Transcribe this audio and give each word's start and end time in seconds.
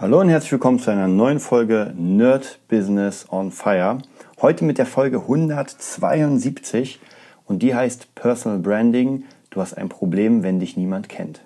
Hallo 0.00 0.18
und 0.18 0.30
herzlich 0.30 0.52
willkommen 0.52 0.78
zu 0.78 0.90
einer 0.90 1.08
neuen 1.08 1.40
Folge 1.40 1.92
Nerd 1.94 2.58
Business 2.68 3.26
on 3.30 3.52
Fire. 3.52 3.98
Heute 4.40 4.64
mit 4.64 4.78
der 4.78 4.86
Folge 4.86 5.18
172 5.18 7.00
und 7.44 7.62
die 7.62 7.74
heißt 7.74 8.14
Personal 8.14 8.60
Branding. 8.60 9.24
Du 9.50 9.60
hast 9.60 9.74
ein 9.74 9.90
Problem, 9.90 10.42
wenn 10.42 10.58
dich 10.58 10.78
niemand 10.78 11.10
kennt. 11.10 11.42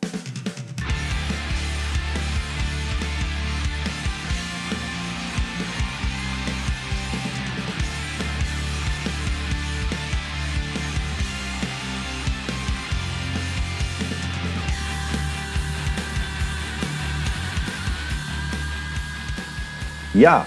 Ja, 20.15 20.45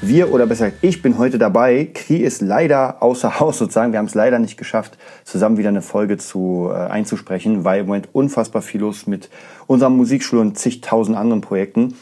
wir 0.00 0.32
oder 0.32 0.46
besser 0.46 0.70
gesagt, 0.70 0.82
ich 0.82 1.02
bin 1.02 1.18
heute 1.18 1.36
dabei. 1.36 1.90
Kri 1.92 2.16
ist 2.16 2.40
leider 2.40 3.02
außer 3.02 3.38
Haus 3.40 3.58
sozusagen. 3.58 3.92
Wir 3.92 3.98
haben 3.98 4.06
es 4.06 4.14
leider 4.14 4.38
nicht 4.38 4.56
geschafft, 4.56 4.96
zusammen 5.24 5.58
wieder 5.58 5.68
eine 5.68 5.82
Folge 5.82 6.16
zu, 6.16 6.70
äh, 6.72 6.74
einzusprechen, 6.74 7.62
weil 7.62 7.80
im 7.80 7.86
Moment 7.86 8.08
unfassbar 8.14 8.62
viel 8.62 8.80
los 8.80 9.06
mit 9.06 9.28
unserer 9.66 9.90
Musikschule 9.90 10.40
und 10.40 10.58
zigtausend 10.58 11.18
anderen 11.18 11.42
Projekten. 11.42 11.96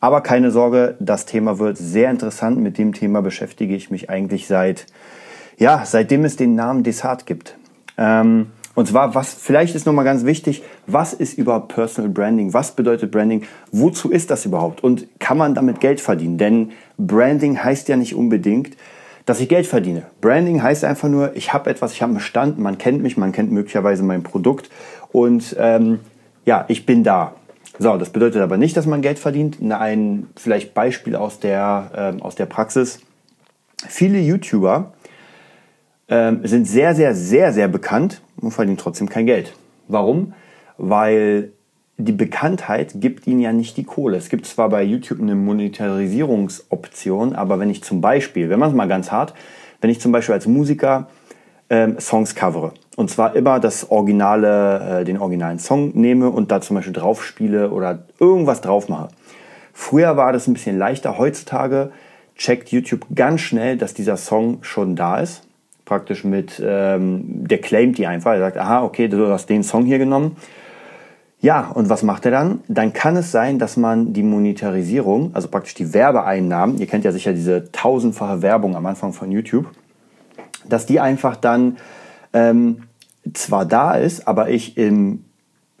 Aber 0.00 0.22
keine 0.22 0.50
Sorge, 0.50 0.96
das 0.98 1.26
Thema 1.26 1.58
wird 1.58 1.76
sehr 1.76 2.10
interessant. 2.10 2.58
Mit 2.58 2.78
dem 2.78 2.94
Thema 2.94 3.20
beschäftige 3.20 3.76
ich 3.76 3.90
mich 3.90 4.08
eigentlich 4.08 4.46
seit, 4.46 4.86
ja, 5.58 5.82
seitdem 5.84 6.24
es 6.24 6.36
den 6.36 6.54
Namen 6.54 6.84
Desart 6.84 7.26
gibt. 7.26 7.58
Ähm, 7.98 8.46
und 8.74 8.88
zwar, 8.88 9.14
was 9.14 9.34
vielleicht 9.34 9.74
ist 9.74 9.84
nochmal 9.84 10.04
ganz 10.04 10.24
wichtig, 10.24 10.62
was 10.86 11.12
ist 11.12 11.36
überhaupt 11.36 11.74
Personal 11.74 12.10
Branding? 12.10 12.54
Was 12.54 12.72
bedeutet 12.72 13.10
Branding? 13.10 13.44
Wozu 13.70 14.10
ist 14.10 14.30
das 14.30 14.46
überhaupt? 14.46 14.82
Und 14.82 15.06
kann 15.18 15.36
man 15.36 15.54
damit 15.54 15.80
Geld 15.80 16.00
verdienen? 16.00 16.38
Denn 16.38 16.72
Branding 16.96 17.62
heißt 17.62 17.88
ja 17.88 17.96
nicht 17.96 18.14
unbedingt, 18.14 18.76
dass 19.26 19.40
ich 19.40 19.48
Geld 19.48 19.66
verdiene. 19.66 20.04
Branding 20.20 20.62
heißt 20.62 20.84
einfach 20.84 21.08
nur, 21.08 21.36
ich 21.36 21.52
habe 21.52 21.70
etwas, 21.70 21.92
ich 21.92 22.02
habe 22.02 22.10
einen 22.12 22.20
Stand, 22.20 22.58
man 22.58 22.78
kennt 22.78 23.02
mich, 23.02 23.16
man 23.16 23.32
kennt 23.32 23.52
möglicherweise 23.52 24.02
mein 24.02 24.22
Produkt 24.22 24.70
und 25.12 25.54
ähm, 25.58 26.00
ja, 26.44 26.64
ich 26.68 26.86
bin 26.86 27.04
da. 27.04 27.34
So, 27.78 27.96
das 27.96 28.10
bedeutet 28.10 28.42
aber 28.42 28.56
nicht, 28.56 28.76
dass 28.76 28.86
man 28.86 29.00
Geld 29.00 29.18
verdient. 29.18 29.58
Ein 29.70 30.28
vielleicht 30.36 30.74
Beispiel 30.74 31.14
aus 31.14 31.38
der, 31.38 32.14
äh, 32.18 32.22
aus 32.22 32.34
der 32.34 32.46
Praxis. 32.46 33.00
Viele 33.88 34.18
YouTuber 34.18 34.92
ähm, 36.12 36.40
sind 36.44 36.68
sehr, 36.68 36.94
sehr, 36.94 37.14
sehr, 37.14 37.54
sehr 37.54 37.68
bekannt 37.68 38.20
und 38.36 38.50
verdienen 38.50 38.76
trotzdem 38.76 39.08
kein 39.08 39.24
Geld. 39.24 39.54
Warum? 39.88 40.34
Weil 40.76 41.52
die 41.96 42.12
Bekanntheit 42.12 42.92
gibt 42.96 43.26
ihnen 43.26 43.40
ja 43.40 43.54
nicht 43.54 43.78
die 43.78 43.84
Kohle. 43.84 44.18
Es 44.18 44.28
gibt 44.28 44.44
zwar 44.44 44.68
bei 44.68 44.82
YouTube 44.82 45.22
eine 45.22 45.34
Monetarisierungsoption, 45.34 47.34
aber 47.34 47.58
wenn 47.60 47.70
ich 47.70 47.82
zum 47.82 48.02
Beispiel, 48.02 48.50
wenn 48.50 48.58
man 48.58 48.68
es 48.68 48.76
mal 48.76 48.88
ganz 48.88 49.10
hart, 49.10 49.32
wenn 49.80 49.88
ich 49.88 50.02
zum 50.02 50.12
Beispiel 50.12 50.34
als 50.34 50.46
Musiker 50.46 51.08
ähm, 51.70 51.98
Songs 51.98 52.34
covere 52.34 52.74
und 52.96 53.08
zwar 53.08 53.34
immer 53.34 53.58
das 53.58 53.90
originale, 53.90 55.00
äh, 55.00 55.04
den 55.04 55.16
originalen 55.16 55.60
Song 55.60 55.92
nehme 55.94 56.28
und 56.28 56.52
da 56.52 56.60
zum 56.60 56.76
Beispiel 56.76 56.92
drauf 56.92 57.24
spiele 57.24 57.70
oder 57.70 58.00
irgendwas 58.18 58.60
drauf 58.60 58.90
mache. 58.90 59.08
Früher 59.72 60.18
war 60.18 60.34
das 60.34 60.46
ein 60.46 60.52
bisschen 60.52 60.76
leichter. 60.76 61.16
Heutzutage 61.16 61.90
checkt 62.36 62.68
YouTube 62.68 63.06
ganz 63.14 63.40
schnell, 63.40 63.78
dass 63.78 63.94
dieser 63.94 64.18
Song 64.18 64.58
schon 64.60 64.94
da 64.94 65.18
ist 65.18 65.44
praktisch 65.84 66.24
mit, 66.24 66.62
ähm, 66.64 67.46
der 67.46 67.58
claimt 67.58 67.98
die 67.98 68.06
einfach. 68.06 68.32
Er 68.32 68.38
sagt, 68.38 68.56
aha, 68.56 68.82
okay, 68.82 69.08
du 69.08 69.28
hast 69.28 69.46
den 69.46 69.62
Song 69.62 69.84
hier 69.84 69.98
genommen. 69.98 70.36
Ja, 71.40 71.70
und 71.70 71.88
was 71.88 72.04
macht 72.04 72.24
er 72.24 72.30
dann? 72.30 72.60
Dann 72.68 72.92
kann 72.92 73.16
es 73.16 73.32
sein, 73.32 73.58
dass 73.58 73.76
man 73.76 74.12
die 74.12 74.22
Monetarisierung, 74.22 75.34
also 75.34 75.48
praktisch 75.48 75.74
die 75.74 75.92
Werbeeinnahmen, 75.92 76.78
ihr 76.78 76.86
kennt 76.86 77.04
ja 77.04 77.10
sicher 77.10 77.32
diese 77.32 77.72
tausendfache 77.72 78.42
Werbung 78.42 78.76
am 78.76 78.86
Anfang 78.86 79.12
von 79.12 79.32
YouTube, 79.32 79.66
dass 80.68 80.86
die 80.86 81.00
einfach 81.00 81.34
dann 81.34 81.78
ähm, 82.32 82.84
zwar 83.34 83.66
da 83.66 83.94
ist, 83.94 84.28
aber 84.28 84.50
ich 84.50 84.76
im 84.76 85.24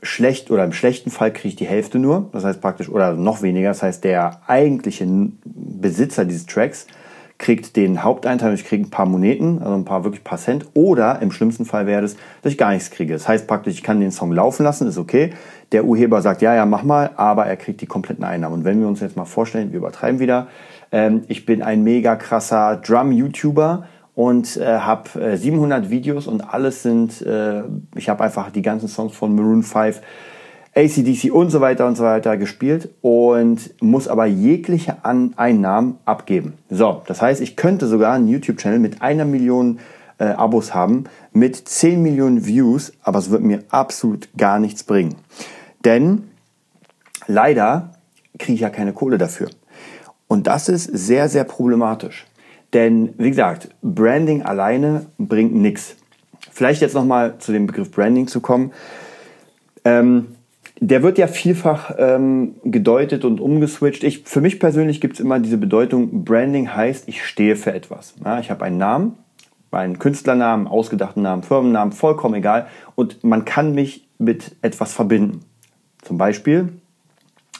schlecht 0.02 0.50
oder 0.50 0.64
im 0.64 0.72
schlechten 0.72 1.10
Fall 1.10 1.32
kriege 1.32 1.48
ich 1.48 1.56
die 1.56 1.66
Hälfte 1.66 2.00
nur, 2.00 2.28
das 2.32 2.44
heißt 2.44 2.60
praktisch 2.60 2.88
oder 2.88 3.14
noch 3.14 3.40
weniger, 3.42 3.68
das 3.68 3.84
heißt 3.84 4.02
der 4.02 4.40
eigentliche 4.48 5.06
Besitzer 5.44 6.24
dieses 6.24 6.46
Tracks 6.46 6.88
kriegt 7.42 7.74
den 7.74 8.04
Haupteinteil, 8.04 8.54
ich 8.54 8.64
kriege 8.64 8.84
ein 8.84 8.90
paar 8.90 9.04
Moneten, 9.04 9.58
also 9.58 9.74
ein 9.74 9.84
paar 9.84 10.04
wirklich 10.04 10.22
paar 10.22 10.38
Cent. 10.38 10.64
Oder 10.74 11.20
im 11.20 11.32
schlimmsten 11.32 11.64
Fall 11.64 11.86
wäre 11.86 12.04
es, 12.04 12.16
dass 12.40 12.52
ich 12.52 12.58
gar 12.58 12.70
nichts 12.70 12.92
kriege. 12.92 13.12
Das 13.12 13.26
heißt 13.26 13.48
praktisch, 13.48 13.74
ich 13.74 13.82
kann 13.82 14.00
den 14.00 14.12
Song 14.12 14.32
laufen 14.32 14.62
lassen, 14.62 14.86
ist 14.86 14.96
okay. 14.96 15.30
Der 15.72 15.84
Urheber 15.84 16.22
sagt, 16.22 16.40
ja, 16.40 16.54
ja, 16.54 16.64
mach 16.64 16.84
mal, 16.84 17.10
aber 17.16 17.46
er 17.46 17.56
kriegt 17.56 17.80
die 17.80 17.86
kompletten 17.86 18.22
Einnahmen. 18.22 18.54
Und 18.54 18.64
wenn 18.64 18.80
wir 18.80 18.86
uns 18.86 19.00
jetzt 19.00 19.16
mal 19.16 19.24
vorstellen, 19.24 19.72
wir 19.72 19.78
übertreiben 19.78 20.20
wieder, 20.20 20.46
ähm, 20.92 21.24
ich 21.26 21.44
bin 21.44 21.62
ein 21.62 21.82
mega 21.82 22.14
krasser 22.14 22.76
Drum-YouTuber 22.76 23.86
und 24.14 24.56
äh, 24.58 24.78
habe 24.78 25.20
äh, 25.20 25.36
700 25.36 25.90
Videos 25.90 26.28
und 26.28 26.42
alles 26.42 26.84
sind, 26.84 27.22
äh, 27.22 27.64
ich 27.96 28.08
habe 28.08 28.22
einfach 28.22 28.50
die 28.50 28.62
ganzen 28.62 28.86
Songs 28.86 29.16
von 29.16 29.34
Maroon 29.34 29.64
5 29.64 30.00
ACDC 30.74 31.30
und 31.30 31.50
so 31.50 31.60
weiter 31.60 31.86
und 31.86 31.96
so 31.96 32.04
weiter 32.04 32.36
gespielt 32.36 32.88
und 33.02 33.74
muss 33.82 34.08
aber 34.08 34.24
jegliche 34.26 35.04
An 35.04 35.34
Einnahmen 35.36 35.98
abgeben. 36.06 36.54
So, 36.70 37.02
das 37.06 37.20
heißt, 37.20 37.40
ich 37.42 37.56
könnte 37.56 37.86
sogar 37.86 38.14
einen 38.14 38.28
YouTube-Channel 38.28 38.78
mit 38.78 39.02
einer 39.02 39.26
Million 39.26 39.80
äh, 40.18 40.24
Abos 40.24 40.74
haben, 40.74 41.04
mit 41.32 41.56
10 41.56 42.02
Millionen 42.02 42.46
Views, 42.46 42.92
aber 43.02 43.18
es 43.18 43.30
wird 43.30 43.42
mir 43.42 43.64
absolut 43.68 44.28
gar 44.38 44.58
nichts 44.58 44.82
bringen. 44.82 45.16
Denn 45.84 46.30
leider 47.26 47.90
kriege 48.38 48.54
ich 48.54 48.60
ja 48.60 48.70
keine 48.70 48.94
Kohle 48.94 49.18
dafür. 49.18 49.50
Und 50.26 50.46
das 50.46 50.70
ist 50.70 50.84
sehr, 50.84 51.28
sehr 51.28 51.44
problematisch. 51.44 52.26
Denn, 52.72 53.12
wie 53.18 53.28
gesagt, 53.28 53.68
Branding 53.82 54.42
alleine 54.42 55.04
bringt 55.18 55.54
nichts. 55.54 55.96
Vielleicht 56.50 56.80
jetzt 56.80 56.94
nochmal 56.94 57.36
zu 57.38 57.52
dem 57.52 57.66
Begriff 57.66 57.90
Branding 57.90 58.26
zu 58.26 58.40
kommen. 58.40 58.72
Ähm, 59.84 60.28
der 60.84 61.04
wird 61.04 61.16
ja 61.16 61.28
vielfach 61.28 61.94
ähm, 61.96 62.56
gedeutet 62.64 63.24
und 63.24 63.40
umgeswitcht. 63.40 64.02
Ich, 64.02 64.24
für 64.24 64.40
mich 64.40 64.58
persönlich 64.58 65.00
gibt 65.00 65.14
es 65.14 65.20
immer 65.20 65.38
diese 65.38 65.56
Bedeutung, 65.56 66.24
Branding 66.24 66.74
heißt, 66.74 67.08
ich 67.08 67.24
stehe 67.24 67.54
für 67.54 67.72
etwas. 67.72 68.14
Ja, 68.24 68.40
ich 68.40 68.50
habe 68.50 68.64
einen 68.64 68.78
Namen, 68.78 69.14
einen 69.70 70.00
Künstlernamen, 70.00 70.66
ausgedachten 70.66 71.22
Namen, 71.22 71.44
Firmennamen, 71.44 71.92
vollkommen 71.92 72.34
egal. 72.34 72.66
Und 72.96 73.22
man 73.22 73.44
kann 73.44 73.76
mich 73.76 74.08
mit 74.18 74.56
etwas 74.60 74.92
verbinden. 74.92 75.42
Zum 76.02 76.18
Beispiel, 76.18 76.70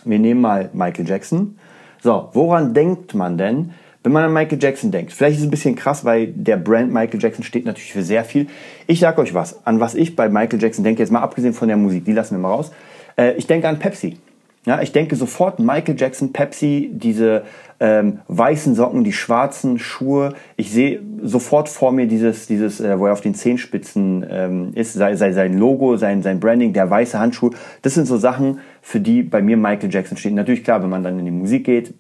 wir 0.05 0.19
nehmen 0.19 0.41
mal 0.41 0.71
Michael 0.73 1.09
Jackson. 1.09 1.59
So, 2.03 2.29
woran 2.33 2.75
denkt 2.75 3.15
man 3.15 3.39
denn, 3.39 3.71
wenn 4.03 4.11
man 4.11 4.25
an 4.25 4.33
Michael 4.33 4.59
Jackson 4.61 4.91
denkt? 4.91 5.13
Vielleicht 5.13 5.37
ist 5.37 5.43
es 5.43 5.47
ein 5.47 5.53
bisschen 5.53 5.77
krass, 5.77 6.05
weil 6.05 6.27
der 6.27 6.57
Brand 6.57 6.93
Michael 6.93 7.23
Jackson 7.23 7.45
steht 7.45 7.67
natürlich 7.67 7.93
für 7.93 8.03
sehr 8.03 8.25
viel. 8.25 8.49
Ich 8.89 8.99
sag 8.99 9.17
euch 9.19 9.33
was, 9.33 9.65
an 9.65 9.79
was 9.79 9.95
ich 9.95 10.17
bei 10.17 10.29
Michael 10.29 10.61
Jackson 10.61 10.83
denke, 10.83 11.01
jetzt 11.01 11.13
mal 11.13 11.21
abgesehen 11.21 11.55
von 11.55 11.69
der 11.69 11.77
Musik, 11.77 12.05
die 12.05 12.13
lassen 12.13 12.35
wir 12.35 12.41
mal 12.41 12.49
raus. 12.49 12.73
Äh, 13.17 13.33
ich 13.33 13.47
denke 13.47 13.69
an 13.69 13.79
Pepsi. 13.79 14.17
Ja, 14.65 14.81
ich 14.81 14.93
denke 14.93 15.17
sofort 15.17 15.59
Michael 15.59 15.97
Jackson, 15.99 16.33
Pepsi, 16.33 16.91
diese 16.93 17.43
ähm, 17.81 18.21
weißen 18.29 18.77
Socken, 18.77 19.03
die 19.03 19.13
schwarzen 19.13 19.81
Schuhe. 19.81 20.35
Ich 20.57 20.71
sehe 20.71 21.01
sofort 21.21 21.69
vor 21.69 21.91
mir 21.91 22.07
dieses, 22.07 22.47
dieses, 22.47 22.81
äh, 22.81 22.97
wo 22.97 23.07
er 23.07 23.13
auf 23.13 23.21
den 23.21 23.35
Zehenspitzen 23.35 24.25
ähm, 24.31 24.71
ist, 24.75 24.93
sei, 24.93 25.17
sei 25.17 25.33
sein 25.33 25.59
Logo, 25.59 25.97
sein, 25.97 26.23
sein 26.23 26.39
Branding, 26.39 26.73
der 26.73 26.89
weiße 26.89 27.19
Handschuh. 27.19 27.51
Das 27.83 27.95
sind 27.95 28.07
so 28.07 28.17
Sachen, 28.19 28.61
für 28.83 29.01
die 29.01 29.25
bei 29.25 29.43
mir 29.43 29.57
Michael 29.57 29.93
Jackson 29.93 30.17
stehen. 30.17 30.37
Natürlich 30.37 30.63
klar, 30.63 30.81
wenn 30.81 30.91
man 30.91 31.03
dann 31.03 31.19
in 31.19 31.25
die 31.25 31.33
Musik 31.33 31.65
geht, 31.65 31.95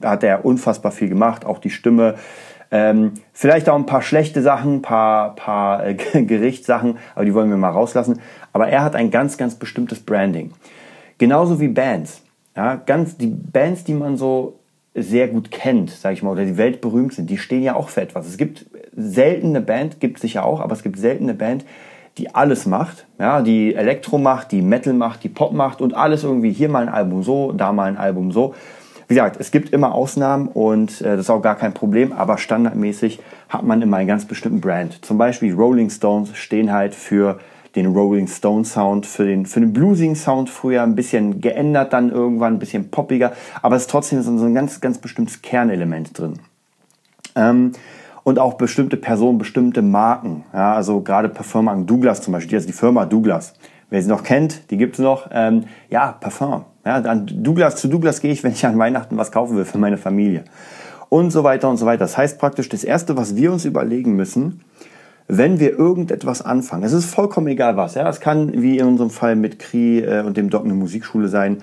hat 0.00 0.22
er 0.22 0.44
unfassbar 0.44 0.92
viel 0.92 1.08
gemacht, 1.08 1.44
auch 1.44 1.58
die 1.58 1.70
Stimme. 1.70 2.14
Ähm, 2.76 3.12
vielleicht 3.32 3.70
auch 3.70 3.74
ein 3.74 3.86
paar 3.86 4.02
schlechte 4.02 4.42
Sachen, 4.42 4.82
paar, 4.82 5.34
paar 5.34 5.86
äh, 5.86 5.94
Gerichtssachen, 6.24 6.98
aber 7.14 7.24
die 7.24 7.32
wollen 7.32 7.48
wir 7.48 7.56
mal 7.56 7.70
rauslassen. 7.70 8.20
Aber 8.52 8.68
er 8.68 8.84
hat 8.84 8.94
ein 8.94 9.10
ganz, 9.10 9.38
ganz 9.38 9.54
bestimmtes 9.54 10.00
Branding. 10.00 10.52
Genauso 11.16 11.58
wie 11.58 11.68
Bands. 11.68 12.20
Ja, 12.54 12.74
ganz, 12.76 13.16
die 13.16 13.28
Bands, 13.28 13.84
die 13.84 13.94
man 13.94 14.18
so 14.18 14.58
sehr 14.94 15.28
gut 15.28 15.50
kennt, 15.50 15.90
sage 15.90 16.14
ich 16.14 16.22
mal, 16.22 16.30
oder 16.30 16.44
die 16.44 16.58
weltberühmt 16.58 17.14
sind, 17.14 17.30
die 17.30 17.38
stehen 17.38 17.62
ja 17.62 17.76
auch 17.76 17.88
für 17.88 18.02
etwas. 18.02 18.26
Es 18.26 18.36
gibt 18.36 18.66
seltene 18.94 19.62
Band, 19.62 20.00
gibt 20.00 20.16
es 20.16 20.22
sicher 20.22 20.44
auch, 20.44 20.60
aber 20.60 20.72
es 20.72 20.82
gibt 20.82 20.98
seltene 20.98 21.32
Band, 21.32 21.64
die 22.18 22.34
alles 22.34 22.66
macht, 22.66 23.06
ja, 23.18 23.42
die 23.42 23.74
Elektro 23.74 24.18
macht, 24.18 24.52
die 24.52 24.62
Metal 24.62 24.94
macht, 24.94 25.22
die 25.22 25.28
Pop 25.28 25.52
macht 25.52 25.80
und 25.80 25.94
alles 25.94 26.24
irgendwie 26.24 26.52
hier 26.52 26.68
mal 26.68 26.82
ein 26.82 26.88
Album 26.88 27.22
so, 27.22 27.52
da 27.52 27.72
mal 27.72 27.84
ein 27.84 27.98
Album 27.98 28.32
so. 28.32 28.54
Wie 29.08 29.14
gesagt, 29.14 29.36
es 29.38 29.52
gibt 29.52 29.72
immer 29.72 29.94
Ausnahmen 29.94 30.48
und 30.48 31.00
äh, 31.00 31.16
das 31.16 31.20
ist 31.20 31.30
auch 31.30 31.42
gar 31.42 31.54
kein 31.54 31.74
Problem, 31.74 32.12
aber 32.12 32.38
standardmäßig 32.38 33.20
hat 33.48 33.62
man 33.62 33.80
immer 33.82 33.98
einen 33.98 34.08
ganz 34.08 34.24
bestimmten 34.24 34.60
Brand. 34.60 35.04
Zum 35.04 35.16
Beispiel 35.16 35.54
Rolling 35.54 35.90
Stones 35.90 36.36
stehen 36.36 36.72
halt 36.72 36.94
für 36.94 37.38
den 37.76 37.86
Rolling 37.86 38.26
Stone 38.26 38.64
Sound, 38.64 39.06
für 39.06 39.26
den, 39.26 39.46
für 39.46 39.60
den 39.60 39.72
bluesigen 39.72 40.16
Sound 40.16 40.50
früher 40.50 40.82
ein 40.82 40.96
bisschen 40.96 41.40
geändert, 41.40 41.92
dann 41.92 42.10
irgendwann 42.10 42.54
ein 42.54 42.58
bisschen 42.58 42.90
poppiger, 42.90 43.32
aber 43.62 43.76
es 43.76 43.82
ist 43.82 43.90
trotzdem 43.90 44.22
so 44.22 44.30
ein 44.44 44.54
ganz, 44.54 44.80
ganz 44.80 44.98
bestimmtes 44.98 45.42
Kernelement 45.42 46.18
drin. 46.18 46.40
Ähm, 47.36 47.72
und 48.24 48.40
auch 48.40 48.54
bestimmte 48.54 48.96
Personen, 48.96 49.38
bestimmte 49.38 49.82
Marken, 49.82 50.42
ja, 50.52 50.74
also 50.74 51.00
gerade 51.00 51.28
Parfummarken 51.28 51.86
Douglas 51.86 52.22
zum 52.22 52.32
Beispiel, 52.32 52.56
also 52.56 52.66
die 52.66 52.72
Firma 52.72 53.04
Douglas. 53.06 53.54
Wer 53.96 54.02
sie 54.02 54.10
noch 54.10 54.24
kennt, 54.24 54.70
die 54.70 54.76
gibt 54.76 54.96
es 54.96 54.98
noch. 54.98 55.30
Ähm, 55.32 55.64
ja, 55.88 56.12
Parfum. 56.12 56.66
Ja, 56.84 56.96
an 56.96 57.26
Douglas, 57.42 57.76
zu 57.76 57.88
Douglas 57.88 58.20
gehe 58.20 58.30
ich, 58.30 58.44
wenn 58.44 58.52
ich 58.52 58.64
an 58.66 58.78
Weihnachten 58.78 59.16
was 59.16 59.32
kaufen 59.32 59.56
will 59.56 59.64
für 59.64 59.78
meine 59.78 59.96
Familie. 59.96 60.44
Und 61.08 61.30
so 61.30 61.44
weiter 61.44 61.70
und 61.70 61.78
so 61.78 61.86
weiter. 61.86 62.00
Das 62.00 62.18
heißt 62.18 62.38
praktisch, 62.38 62.68
das 62.68 62.84
Erste, 62.84 63.16
was 63.16 63.36
wir 63.36 63.50
uns 63.50 63.64
überlegen 63.64 64.14
müssen, 64.14 64.60
wenn 65.28 65.58
wir 65.58 65.78
irgendetwas 65.78 66.42
anfangen, 66.42 66.84
es 66.84 66.92
ist 66.92 67.06
vollkommen 67.06 67.46
egal 67.48 67.78
was, 67.78 67.94
ja, 67.94 68.06
es 68.08 68.20
kann 68.20 68.62
wie 68.62 68.78
in 68.78 68.86
unserem 68.86 69.10
Fall 69.10 69.34
mit 69.34 69.58
Kri 69.58 70.00
äh, 70.00 70.20
und 70.20 70.36
dem 70.36 70.50
Doc 70.50 70.64
eine 70.64 70.74
Musikschule 70.74 71.28
sein, 71.28 71.62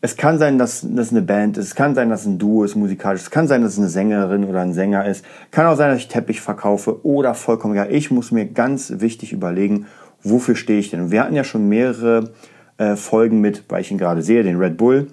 es 0.00 0.16
kann 0.16 0.38
sein, 0.38 0.58
dass 0.58 0.86
das 0.88 1.10
eine 1.10 1.22
Band 1.22 1.58
ist, 1.58 1.66
es 1.66 1.74
kann 1.74 1.94
sein, 1.94 2.10
dass 2.10 2.26
ein 2.26 2.38
Duo 2.38 2.64
ist 2.64 2.74
musikalisch, 2.74 3.22
es 3.22 3.30
kann 3.30 3.48
sein, 3.48 3.62
dass 3.62 3.72
es 3.74 3.78
eine 3.78 3.88
Sängerin 3.88 4.44
oder 4.44 4.60
ein 4.60 4.74
Sänger 4.74 5.06
ist, 5.06 5.24
kann 5.52 5.66
auch 5.66 5.76
sein, 5.76 5.90
dass 5.90 5.98
ich 5.98 6.08
Teppich 6.08 6.40
verkaufe 6.40 7.04
oder 7.06 7.34
vollkommen 7.34 7.74
egal. 7.74 7.92
Ich 7.92 8.10
muss 8.10 8.30
mir 8.30 8.46
ganz 8.46 8.92
wichtig 8.96 9.32
überlegen, 9.32 9.86
wofür 10.22 10.56
stehe 10.56 10.78
ich 10.78 10.90
denn? 10.90 11.10
wir 11.10 11.22
hatten 11.22 11.34
ja 11.34 11.44
schon 11.44 11.68
mehrere 11.68 12.30
äh, 12.78 12.96
Folgen 12.96 13.40
mit, 13.40 13.64
weil 13.68 13.80
ich 13.80 13.90
ihn 13.90 13.98
gerade 13.98 14.22
sehe, 14.22 14.42
den 14.42 14.56
Red 14.56 14.76
Bull. 14.76 15.08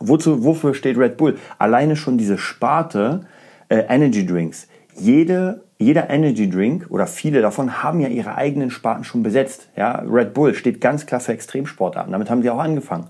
Wozu, 0.00 0.44
wofür 0.44 0.74
steht 0.74 0.96
Red 0.96 1.16
Bull? 1.16 1.38
Alleine 1.58 1.96
schon 1.96 2.18
diese 2.18 2.38
Sparte 2.38 3.22
äh, 3.68 3.84
Energy 3.88 4.24
Drinks. 4.24 4.68
Jede 4.96 5.62
jeder 5.80 6.10
Energy 6.10 6.50
Drink 6.50 6.86
oder 6.88 7.06
viele 7.06 7.40
davon 7.40 7.84
haben 7.84 8.00
ja 8.00 8.08
ihre 8.08 8.34
eigenen 8.34 8.72
Sparten 8.72 9.04
schon 9.04 9.22
besetzt. 9.22 9.68
Ja, 9.76 10.02
Red 10.04 10.34
Bull 10.34 10.54
steht 10.54 10.80
ganz 10.80 11.06
klar 11.06 11.20
für 11.20 11.32
Extremsportarten. 11.32 12.10
Damit 12.10 12.30
haben 12.30 12.42
sie 12.42 12.50
auch 12.50 12.58
angefangen 12.58 13.06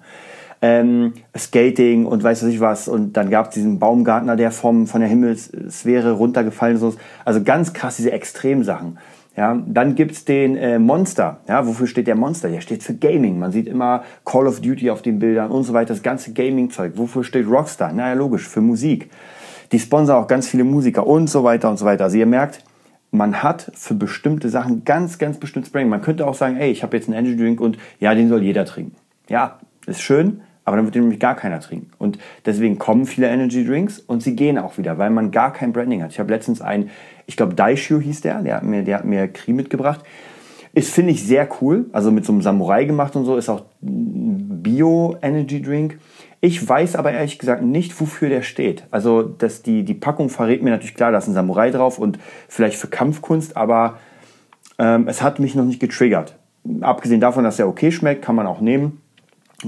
ähm, 0.61 1.15
Skating 1.37 2.06
und 2.06 2.23
weiß 2.23 2.43
ich 2.44 2.61
was. 2.61 2.89
Und 2.89 3.17
dann 3.17 3.31
gab 3.31 3.49
es 3.49 3.55
diesen 3.55 3.79
Baumgartner, 3.79 4.37
der 4.37 4.51
vom, 4.51 4.87
von 4.87 5.01
der 5.01 5.09
Himmelssphäre 5.09 6.12
runtergefallen 6.12 6.77
ist. 6.77 6.99
Also 7.25 7.43
ganz 7.43 7.73
krass 7.73 7.97
diese 7.97 8.12
Extremsachen. 8.12 8.99
Ja, 9.38 9.56
dann 9.64 9.94
gibt's 9.94 10.25
den 10.25 10.56
äh, 10.56 10.81
Monster. 10.81 11.38
Ja, 11.46 11.64
wofür 11.64 11.87
steht 11.87 12.08
der 12.08 12.17
Monster? 12.17 12.49
Der 12.49 12.61
steht 12.61 12.82
für 12.82 12.94
Gaming. 12.94 13.38
Man 13.38 13.52
sieht 13.52 13.69
immer 13.69 14.02
Call 14.25 14.49
of 14.49 14.61
Duty 14.61 14.90
auf 14.90 15.00
den 15.00 15.20
Bildern 15.20 15.52
und 15.52 15.62
so 15.62 15.75
weiter. 15.75 15.94
Das 15.94 16.02
ganze 16.02 16.32
Gaming-Zeug. 16.32 16.94
Wofür 16.96 17.23
steht 17.23 17.46
Rockstar? 17.46 17.93
Naja, 17.93 18.14
logisch, 18.14 18.49
für 18.49 18.61
Musik. 18.61 19.11
Die 19.70 19.79
sponsern 19.79 20.17
auch 20.17 20.26
ganz 20.26 20.49
viele 20.49 20.64
Musiker 20.64 21.06
und 21.06 21.31
so 21.31 21.44
weiter 21.44 21.70
und 21.70 21.76
so 21.76 21.85
weiter. 21.85 22.02
Also 22.02 22.19
ihr 22.19 22.26
merkt, 22.26 22.64
man 23.12 23.40
hat 23.40 23.70
für 23.75 23.94
bestimmte 23.94 24.49
Sachen 24.49 24.85
ganz, 24.85 25.19
ganz 25.19 25.38
bestimmtes 25.38 25.70
Branding. 25.70 25.91
Man 25.91 26.02
könnte 26.02 26.26
auch 26.26 26.34
sagen, 26.34 26.56
ey, 26.56 26.73
ich 26.73 26.82
habe 26.82 26.96
jetzt 26.96 27.08
einen 27.08 27.17
Energy 27.17 27.37
Drink 27.37 27.61
und 27.61 27.79
ja, 28.00 28.17
den 28.17 28.29
soll 28.29 28.43
jeder 28.43 28.64
trinken. 28.64 28.96
Ja, 29.29 29.61
ist 29.87 30.00
schön, 30.00 30.41
aber 30.64 30.79
dann 30.79 30.84
wird 30.84 30.96
den 30.96 31.02
nämlich 31.02 31.20
gar 31.20 31.37
keiner 31.37 31.61
trinken. 31.61 31.93
Und 31.99 32.19
deswegen 32.44 32.76
kommen 32.81 33.06
viele 33.06 33.29
Energy 33.29 33.64
Drinks 33.64 34.00
und 34.00 34.20
sie 34.20 34.34
gehen 34.34 34.58
auch 34.58 34.79
wieder, 34.79 34.99
weil 34.99 35.11
man 35.11 35.31
gar 35.31 35.52
kein 35.52 35.73
Branding 35.73 36.02
hat. 36.02 36.11
Ich 36.11 36.19
habe 36.19 36.32
letztens 36.32 36.61
einen, 36.61 36.91
ich 37.29 37.37
glaube 37.37 37.55
Daishu 37.55 38.01
hieß 38.01 38.23
der, 38.23 38.43
der 38.43 38.57
hat 38.57 38.65
mir, 38.65 38.83
der 38.83 38.97
hat 38.99 39.05
mir 39.05 39.29
Kri 39.29 39.53
mitgebracht. 39.53 40.01
Ist, 40.75 40.93
finde 40.93 41.13
ich, 41.13 41.25
sehr 41.25 41.49
cool. 41.61 41.87
Also 41.93 42.11
mit 42.11 42.25
so 42.25 42.33
einem 42.33 42.43
Samurai 42.43 42.85
gemacht 42.85 43.15
und 43.15 43.25
so. 43.25 43.37
Ist 43.37 43.49
auch 43.49 43.63
Bio-Energy 43.81 45.63
Drink. 45.63 46.01
Ich 46.41 46.69
weiß 46.69 46.97
aber 46.97 47.13
ehrlich 47.13 47.39
gesagt 47.39 47.63
nicht, 47.63 47.99
wofür 48.01 48.29
der 48.29 48.43
steht. 48.43 48.85
Also 48.91 49.23
dass 49.23 49.63
die, 49.63 49.85
die 49.85 49.95
Packung 49.95 50.29
verrät 50.29 50.63
mir 50.63 50.71
natürlich 50.71 50.97
klar, 50.97 51.13
da 51.13 51.19
ist 51.19 51.29
ein 51.29 51.35
Samurai 51.35 51.71
drauf 51.71 51.99
und 51.99 52.19
vielleicht 52.49 52.77
für 52.77 52.89
Kampfkunst, 52.89 53.57
aber 53.57 53.99
ähm, 54.79 55.09
es 55.09 55.23
hat 55.23 55.39
mich 55.41 55.55
noch 55.55 55.65
nicht 55.65 55.81
getriggert. 55.81 56.37
Abgesehen 56.81 57.21
davon, 57.21 57.45
dass 57.45 57.59
er 57.59 57.67
okay 57.67 57.91
schmeckt, 57.91 58.23
kann 58.23 58.37
man 58.37 58.47
auch 58.47 58.61
nehmen 58.61 59.01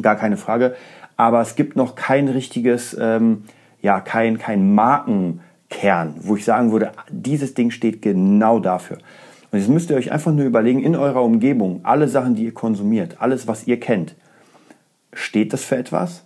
gar 0.00 0.16
keine 0.16 0.36
Frage. 0.36 0.74
Aber 1.16 1.40
es 1.40 1.54
gibt 1.54 1.76
noch 1.76 1.94
kein 1.94 2.28
richtiges, 2.28 2.96
ähm, 2.98 3.44
ja, 3.82 4.00
kein, 4.00 4.38
kein 4.38 4.74
Markenkern, 5.70 6.14
wo 6.20 6.36
ich 6.36 6.44
sagen 6.44 6.72
würde, 6.72 6.92
dieses 7.10 7.54
Ding 7.54 7.70
steht 7.70 8.02
genau 8.02 8.58
dafür. 8.58 8.98
Und 9.50 9.58
jetzt 9.58 9.68
müsst 9.68 9.90
ihr 9.90 9.96
euch 9.96 10.12
einfach 10.12 10.32
nur 10.32 10.44
überlegen, 10.44 10.82
in 10.82 10.94
eurer 10.94 11.22
Umgebung, 11.22 11.80
alle 11.82 12.08
Sachen, 12.08 12.34
die 12.34 12.44
ihr 12.44 12.54
konsumiert, 12.54 13.16
alles, 13.20 13.46
was 13.46 13.66
ihr 13.66 13.80
kennt, 13.80 14.14
steht 15.12 15.52
das 15.52 15.64
für 15.64 15.76
etwas? 15.76 16.24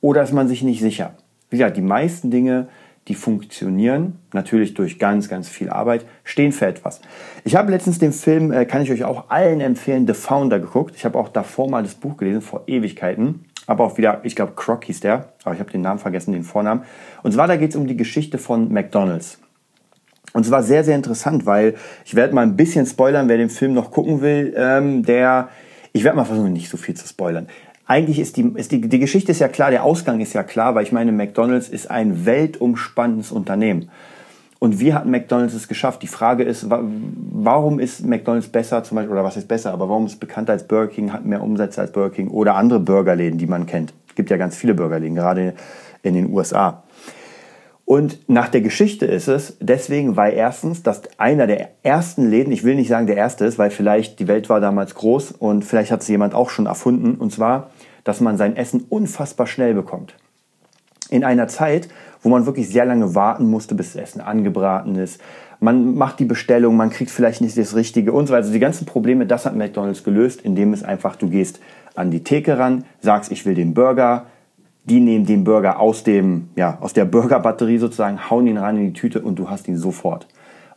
Oder 0.00 0.22
ist 0.22 0.32
man 0.32 0.48
sich 0.48 0.62
nicht 0.62 0.80
sicher? 0.80 1.14
Wie 1.50 1.56
gesagt, 1.56 1.76
die 1.76 1.82
meisten 1.82 2.30
Dinge 2.30 2.68
die 3.08 3.16
funktionieren, 3.16 4.20
natürlich 4.32 4.74
durch 4.74 5.00
ganz, 5.00 5.28
ganz 5.28 5.48
viel 5.48 5.70
Arbeit, 5.70 6.06
stehen 6.22 6.52
für 6.52 6.66
etwas. 6.66 7.00
Ich 7.42 7.56
habe 7.56 7.72
letztens 7.72 7.98
den 7.98 8.12
Film, 8.12 8.52
äh, 8.52 8.64
kann 8.64 8.80
ich 8.80 8.92
euch 8.92 9.02
auch 9.02 9.28
allen 9.28 9.60
empfehlen, 9.60 10.06
The 10.06 10.14
Founder 10.14 10.60
geguckt. 10.60 10.94
Ich 10.94 11.04
habe 11.04 11.18
auch 11.18 11.28
davor 11.28 11.68
mal 11.68 11.82
das 11.82 11.96
Buch 11.96 12.16
gelesen, 12.16 12.42
vor 12.42 12.62
Ewigkeiten. 12.68 13.46
Aber 13.66 13.84
auch 13.84 13.96
wieder, 13.96 14.20
ich 14.24 14.34
glaube, 14.34 14.52
Croc 14.56 14.84
hieß 14.84 15.00
der, 15.00 15.32
aber 15.44 15.54
ich 15.54 15.60
habe 15.60 15.70
den 15.70 15.82
Namen 15.82 15.98
vergessen, 15.98 16.32
den 16.32 16.42
Vornamen. 16.42 16.82
Und 17.22 17.32
zwar, 17.32 17.46
da 17.46 17.56
geht 17.56 17.70
es 17.70 17.76
um 17.76 17.86
die 17.86 17.96
Geschichte 17.96 18.38
von 18.38 18.72
McDonald's. 18.72 19.38
Und 20.32 20.44
es 20.44 20.50
war 20.50 20.62
sehr, 20.62 20.82
sehr 20.82 20.96
interessant, 20.96 21.46
weil 21.46 21.74
ich 22.04 22.14
werde 22.14 22.34
mal 22.34 22.42
ein 22.42 22.56
bisschen 22.56 22.86
spoilern, 22.86 23.28
wer 23.28 23.36
den 23.36 23.50
Film 23.50 23.74
noch 23.74 23.90
gucken 23.90 24.22
will. 24.22 24.54
Ähm, 24.56 25.04
der, 25.04 25.48
ich 25.92 26.04
werde 26.04 26.16
mal 26.16 26.24
versuchen, 26.24 26.52
nicht 26.52 26.70
so 26.70 26.76
viel 26.76 26.94
zu 26.94 27.06
spoilern 27.06 27.48
eigentlich 27.92 28.18
ist 28.18 28.36
die, 28.36 28.52
ist 28.54 28.72
die, 28.72 28.80
die 28.80 28.98
Geschichte 28.98 29.32
ist 29.32 29.40
ja 29.40 29.48
klar, 29.48 29.70
der 29.70 29.84
Ausgang 29.84 30.20
ist 30.20 30.32
ja 30.32 30.42
klar, 30.42 30.74
weil 30.74 30.84
ich 30.84 30.92
meine, 30.92 31.12
McDonald's 31.12 31.68
ist 31.68 31.90
ein 31.90 32.24
weltumspannendes 32.24 33.32
Unternehmen. 33.32 33.90
Und 34.62 34.78
wie 34.78 34.94
hat 34.94 35.06
McDonald's 35.06 35.54
es 35.54 35.66
geschafft? 35.66 36.04
Die 36.04 36.06
Frage 36.06 36.44
ist, 36.44 36.68
warum 36.70 37.80
ist 37.80 38.06
McDonald's 38.06 38.46
besser 38.46 38.84
zum 38.84 38.94
Beispiel, 38.94 39.12
oder 39.12 39.24
was 39.24 39.36
ist 39.36 39.48
besser, 39.48 39.72
aber 39.72 39.88
warum 39.88 40.06
ist 40.06 40.12
es 40.12 40.18
bekannter 40.20 40.52
als 40.52 40.68
Burger 40.68 40.86
King, 40.86 41.12
hat 41.12 41.24
mehr 41.24 41.42
Umsätze 41.42 41.80
als 41.80 41.90
Burger 41.90 42.14
King 42.14 42.28
oder 42.28 42.54
andere 42.54 42.78
Burgerläden, 42.78 43.38
die 43.38 43.48
man 43.48 43.66
kennt? 43.66 43.92
Es 44.08 44.14
gibt 44.14 44.30
ja 44.30 44.36
ganz 44.36 44.56
viele 44.56 44.74
Burgerläden, 44.74 45.16
gerade 45.16 45.54
in 46.04 46.14
den 46.14 46.32
USA. 46.32 46.84
Und 47.84 48.20
nach 48.28 48.50
der 48.50 48.60
Geschichte 48.60 49.04
ist 49.04 49.26
es 49.26 49.56
deswegen, 49.58 50.14
weil 50.14 50.34
erstens, 50.34 50.84
dass 50.84 51.02
einer 51.18 51.48
der 51.48 51.70
ersten 51.82 52.30
Läden, 52.30 52.52
ich 52.52 52.62
will 52.62 52.76
nicht 52.76 52.86
sagen 52.86 53.08
der 53.08 53.16
erste 53.16 53.44
ist, 53.44 53.58
weil 53.58 53.70
vielleicht 53.70 54.20
die 54.20 54.28
Welt 54.28 54.48
war 54.48 54.60
damals 54.60 54.94
groß 54.94 55.32
und 55.32 55.64
vielleicht 55.64 55.90
hat 55.90 56.02
es 56.02 56.08
jemand 56.08 56.36
auch 56.36 56.50
schon 56.50 56.66
erfunden, 56.66 57.16
und 57.16 57.32
zwar, 57.32 57.70
dass 58.04 58.20
man 58.20 58.36
sein 58.36 58.54
Essen 58.54 58.86
unfassbar 58.88 59.48
schnell 59.48 59.74
bekommt. 59.74 60.14
In 61.12 61.24
einer 61.24 61.46
Zeit, 61.46 61.88
wo 62.22 62.28
man 62.28 62.46
wirklich 62.46 62.68
sehr 62.68 62.84
lange 62.84 63.14
warten 63.14 63.50
musste, 63.50 63.74
bis 63.74 63.92
das 63.92 64.02
Essen 64.02 64.20
angebraten 64.20 64.96
ist. 64.96 65.20
Man 65.60 65.94
macht 65.94 66.18
die 66.18 66.24
Bestellung, 66.24 66.76
man 66.76 66.90
kriegt 66.90 67.10
vielleicht 67.10 67.40
nicht 67.40 67.56
das 67.58 67.76
Richtige 67.76 68.12
und 68.12 68.26
so 68.26 68.32
weiter. 68.32 68.42
Also 68.42 68.52
die 68.52 68.58
ganzen 68.58 68.86
Probleme, 68.86 69.26
das 69.26 69.44
hat 69.44 69.54
McDonald's 69.54 70.04
gelöst, 70.04 70.40
indem 70.42 70.72
es 70.72 70.82
einfach, 70.82 71.16
du 71.16 71.28
gehst 71.28 71.60
an 71.94 72.10
die 72.10 72.24
Theke 72.24 72.58
ran, 72.58 72.84
sagst, 73.00 73.30
ich 73.30 73.44
will 73.44 73.54
den 73.54 73.74
Burger, 73.74 74.26
die 74.84 75.00
nehmen 75.00 75.26
den 75.26 75.44
Burger 75.44 75.78
aus 75.78 76.02
dem, 76.02 76.48
ja, 76.56 76.78
aus 76.80 76.92
der 76.92 77.04
Burgerbatterie 77.04 77.78
sozusagen, 77.78 78.30
hauen 78.30 78.46
ihn 78.46 78.56
rein 78.56 78.76
in 78.76 78.86
die 78.86 78.92
Tüte 78.92 79.20
und 79.20 79.38
du 79.38 79.50
hast 79.50 79.68
ihn 79.68 79.76
sofort. 79.76 80.26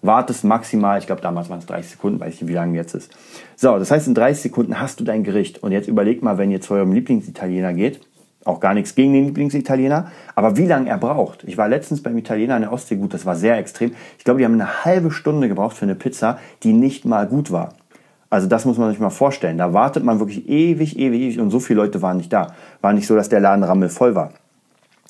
Wartest 0.02 0.44
maximal, 0.44 1.00
ich 1.00 1.08
glaube 1.08 1.22
damals 1.22 1.50
waren 1.50 1.60
es 1.60 1.66
30 1.66 1.92
Sekunden, 1.92 2.20
weiß 2.20 2.36
ich 2.36 2.42
nicht, 2.42 2.50
wie 2.50 2.56
lange 2.56 2.76
jetzt 2.76 2.94
ist. 2.94 3.12
So, 3.56 3.80
das 3.80 3.90
heißt, 3.90 4.08
in 4.08 4.14
30 4.14 4.44
Sekunden 4.44 4.80
hast 4.80 5.00
du 5.00 5.04
dein 5.04 5.24
Gericht. 5.24 5.64
Und 5.64 5.72
jetzt 5.72 5.88
überleg 5.88 6.22
mal, 6.22 6.38
wenn 6.38 6.52
ihr 6.52 6.62
zu 6.62 6.76
eurem 6.76 6.92
Lieblingsitaliener 6.92 7.74
geht, 7.74 8.02
auch 8.46 8.60
gar 8.60 8.74
nichts 8.74 8.96
gegen 8.96 9.12
den 9.12 9.26
Lieblingsitaliener, 9.26 10.12
aber 10.36 10.56
wie 10.56 10.68
lange 10.68 10.90
er 10.90 10.98
braucht. 10.98 11.44
Ich 11.44 11.58
war 11.58 11.68
letztens 11.68 12.02
beim 12.02 12.18
Italiener 12.18 12.56
in 12.56 12.62
der 12.62 12.72
Ostsee, 12.72 12.96
gut, 12.96 13.14
das 13.14 13.26
war 13.26 13.36
sehr 13.36 13.58
extrem. 13.58 13.94
Ich 14.18 14.24
glaube, 14.24 14.40
die 14.40 14.46
haben 14.46 14.54
eine 14.54 14.86
halbe 14.86 15.12
Stunde 15.12 15.50
gebraucht 15.50 15.76
für 15.76 15.86
eine 15.86 15.96
Pizza, 15.96 16.40
die 16.64 16.72
nicht 16.72 17.06
mal 17.06 17.28
gut 17.28 17.52
war. 17.52 17.74
Also 18.30 18.48
das 18.48 18.66
muss 18.66 18.78
man 18.78 18.90
sich 18.90 19.00
mal 19.00 19.10
vorstellen. 19.10 19.58
Da 19.58 19.74
wartet 19.74 20.04
man 20.04 20.20
wirklich 20.20 20.48
ewig, 20.48 20.98
ewig, 20.98 21.22
ewig 21.22 21.40
und 21.40 21.52
so 21.52 21.60
viele 21.60 21.82
Leute 21.82 22.02
waren 22.02 22.18
nicht 22.18 22.34
da. 22.34 22.54
War 22.82 22.94
nicht 22.94 23.08
so, 23.08 23.16
dass 23.16 23.30
der 23.30 23.40
Laden 23.40 23.64
rammelvoll 23.64 24.16
war. 24.16 24.32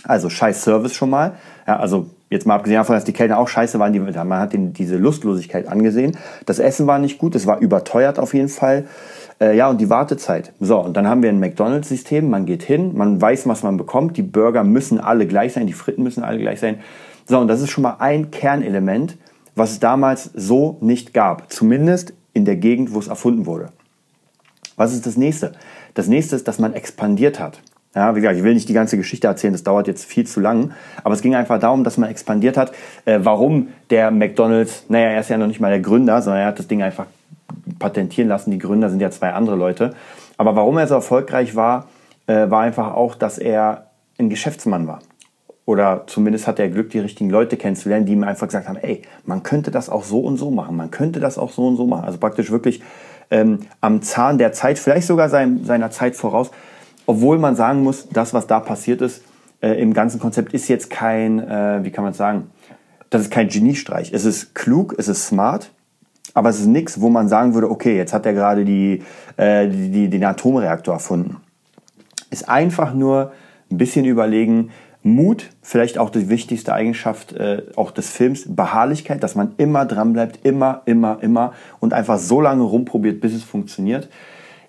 Also 0.04 0.30
scheiß 0.30 0.63
Service 0.63 0.94
schon 0.94 1.10
mal. 1.10 1.34
Ja, 1.68 1.77
also 1.77 2.10
jetzt 2.30 2.46
mal 2.46 2.56
abgesehen 2.56 2.77
davon, 2.77 2.96
dass 2.96 3.06
die 3.06 3.13
Kellner 3.13 3.39
auch 3.39 3.48
scheiße 3.48 3.80
waren, 3.80 3.94
die, 3.94 4.00
man 4.00 4.39
hat 4.39 4.54
den, 4.54 4.74
diese 4.74 4.98
Lustlosigkeit 4.98 5.68
angesehen. 5.68 6.18
Das 6.46 6.60
Essen 6.60 6.86
war 6.86 7.00
nicht 7.00 7.18
gut, 7.18 7.36
es 7.36 7.48
war 7.48 7.60
überteuert 7.60 8.20
auf 8.20 8.34
jeden 8.34 8.50
Fall. 8.50 8.86
Äh, 9.39 9.58
ja, 9.58 9.70
und 9.70 9.82
die 9.82 9.89
Wartezeit. 9.89 10.54
So, 10.60 10.80
und 10.80 10.96
dann 10.96 11.08
haben 11.08 11.22
wir 11.22 11.30
ein 11.30 11.39
McDonalds-System, 11.39 12.30
man 12.30 12.46
geht 12.46 12.63
hin, 12.63 12.96
man 12.96 13.22
weiß, 13.22 13.48
was 13.48 13.63
man 13.63 13.77
bekommt, 13.77 14.18
die 14.18 14.22
Burger 14.22 14.63
müssen 14.63 15.00
alle 15.00 15.27
gleich 15.27 15.54
sein, 15.54 15.68
die 15.68 15.74
Fritten 15.74 16.04
müssen 16.04 16.24
alle 16.24 16.39
gleich 16.39 16.60
sein. 16.60 16.80
So, 17.27 17.39
und 17.39 17.48
das 17.48 17.62
ist 17.62 17.72
schon 17.72 17.82
mal 17.82 17.98
ein 18.00 18.32
Kernelement, 18.32 19.18
was 19.56 19.72
es 19.72 19.80
damals 19.80 20.30
so 20.34 20.77
nicht 20.82 21.13
gab. 21.13 21.51
Zumindest 21.51 22.13
in 22.34 22.46
der 22.46 22.56
Gegend, 22.56 22.94
wo 22.94 23.00
es 23.00 23.08
erfunden 23.08 23.46
wurde. 23.46 23.70
Was 24.75 24.94
ist 24.94 25.06
das 25.06 25.18
nächste? 25.18 25.54
Das 25.94 26.08
nächste 26.08 26.36
ist, 26.36 26.48
dass 26.48 26.60
man 26.60 26.74
expandiert 26.74 27.39
hat. 27.39 27.62
Ja, 27.96 28.13
wie 28.13 28.20
gesagt, 28.20 28.38
ich 28.38 28.44
will 28.44 28.54
nicht 28.54 28.68
die 28.68 28.74
ganze 28.74 28.98
Geschichte 28.98 29.27
erzählen, 29.27 29.54
das 29.54 29.63
dauert 29.63 29.88
jetzt 29.88 30.04
viel 30.04 30.27
zu 30.27 30.42
lang. 30.42 30.72
Aber 31.04 31.15
es 31.15 31.22
ging 31.22 31.34
einfach 31.34 31.60
darum, 31.60 31.86
dass 31.86 31.98
man 31.98 32.10
expandiert 32.10 32.58
hat. 32.58 32.74
Äh, 33.06 33.20
warum 33.24 33.70
der 33.89 34.12
McDonalds, 34.12 34.84
naja, 34.89 35.08
er 35.08 35.22
ist 35.22 35.30
ja 35.30 35.38
noch 35.38 35.48
nicht 35.48 35.62
mal 35.62 35.70
der 35.70 35.80
Gründer, 35.80 36.22
sondern 36.22 36.42
er 36.42 36.48
hat 36.48 36.60
das 36.60 36.68
Ding 36.68 36.84
einfach 36.84 37.06
patentieren 37.79 38.29
lassen. 38.29 38.51
Die 38.51 38.57
Gründer 38.57 38.89
sind 38.89 39.01
ja 39.01 39.12
zwei 39.12 39.34
andere 39.34 39.55
Leute. 39.55 39.93
Aber 40.38 40.55
warum 40.55 40.77
er 40.77 40.88
so 40.88 40.95
erfolgreich 40.95 41.55
war, 41.55 41.88
äh, 42.27 42.50
war 42.50 42.62
einfach 42.62 42.93
auch, 42.93 43.15
dass 43.15 43.38
er 43.38 43.88
ein 44.17 44.29
Geschäftsmann 44.29 44.88
war 44.88 45.00
oder 45.65 46.03
zumindest 46.05 46.48
hat 46.48 46.60
er 46.60 46.69
Glück, 46.69 46.91
die 46.91 47.00
richtigen 47.00 47.29
Leute 47.29 47.57
kennenzulernen, 47.57 48.05
die 48.05 48.13
ihm 48.13 48.24
einfach 48.24 48.48
gesagt 48.48 48.67
haben, 48.67 48.77
ey, 48.77 49.01
man 49.25 49.43
könnte 49.43 49.72
das 49.72 49.89
auch 49.89 50.03
so 50.03 50.19
und 50.19 50.38
so 50.38 50.51
machen, 50.51 50.75
man 50.75 50.91
könnte 50.91 51.19
das 51.19 51.38
auch 51.38 51.51
so 51.51 51.67
und 51.67 51.75
so 51.75 51.88
machen. 51.88 52.05
Also 52.05 52.19
praktisch 52.19 52.51
wirklich 52.51 52.84
ähm, 53.31 53.60
am 53.81 54.03
Zahn 54.03 54.38
der 54.38 54.53
Zeit, 54.53 54.77
vielleicht 54.77 55.07
sogar 55.07 55.29
sein, 55.29 55.63
seiner 55.63 55.89
Zeit 55.89 56.15
voraus, 56.15 56.51
obwohl 57.07 57.39
man 57.39 57.55
sagen 57.55 57.81
muss, 57.84 58.07
das, 58.10 58.34
was 58.34 58.45
da 58.45 58.60
passiert 58.60 59.01
ist, 59.01 59.24
äh, 59.62 59.72
im 59.81 59.93
ganzen 59.93 60.19
Konzept 60.19 60.53
ist 60.53 60.67
jetzt 60.67 60.91
kein, 60.91 61.39
äh, 61.39 61.84
wie 61.84 61.91
kann 61.91 62.03
man 62.03 62.13
sagen, 62.13 62.51
das 63.10 63.24
ist 63.24 63.31
kein 63.31 63.48
Geniestreich. 63.48 64.12
Es 64.13 64.25
ist 64.25 64.53
klug, 64.53 64.95
es 64.98 65.07
ist 65.07 65.25
smart, 65.25 65.72
aber 66.36 66.50
es 66.50 66.60
ist 66.60 66.68
nichts, 66.68 67.01
wo 67.01 67.10
man 67.10 67.27
sagen 67.27 67.56
würde, 67.56 67.72
okay, 67.72 67.98
jetzt 67.98 68.13
hat 68.13 68.25
er 68.27 68.34
gerade 68.34 68.65
die, 68.65 69.01
äh, 69.38 69.68
die, 69.68 69.89
die, 69.89 70.10
den 70.10 70.24
Atomreaktor 70.24 70.94
erfunden. 70.94 71.38
Ist 72.30 72.48
einfach 72.48 72.94
nur 72.94 73.32
ein 73.72 73.77
bisschen 73.77 74.06
überlegen, 74.06 74.70
Mut, 75.01 75.51
vielleicht 75.62 75.98
auch 75.98 76.10
die 76.10 76.30
wichtigste 76.30 76.74
Eigenschaft 76.74 77.34
äh, 77.34 77.63
auch 77.75 77.92
des 77.92 78.10
Films, 78.10 78.46
Beharrlichkeit, 78.54 79.24
dass 79.24 79.36
man 79.36 79.54
immer 79.58 79.86
dran 79.86 80.13
bleibt, 80.13 80.46
immer, 80.46 80.82
immer, 80.86 81.20
immer 81.22 81.54
und 81.80 81.94
einfach 81.94 82.18
so 82.18 82.42
lange 82.42 82.63
rumprobiert, 82.63 83.22
bis 83.22 83.34
es 83.34 83.44
funktioniert. 83.44 84.10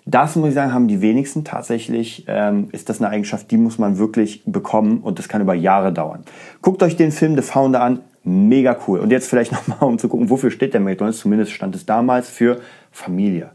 Das 0.09 0.37
muss 0.37 0.49
ich 0.49 0.55
sagen, 0.55 0.73
haben 0.73 0.87
die 0.87 1.01
wenigsten 1.01 1.43
tatsächlich. 1.43 2.23
Ähm, 2.29 2.69
ist 2.71 2.87
das 2.87 3.01
eine 3.01 3.09
Eigenschaft, 3.09 3.51
die 3.51 3.57
muss 3.57 3.77
man 3.77 3.97
wirklich 3.97 4.41
bekommen 4.45 4.99
und 4.99 5.19
das 5.19 5.27
kann 5.27 5.41
über 5.41 5.53
Jahre 5.53 5.91
dauern. 5.91 6.23
Guckt 6.61 6.81
euch 6.81 6.95
den 6.95 7.11
Film 7.11 7.35
The 7.35 7.41
Founder 7.41 7.81
an, 7.81 7.99
mega 8.23 8.77
cool. 8.87 8.99
Und 8.99 9.11
jetzt 9.11 9.29
vielleicht 9.29 9.51
nochmal, 9.67 9.89
um 9.89 9.99
zu 9.99 10.07
gucken, 10.07 10.29
wofür 10.29 10.49
steht 10.49 10.73
der 10.73 10.79
McDonald's? 10.79 11.19
Zumindest 11.19 11.51
stand 11.51 11.75
es 11.75 11.85
damals 11.85 12.29
für 12.29 12.61
Familie. 12.89 13.49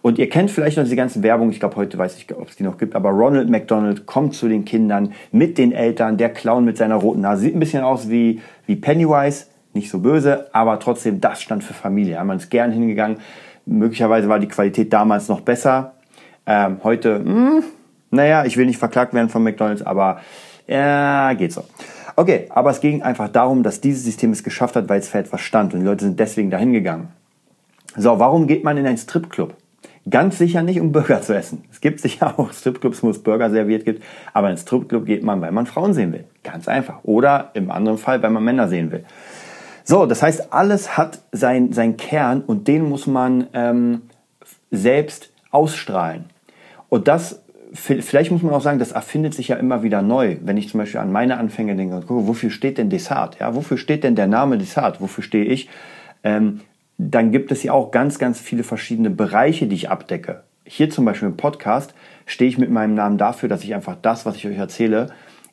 Und 0.00 0.20
ihr 0.20 0.28
kennt 0.28 0.52
vielleicht 0.52 0.76
noch 0.76 0.84
diese 0.84 0.94
ganze 0.94 1.20
Werbung, 1.24 1.50
ich 1.50 1.58
glaube 1.58 1.74
heute 1.74 1.98
weiß 1.98 2.16
ich, 2.16 2.32
ob 2.32 2.48
es 2.48 2.54
die 2.54 2.62
noch 2.62 2.78
gibt, 2.78 2.94
aber 2.94 3.10
Ronald 3.10 3.50
McDonald 3.50 4.06
kommt 4.06 4.34
zu 4.34 4.48
den 4.48 4.64
Kindern 4.64 5.12
mit 5.32 5.58
den 5.58 5.72
Eltern, 5.72 6.16
der 6.16 6.28
Clown 6.28 6.64
mit 6.64 6.76
seiner 6.76 6.94
roten 6.94 7.22
Nase, 7.22 7.42
sieht 7.42 7.56
ein 7.56 7.60
bisschen 7.60 7.82
aus 7.82 8.08
wie, 8.08 8.40
wie 8.66 8.76
Pennywise, 8.76 9.46
nicht 9.74 9.90
so 9.90 9.98
böse, 9.98 10.46
aber 10.54 10.78
trotzdem, 10.78 11.20
das 11.20 11.42
stand 11.42 11.64
für 11.64 11.74
Familie. 11.74 12.14
Ja, 12.14 12.24
man 12.24 12.36
ist 12.36 12.50
gern 12.50 12.70
hingegangen. 12.70 13.18
Möglicherweise 13.68 14.28
war 14.28 14.38
die 14.38 14.48
Qualität 14.48 14.92
damals 14.92 15.28
noch 15.28 15.42
besser. 15.42 15.94
Ähm, 16.46 16.78
heute, 16.82 17.18
mh, 17.18 17.24
hm, 17.24 17.64
naja, 18.10 18.44
ich 18.46 18.56
will 18.56 18.66
nicht 18.66 18.78
verklagt 18.78 19.12
werden 19.12 19.28
von 19.28 19.42
McDonalds, 19.42 19.82
aber 19.82 20.20
ja, 20.66 21.34
geht 21.34 21.52
so. 21.52 21.64
Okay, 22.16 22.46
aber 22.50 22.70
es 22.70 22.80
ging 22.80 23.02
einfach 23.02 23.28
darum, 23.28 23.62
dass 23.62 23.80
dieses 23.80 24.04
System 24.04 24.32
es 24.32 24.42
geschafft 24.42 24.74
hat, 24.74 24.88
weil 24.88 24.98
es 24.98 25.08
für 25.08 25.18
etwas 25.18 25.40
stand 25.42 25.74
und 25.74 25.80
die 25.80 25.86
Leute 25.86 26.04
sind 26.04 26.18
deswegen 26.18 26.50
dahin 26.50 26.72
gegangen. 26.72 27.08
So, 27.96 28.18
warum 28.18 28.46
geht 28.46 28.64
man 28.64 28.76
in 28.76 28.86
einen 28.86 28.96
Stripclub? 28.96 29.54
Ganz 30.08 30.38
sicher 30.38 30.62
nicht, 30.62 30.80
um 30.80 30.90
Burger 30.90 31.20
zu 31.20 31.36
essen. 31.36 31.64
Es 31.70 31.80
gibt 31.80 32.00
sicher 32.00 32.34
auch 32.38 32.52
Stripclubs, 32.52 33.02
wo 33.02 33.10
es 33.10 33.22
Burger 33.22 33.50
serviert 33.50 33.84
gibt, 33.84 34.02
aber 34.32 34.46
in 34.48 34.52
einen 34.52 34.58
Stripclub 34.58 35.04
geht 35.04 35.22
man, 35.22 35.40
weil 35.42 35.52
man 35.52 35.66
Frauen 35.66 35.92
sehen 35.92 36.12
will. 36.12 36.24
Ganz 36.42 36.68
einfach. 36.68 37.00
Oder 37.04 37.50
im 37.54 37.70
anderen 37.70 37.98
Fall, 37.98 38.22
weil 38.22 38.30
man 38.30 38.42
Männer 38.42 38.68
sehen 38.68 38.90
will. 38.90 39.04
So, 39.90 40.04
das 40.04 40.22
heißt, 40.22 40.52
alles 40.52 40.98
hat 40.98 41.20
sein, 41.32 41.72
sein 41.72 41.96
Kern 41.96 42.42
und 42.42 42.68
den 42.68 42.86
muss 42.86 43.06
man 43.06 43.46
ähm, 43.54 44.02
selbst 44.70 45.30
ausstrahlen. 45.50 46.26
Und 46.90 47.08
das, 47.08 47.40
vielleicht 47.72 48.30
muss 48.30 48.42
man 48.42 48.52
auch 48.52 48.60
sagen, 48.60 48.78
das 48.78 48.92
erfindet 48.92 49.32
sich 49.32 49.48
ja 49.48 49.56
immer 49.56 49.82
wieder 49.82 50.02
neu. 50.02 50.36
Wenn 50.42 50.58
ich 50.58 50.68
zum 50.68 50.76
Beispiel 50.76 51.00
an 51.00 51.10
meine 51.10 51.38
Anfänge 51.38 51.74
denke, 51.74 52.02
wofür 52.06 52.50
steht 52.50 52.76
denn 52.76 52.90
Dessert? 52.90 53.38
Ja, 53.40 53.54
wofür 53.54 53.78
steht 53.78 54.04
denn 54.04 54.14
der 54.14 54.26
Name 54.26 54.58
Dessert? 54.58 55.00
Wofür 55.00 55.24
stehe 55.24 55.46
ich? 55.46 55.70
Ähm, 56.22 56.60
dann 56.98 57.32
gibt 57.32 57.50
es 57.50 57.62
ja 57.62 57.72
auch 57.72 57.90
ganz, 57.90 58.18
ganz 58.18 58.38
viele 58.38 58.64
verschiedene 58.64 59.08
Bereiche, 59.08 59.68
die 59.68 59.76
ich 59.76 59.88
abdecke. 59.88 60.42
Hier 60.66 60.90
zum 60.90 61.06
Beispiel 61.06 61.28
im 61.28 61.38
Podcast 61.38 61.94
stehe 62.26 62.50
ich 62.50 62.58
mit 62.58 62.70
meinem 62.70 62.94
Namen 62.94 63.16
dafür, 63.16 63.48
dass 63.48 63.64
ich 63.64 63.74
einfach 63.74 63.96
das, 64.02 64.26
was 64.26 64.36
ich 64.36 64.46
euch 64.46 64.58
erzähle, 64.58 65.06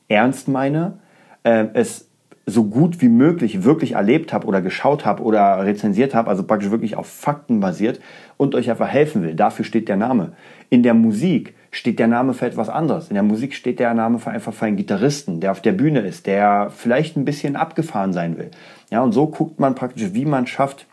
ernst 0.10 0.50
meine, 0.50 1.00
äh, 1.44 1.68
es 1.74 2.05
so 2.46 2.66
gut 2.66 3.02
wie 3.02 3.10
möglich 3.10 3.64
wirklich 3.64 3.94
erlebt 3.94 4.32
habe 4.32 4.46
oder 4.46 4.62
geschaut 4.62 5.06
habe 5.06 5.24
oder 5.24 5.66
rezensiert 5.66 6.14
habe, 6.14 6.30
also 6.30 6.44
praktisch 6.44 6.70
wirklich 6.70 6.96
auf 6.96 7.08
Fakten 7.08 7.60
basiert 7.60 8.00
und 8.38 8.54
euch 8.54 8.70
einfach 8.70 8.88
helfen 8.88 9.24
will. 9.24 9.34
Dafür 9.34 9.66
steht 9.66 9.90
der 9.90 9.98
Name. 9.98 10.34
In 10.70 10.84
der 10.84 10.94
Musik 10.94 11.56
steht 11.72 11.98
der 11.98 12.08
Name 12.08 12.34
für 12.34 12.46
etwas 12.46 12.70
anderes. 12.70 13.10
In 13.10 13.16
der 13.16 13.24
Musik 13.24 13.56
steht 13.56 13.80
der 13.80 13.94
Name 13.94 14.20
für 14.20 14.30
einfach 14.30 14.54
für 14.54 14.66
einen 14.66 14.78
Gitarristen, 14.78 15.40
der 15.40 15.52
auf 15.52 15.62
der 15.62 15.74
Bühne 15.74 16.02
ist, 16.02 16.28
der 16.28 16.72
vielleicht 16.76 17.18
ein 17.18 17.26
bisschen 17.26 17.56
abgefahren 17.56 18.14
sein 18.14 18.38
will. 18.38 18.52
Ja, 18.92 19.02
und 19.02 19.12
so 19.12 19.28
guckt 19.28 19.60
man 19.60 19.74
praktisch, 19.74 20.14
wie 20.14 20.26
man 20.26 20.46
schafft, 20.46 20.86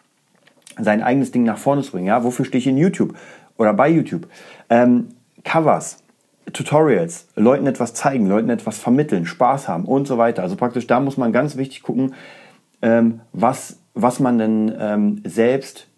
sein 0.78 1.02
eigenes 1.02 1.32
Ding 1.32 1.44
nach 1.44 1.58
vorne 1.58 1.82
zu 1.82 1.92
bringen. 1.92 2.06
Ja, 2.06 2.24
wofür 2.24 2.46
stehe 2.46 2.60
ich 2.60 2.66
in 2.66 2.78
YouTube 2.78 3.14
oder 3.58 3.74
bei 3.74 3.90
YouTube? 3.90 4.26
Ähm, 4.70 5.08
Covers, 5.44 6.01
Tutorials, 6.52 7.28
Leuten 7.36 7.66
etwas 7.66 7.94
zeigen, 7.94 8.26
Leuten 8.26 8.50
etwas 8.50 8.78
vermitteln, 8.78 9.26
Spaß 9.26 9.68
haben 9.68 9.84
und 9.84 10.06
so 10.06 10.18
weiter. 10.18 10.42
Also 10.42 10.56
praktisch 10.56 10.86
da 10.86 11.00
muss 11.00 11.16
man 11.16 11.32
ganz 11.32 11.56
wichtig 11.56 11.82
gucken, 11.82 12.14
ähm, 12.82 13.20
was, 13.32 13.78
was 13.94 14.20
man 14.20 14.38
denn 14.38 14.74
ähm, 14.78 15.22
selbst 15.24 15.88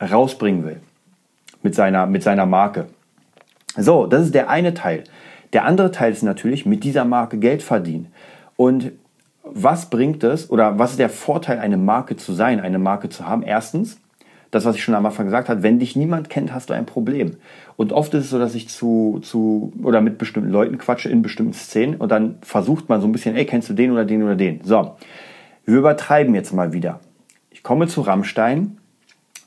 rausbringen 0.00 0.64
will 0.64 0.80
mit 1.62 1.74
seiner, 1.74 2.06
mit 2.06 2.22
seiner 2.22 2.46
Marke. 2.46 2.86
So, 3.76 4.06
das 4.06 4.24
ist 4.24 4.34
der 4.34 4.50
eine 4.50 4.74
Teil. 4.74 5.04
Der 5.52 5.64
andere 5.64 5.92
Teil 5.92 6.12
ist 6.12 6.22
natürlich 6.22 6.66
mit 6.66 6.84
dieser 6.84 7.04
Marke 7.04 7.38
Geld 7.38 7.62
verdienen. 7.62 8.12
Und 8.56 8.92
was 9.44 9.90
bringt 9.90 10.24
es 10.24 10.50
oder 10.50 10.78
was 10.78 10.92
ist 10.92 10.98
der 10.98 11.10
Vorteil, 11.10 11.58
eine 11.58 11.76
Marke 11.76 12.16
zu 12.16 12.32
sein, 12.32 12.60
eine 12.60 12.78
Marke 12.78 13.08
zu 13.08 13.26
haben? 13.26 13.42
Erstens, 13.42 14.00
das, 14.52 14.66
was 14.66 14.76
ich 14.76 14.84
schon 14.84 14.94
am 14.94 15.06
Anfang 15.06 15.24
gesagt 15.24 15.48
habe, 15.48 15.62
wenn 15.62 15.78
dich 15.78 15.96
niemand 15.96 16.28
kennt, 16.28 16.52
hast 16.52 16.68
du 16.70 16.74
ein 16.74 16.86
Problem. 16.86 17.36
Und 17.76 17.92
oft 17.92 18.12
ist 18.12 18.24
es 18.24 18.30
so, 18.30 18.38
dass 18.38 18.54
ich 18.54 18.68
zu, 18.68 19.18
zu 19.22 19.72
oder 19.82 20.02
mit 20.02 20.18
bestimmten 20.18 20.50
Leuten 20.50 20.76
quatsche 20.76 21.08
in 21.08 21.22
bestimmten 21.22 21.54
Szenen 21.54 21.96
und 21.96 22.12
dann 22.12 22.36
versucht 22.42 22.88
man 22.88 23.00
so 23.00 23.08
ein 23.08 23.12
bisschen, 23.12 23.34
ey, 23.34 23.46
kennst 23.46 23.70
du 23.70 23.72
den 23.72 23.90
oder 23.90 24.04
den 24.04 24.22
oder 24.22 24.36
den? 24.36 24.60
So, 24.62 24.94
wir 25.64 25.78
übertreiben 25.78 26.34
jetzt 26.34 26.52
mal 26.52 26.74
wieder. 26.74 27.00
Ich 27.50 27.62
komme 27.62 27.88
zu 27.88 28.02
Rammstein, 28.02 28.76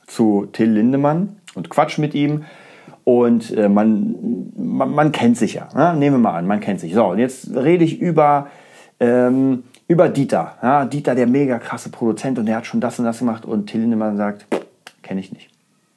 zu 0.08 0.48
Till 0.52 0.70
Lindemann 0.70 1.36
und 1.54 1.70
quatsch 1.70 1.98
mit 1.98 2.12
ihm 2.14 2.44
und 3.04 3.56
äh, 3.56 3.68
man, 3.68 4.16
man, 4.56 4.90
man, 4.90 5.12
kennt 5.12 5.36
sich 5.36 5.54
ja. 5.54 5.68
Ne? 5.72 5.96
Nehmen 5.96 6.16
wir 6.16 6.30
mal 6.30 6.36
an, 6.36 6.48
man 6.48 6.58
kennt 6.58 6.80
sich. 6.80 6.94
So, 6.94 7.04
und 7.06 7.20
jetzt 7.20 7.54
rede 7.54 7.84
ich 7.84 8.00
über, 8.00 8.48
ähm, 8.98 9.62
über 9.86 10.08
Dieter. 10.08 10.56
Ja? 10.60 10.84
Dieter, 10.84 11.14
der 11.14 11.28
mega 11.28 11.60
krasse 11.60 11.90
Produzent 11.90 12.40
und 12.40 12.46
der 12.46 12.56
hat 12.56 12.66
schon 12.66 12.80
das 12.80 12.98
und 12.98 13.04
das 13.04 13.20
gemacht 13.20 13.44
und 13.44 13.68
Till 13.68 13.82
Lindemann 13.82 14.16
sagt, 14.16 14.46
kenne 15.06 15.20
ich 15.20 15.32
nicht. 15.32 15.50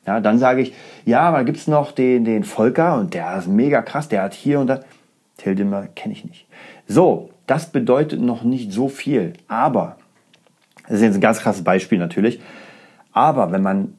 Ja, 0.05 0.19
dann 0.19 0.39
sage 0.39 0.61
ich, 0.61 0.73
ja, 1.05 1.21
aber 1.21 1.43
gibt 1.43 1.57
es 1.57 1.67
noch 1.67 1.91
den, 1.91 2.23
den 2.23 2.43
Volker 2.43 2.95
und 2.95 3.13
der 3.13 3.37
ist 3.37 3.47
mega 3.47 3.81
krass, 3.81 4.07
der 4.07 4.23
hat 4.23 4.33
hier 4.33 4.59
und 4.59 4.67
da. 4.67 4.81
Till 5.37 5.55
Dimmer 5.55 5.87
kenne 5.87 6.13
ich 6.13 6.25
nicht. 6.25 6.47
So, 6.87 7.29
das 7.47 7.71
bedeutet 7.71 8.21
noch 8.21 8.43
nicht 8.43 8.71
so 8.71 8.89
viel, 8.89 9.33
aber, 9.47 9.97
das 10.83 10.97
ist 10.97 11.01
jetzt 11.01 11.15
ein 11.15 11.21
ganz 11.21 11.39
krasses 11.39 11.63
Beispiel 11.63 11.97
natürlich, 11.97 12.41
aber 13.13 13.51
wenn 13.51 13.61
man 13.61 13.95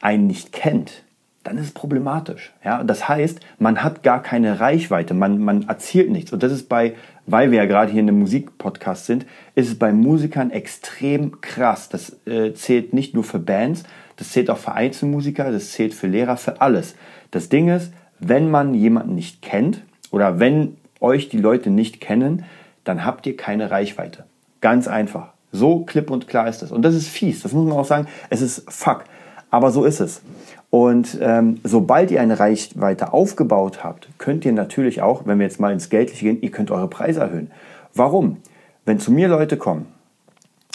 einen 0.00 0.26
nicht 0.26 0.52
kennt, 0.52 1.04
dann 1.44 1.58
ist 1.58 1.66
es 1.66 1.72
problematisch. 1.72 2.52
Ja? 2.64 2.84
Das 2.84 3.08
heißt, 3.08 3.40
man 3.58 3.82
hat 3.82 4.02
gar 4.02 4.22
keine 4.22 4.60
Reichweite, 4.60 5.14
man, 5.14 5.38
man 5.38 5.68
erzielt 5.68 6.10
nichts. 6.10 6.32
Und 6.32 6.42
das 6.42 6.52
ist 6.52 6.68
bei, 6.68 6.94
weil 7.26 7.50
wir 7.50 7.58
ja 7.58 7.66
gerade 7.66 7.90
hier 7.90 8.00
in 8.00 8.08
einem 8.08 8.20
Musikpodcast 8.20 9.06
sind, 9.06 9.26
ist 9.54 9.68
es 9.68 9.78
bei 9.78 9.92
Musikern 9.92 10.50
extrem 10.50 11.40
krass. 11.40 11.88
Das 11.88 12.16
äh, 12.26 12.54
zählt 12.54 12.92
nicht 12.92 13.14
nur 13.14 13.24
für 13.24 13.38
Bands, 13.38 13.84
das 14.22 14.30
zählt 14.30 14.50
auch 14.50 14.58
für 14.58 14.72
Einzelmusiker, 14.72 15.50
das 15.50 15.72
zählt 15.72 15.92
für 15.94 16.06
Lehrer, 16.06 16.36
für 16.36 16.60
alles. 16.60 16.94
Das 17.32 17.48
Ding 17.48 17.68
ist, 17.68 17.92
wenn 18.20 18.52
man 18.52 18.72
jemanden 18.72 19.16
nicht 19.16 19.42
kennt 19.42 19.82
oder 20.12 20.38
wenn 20.38 20.76
euch 21.00 21.28
die 21.28 21.38
Leute 21.38 21.70
nicht 21.70 22.00
kennen, 22.00 22.44
dann 22.84 23.04
habt 23.04 23.26
ihr 23.26 23.36
keine 23.36 23.72
Reichweite. 23.72 24.24
Ganz 24.60 24.86
einfach. 24.86 25.32
So 25.50 25.80
klipp 25.80 26.08
und 26.08 26.28
klar 26.28 26.46
ist 26.46 26.62
das. 26.62 26.70
Und 26.70 26.82
das 26.82 26.94
ist 26.94 27.08
fies, 27.08 27.42
das 27.42 27.52
muss 27.52 27.68
man 27.68 27.76
auch 27.76 27.84
sagen. 27.84 28.06
Es 28.30 28.42
ist 28.42 28.70
fuck. 28.70 29.02
Aber 29.50 29.72
so 29.72 29.84
ist 29.84 29.98
es. 29.98 30.22
Und 30.70 31.18
ähm, 31.20 31.58
sobald 31.64 32.12
ihr 32.12 32.20
eine 32.20 32.38
Reichweite 32.38 33.12
aufgebaut 33.12 33.82
habt, 33.82 34.08
könnt 34.18 34.44
ihr 34.44 34.52
natürlich 34.52 35.02
auch, 35.02 35.26
wenn 35.26 35.40
wir 35.40 35.46
jetzt 35.46 35.58
mal 35.58 35.72
ins 35.72 35.90
Geldliche 35.90 36.26
gehen, 36.26 36.40
ihr 36.42 36.52
könnt 36.52 36.70
eure 36.70 36.88
Preise 36.88 37.18
erhöhen. 37.18 37.50
Warum? 37.92 38.36
Wenn 38.84 39.00
zu 39.00 39.10
mir 39.10 39.26
Leute 39.26 39.56
kommen 39.56 39.86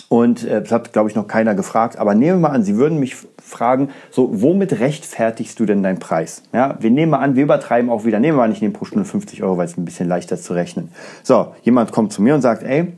und 0.10 0.46
äh, 0.46 0.62
das 0.62 0.72
hat, 0.72 0.94
glaube 0.94 1.10
ich, 1.10 1.16
noch 1.16 1.28
keiner 1.28 1.54
gefragt. 1.56 1.98
Aber 1.98 2.16
nehmen 2.16 2.40
wir 2.40 2.50
mal 2.50 2.56
an, 2.56 2.64
Sie 2.64 2.78
würden 2.78 3.00
mich 3.00 3.16
fragen, 3.44 3.90
so, 4.10 4.42
womit 4.42 4.80
rechtfertigst 4.80 5.60
du 5.60 5.66
denn 5.66 5.84
deinen 5.84 6.00
Preis? 6.00 6.44
Ja, 6.54 6.78
wir 6.80 6.92
nehmen 6.92 7.12
mal 7.12 7.20
an, 7.20 7.36
wir 7.36 7.44
übertreiben 7.44 7.90
auch 7.90 8.06
wieder. 8.06 8.20
Nehmen 8.20 8.38
wir 8.38 8.48
mal, 8.48 8.52
ich 8.52 8.62
nehme 8.62 8.74
pro 8.74 8.86
Stunde 8.86 9.06
50 9.06 9.44
Euro, 9.44 9.58
weil 9.58 9.66
es 9.66 9.78
ein 9.78 9.86
bisschen 9.86 10.08
leichter 10.08 10.38
zu 10.38 10.54
rechnen. 10.54 10.92
So, 11.24 11.54
jemand 11.64 11.92
kommt 11.92 12.14
zu 12.14 12.22
mir 12.22 12.36
und 12.36 12.42
sagt, 12.42 12.64
ey, 12.64 12.94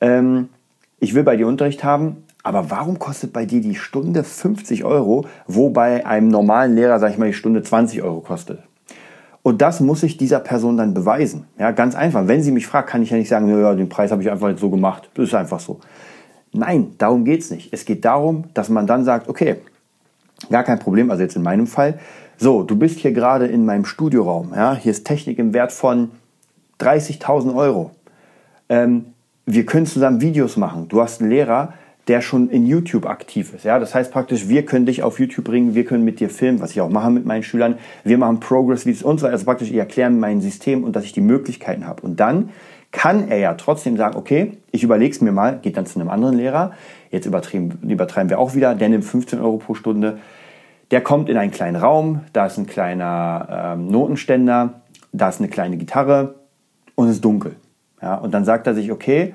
ähm, 0.00 0.48
ich 1.00 1.14
will 1.14 1.24
bei 1.24 1.36
dir 1.36 1.48
Unterricht 1.48 1.82
haben, 1.82 2.24
aber 2.42 2.70
warum 2.70 3.00
kostet 3.00 3.32
bei 3.32 3.44
dir 3.44 3.60
die 3.60 3.74
Stunde 3.74 4.22
50 4.22 4.84
Euro, 4.84 5.26
wo 5.48 5.70
bei 5.70 6.06
einem 6.06 6.28
normalen 6.28 6.76
Lehrer, 6.76 7.00
sag 7.00 7.10
ich 7.10 7.18
mal, 7.18 7.26
die 7.26 7.34
Stunde 7.34 7.62
20 7.62 8.02
Euro 8.02 8.20
kostet? 8.20 8.60
Und 9.42 9.62
das 9.62 9.80
muss 9.80 10.02
ich 10.02 10.16
dieser 10.16 10.40
Person 10.40 10.76
dann 10.76 10.94
beweisen. 10.94 11.46
Ja, 11.58 11.72
ganz 11.72 11.94
einfach. 11.94 12.26
Wenn 12.28 12.42
sie 12.42 12.50
mich 12.52 12.66
fragt, 12.66 12.88
kann 12.88 13.02
ich 13.02 13.10
ja 13.10 13.16
nicht 13.16 13.28
sagen, 13.28 13.48
ja, 13.48 13.74
den 13.74 13.88
Preis 13.88 14.10
habe 14.10 14.22
ich 14.22 14.30
einfach 14.30 14.56
so 14.58 14.70
gemacht. 14.70 15.08
Das 15.14 15.26
ist 15.28 15.34
einfach 15.34 15.60
so. 15.60 15.80
Nein, 16.56 16.94
darum 16.98 17.24
geht 17.24 17.42
es 17.42 17.50
nicht. 17.50 17.72
Es 17.72 17.84
geht 17.84 18.04
darum, 18.04 18.44
dass 18.54 18.68
man 18.68 18.86
dann 18.86 19.04
sagt, 19.04 19.28
okay, 19.28 19.56
gar 20.50 20.64
kein 20.64 20.78
Problem, 20.78 21.10
also 21.10 21.22
jetzt 21.22 21.36
in 21.36 21.42
meinem 21.42 21.66
Fall, 21.66 21.98
so, 22.38 22.62
du 22.62 22.76
bist 22.76 22.98
hier 22.98 23.12
gerade 23.12 23.46
in 23.46 23.64
meinem 23.64 23.86
Studioraum, 23.86 24.52
ja, 24.54 24.74
hier 24.74 24.90
ist 24.90 25.06
Technik 25.06 25.38
im 25.38 25.54
Wert 25.54 25.72
von 25.72 26.10
30.000 26.80 27.54
Euro. 27.54 27.92
Ähm, 28.68 29.06
wir 29.46 29.64
können 29.64 29.86
zusammen 29.86 30.20
Videos 30.20 30.56
machen. 30.56 30.88
Du 30.88 31.00
hast 31.00 31.20
einen 31.20 31.30
Lehrer, 31.30 31.72
der 32.08 32.20
schon 32.20 32.50
in 32.50 32.66
YouTube 32.66 33.06
aktiv 33.06 33.52
ist. 33.54 33.64
Ja, 33.64 33.78
das 33.78 33.94
heißt 33.94 34.12
praktisch, 34.12 34.48
wir 34.48 34.64
können 34.64 34.86
dich 34.86 35.02
auf 35.02 35.18
YouTube 35.18 35.44
bringen, 35.44 35.74
wir 35.74 35.84
können 35.84 36.04
mit 36.04 36.20
dir 36.20 36.30
filmen, 36.30 36.60
was 36.60 36.72
ich 36.72 36.80
auch 36.80 36.90
mache 36.90 37.10
mit 37.10 37.26
meinen 37.26 37.42
Schülern. 37.42 37.78
Wir 38.04 38.18
machen 38.18 38.38
Progress-Videos 38.38 39.02
und 39.02 39.18
so 39.18 39.24
weiter. 39.24 39.32
Also 39.32 39.44
praktisch, 39.44 39.70
ich 39.70 39.76
erkläre 39.76 40.10
mein 40.10 40.40
System 40.40 40.84
und 40.84 40.94
dass 40.94 41.04
ich 41.04 41.12
die 41.12 41.20
Möglichkeiten 41.20 41.86
habe. 41.86 42.02
Und 42.02 42.20
dann 42.20 42.50
kann 42.96 43.28
er 43.28 43.36
ja 43.36 43.52
trotzdem 43.52 43.98
sagen, 43.98 44.16
okay, 44.16 44.56
ich 44.72 44.82
überlege 44.82 45.14
es 45.14 45.20
mir 45.20 45.30
mal, 45.30 45.58
geht 45.60 45.76
dann 45.76 45.84
zu 45.84 46.00
einem 46.00 46.08
anderen 46.08 46.34
Lehrer, 46.34 46.72
jetzt 47.10 47.26
übertreiben, 47.26 47.78
übertreiben 47.82 48.30
wir 48.30 48.38
auch 48.38 48.54
wieder, 48.54 48.74
der 48.74 48.88
nimmt 48.88 49.04
15 49.04 49.38
Euro 49.38 49.58
pro 49.58 49.74
Stunde, 49.74 50.16
der 50.90 51.02
kommt 51.02 51.28
in 51.28 51.36
einen 51.36 51.50
kleinen 51.50 51.76
Raum, 51.76 52.22
da 52.32 52.46
ist 52.46 52.56
ein 52.56 52.66
kleiner 52.66 53.74
ähm, 53.76 53.88
Notenständer, 53.88 54.80
da 55.12 55.28
ist 55.28 55.40
eine 55.40 55.50
kleine 55.50 55.76
Gitarre 55.76 56.36
und 56.94 57.08
es 57.08 57.16
ist 57.16 57.24
dunkel. 57.24 57.56
Ja, 58.00 58.14
und 58.14 58.32
dann 58.32 58.46
sagt 58.46 58.66
er 58.66 58.74
sich, 58.74 58.90
okay, 58.90 59.34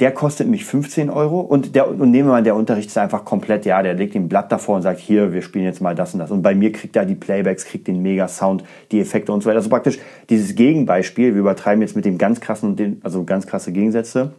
der 0.00 0.12
kostet 0.12 0.46
mich 0.46 0.64
15 0.66 1.08
Euro 1.08 1.40
und, 1.40 1.74
der, 1.74 1.88
und 1.88 2.10
nehmen 2.10 2.28
wir 2.28 2.32
mal, 2.32 2.42
der 2.42 2.54
Unterricht 2.54 2.88
ist 2.88 2.98
einfach 2.98 3.24
komplett, 3.24 3.64
ja, 3.64 3.82
der 3.82 3.94
legt 3.94 4.14
ein 4.14 4.28
Blatt 4.28 4.52
davor 4.52 4.76
und 4.76 4.82
sagt, 4.82 5.00
hier, 5.00 5.32
wir 5.32 5.40
spielen 5.40 5.64
jetzt 5.64 5.80
mal 5.80 5.94
das 5.94 6.12
und 6.12 6.20
das. 6.20 6.30
Und 6.30 6.42
bei 6.42 6.54
mir 6.54 6.70
kriegt 6.70 6.96
er 6.96 7.06
die 7.06 7.14
Playbacks, 7.14 7.64
kriegt 7.64 7.88
den 7.88 8.02
Mega-Sound, 8.02 8.62
die 8.92 9.00
Effekte 9.00 9.32
und 9.32 9.42
so 9.42 9.48
weiter. 9.48 9.56
Also 9.56 9.70
praktisch 9.70 9.98
dieses 10.28 10.54
Gegenbeispiel, 10.54 11.32
wir 11.32 11.40
übertreiben 11.40 11.80
jetzt 11.80 11.96
mit 11.96 12.04
dem 12.04 12.18
ganz 12.18 12.40
krassen, 12.40 13.00
also 13.02 13.24
ganz 13.24 13.46
krasse 13.46 13.72
Gegensätze. 13.72 14.32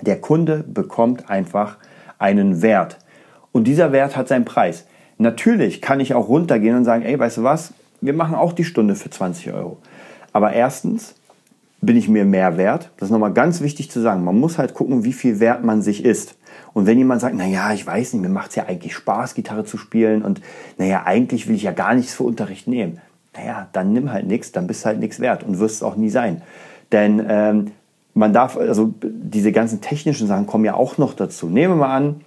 Der 0.00 0.18
Kunde 0.18 0.64
bekommt 0.66 1.28
einfach 1.28 1.76
einen 2.18 2.62
Wert. 2.62 2.96
Und 3.52 3.64
dieser 3.64 3.92
Wert 3.92 4.16
hat 4.16 4.28
seinen 4.28 4.46
Preis. 4.46 4.86
Natürlich 5.18 5.82
kann 5.82 6.00
ich 6.00 6.14
auch 6.14 6.28
runtergehen 6.28 6.76
und 6.76 6.86
sagen, 6.86 7.02
ey, 7.02 7.18
weißt 7.18 7.38
du 7.38 7.42
was, 7.42 7.74
wir 8.00 8.14
machen 8.14 8.34
auch 8.34 8.54
die 8.54 8.64
Stunde 8.64 8.94
für 8.94 9.10
20 9.10 9.52
Euro. 9.52 9.76
Aber 10.32 10.54
erstens, 10.54 11.14
bin 11.80 11.96
ich 11.96 12.08
mir 12.08 12.24
mehr 12.24 12.56
wert? 12.56 12.90
Das 12.96 13.08
ist 13.08 13.12
nochmal 13.12 13.32
ganz 13.32 13.60
wichtig 13.60 13.90
zu 13.90 14.00
sagen. 14.00 14.24
Man 14.24 14.38
muss 14.38 14.58
halt 14.58 14.74
gucken, 14.74 15.04
wie 15.04 15.12
viel 15.12 15.40
wert 15.40 15.64
man 15.64 15.82
sich 15.82 16.04
ist. 16.04 16.36
Und 16.72 16.86
wenn 16.86 16.98
jemand 16.98 17.20
sagt, 17.20 17.34
naja, 17.34 17.72
ich 17.72 17.86
weiß 17.86 18.12
nicht, 18.12 18.22
mir 18.22 18.28
macht 18.28 18.50
es 18.50 18.56
ja 18.56 18.66
eigentlich 18.66 18.94
Spaß, 18.94 19.34
Gitarre 19.34 19.64
zu 19.64 19.76
spielen 19.76 20.22
und 20.22 20.40
naja, 20.78 21.02
eigentlich 21.04 21.48
will 21.48 21.54
ich 21.54 21.62
ja 21.62 21.72
gar 21.72 21.94
nichts 21.94 22.14
für 22.14 22.24
Unterricht 22.24 22.68
nehmen. 22.68 23.00
Naja, 23.34 23.68
dann 23.72 23.92
nimm 23.92 24.12
halt 24.12 24.26
nichts, 24.26 24.52
dann 24.52 24.66
bist 24.66 24.82
du 24.82 24.86
halt 24.86 25.00
nichts 25.00 25.20
wert 25.20 25.42
und 25.42 25.58
wirst 25.58 25.76
es 25.76 25.82
auch 25.82 25.96
nie 25.96 26.10
sein. 26.10 26.42
Denn 26.92 27.24
ähm, 27.28 27.72
man 28.14 28.32
darf, 28.32 28.56
also 28.56 28.92
diese 29.02 29.52
ganzen 29.52 29.80
technischen 29.80 30.26
Sachen 30.26 30.46
kommen 30.46 30.64
ja 30.64 30.74
auch 30.74 30.98
noch 30.98 31.14
dazu. 31.14 31.48
Nehmen 31.48 31.74
wir 31.74 31.86
mal 31.86 31.96
an, 31.96 32.20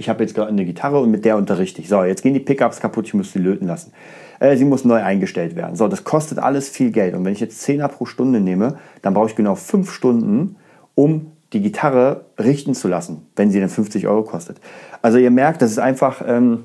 ich 0.00 0.08
habe 0.08 0.22
jetzt 0.22 0.34
gerade 0.34 0.48
eine 0.48 0.64
Gitarre 0.64 0.98
und 0.98 1.10
mit 1.10 1.26
der 1.26 1.36
unterrichte 1.36 1.82
ich. 1.82 1.88
So, 1.88 2.02
jetzt 2.02 2.22
gehen 2.22 2.32
die 2.32 2.40
Pickups 2.40 2.80
kaputt, 2.80 3.06
ich 3.06 3.14
muss 3.14 3.32
sie 3.32 3.38
löten 3.38 3.68
lassen. 3.68 3.92
Äh, 4.40 4.56
sie 4.56 4.64
muss 4.64 4.84
neu 4.86 5.02
eingestellt 5.02 5.56
werden. 5.56 5.76
So, 5.76 5.88
das 5.88 6.04
kostet 6.04 6.38
alles 6.38 6.70
viel 6.70 6.90
Geld. 6.90 7.14
Und 7.14 7.24
wenn 7.26 7.34
ich 7.34 7.40
jetzt 7.40 7.62
10er 7.68 7.88
pro 7.88 8.06
Stunde 8.06 8.40
nehme, 8.40 8.78
dann 9.02 9.12
brauche 9.12 9.28
ich 9.28 9.36
genau 9.36 9.54
5 9.54 9.92
Stunden, 9.92 10.56
um 10.94 11.32
die 11.52 11.60
Gitarre 11.60 12.24
richten 12.38 12.74
zu 12.74 12.88
lassen, 12.88 13.26
wenn 13.36 13.50
sie 13.50 13.60
dann 13.60 13.68
50 13.68 14.08
Euro 14.08 14.22
kostet. 14.22 14.56
Also 15.02 15.18
ihr 15.18 15.30
merkt, 15.30 15.60
das 15.60 15.70
ist 15.70 15.78
einfach, 15.78 16.22
ähm, 16.26 16.64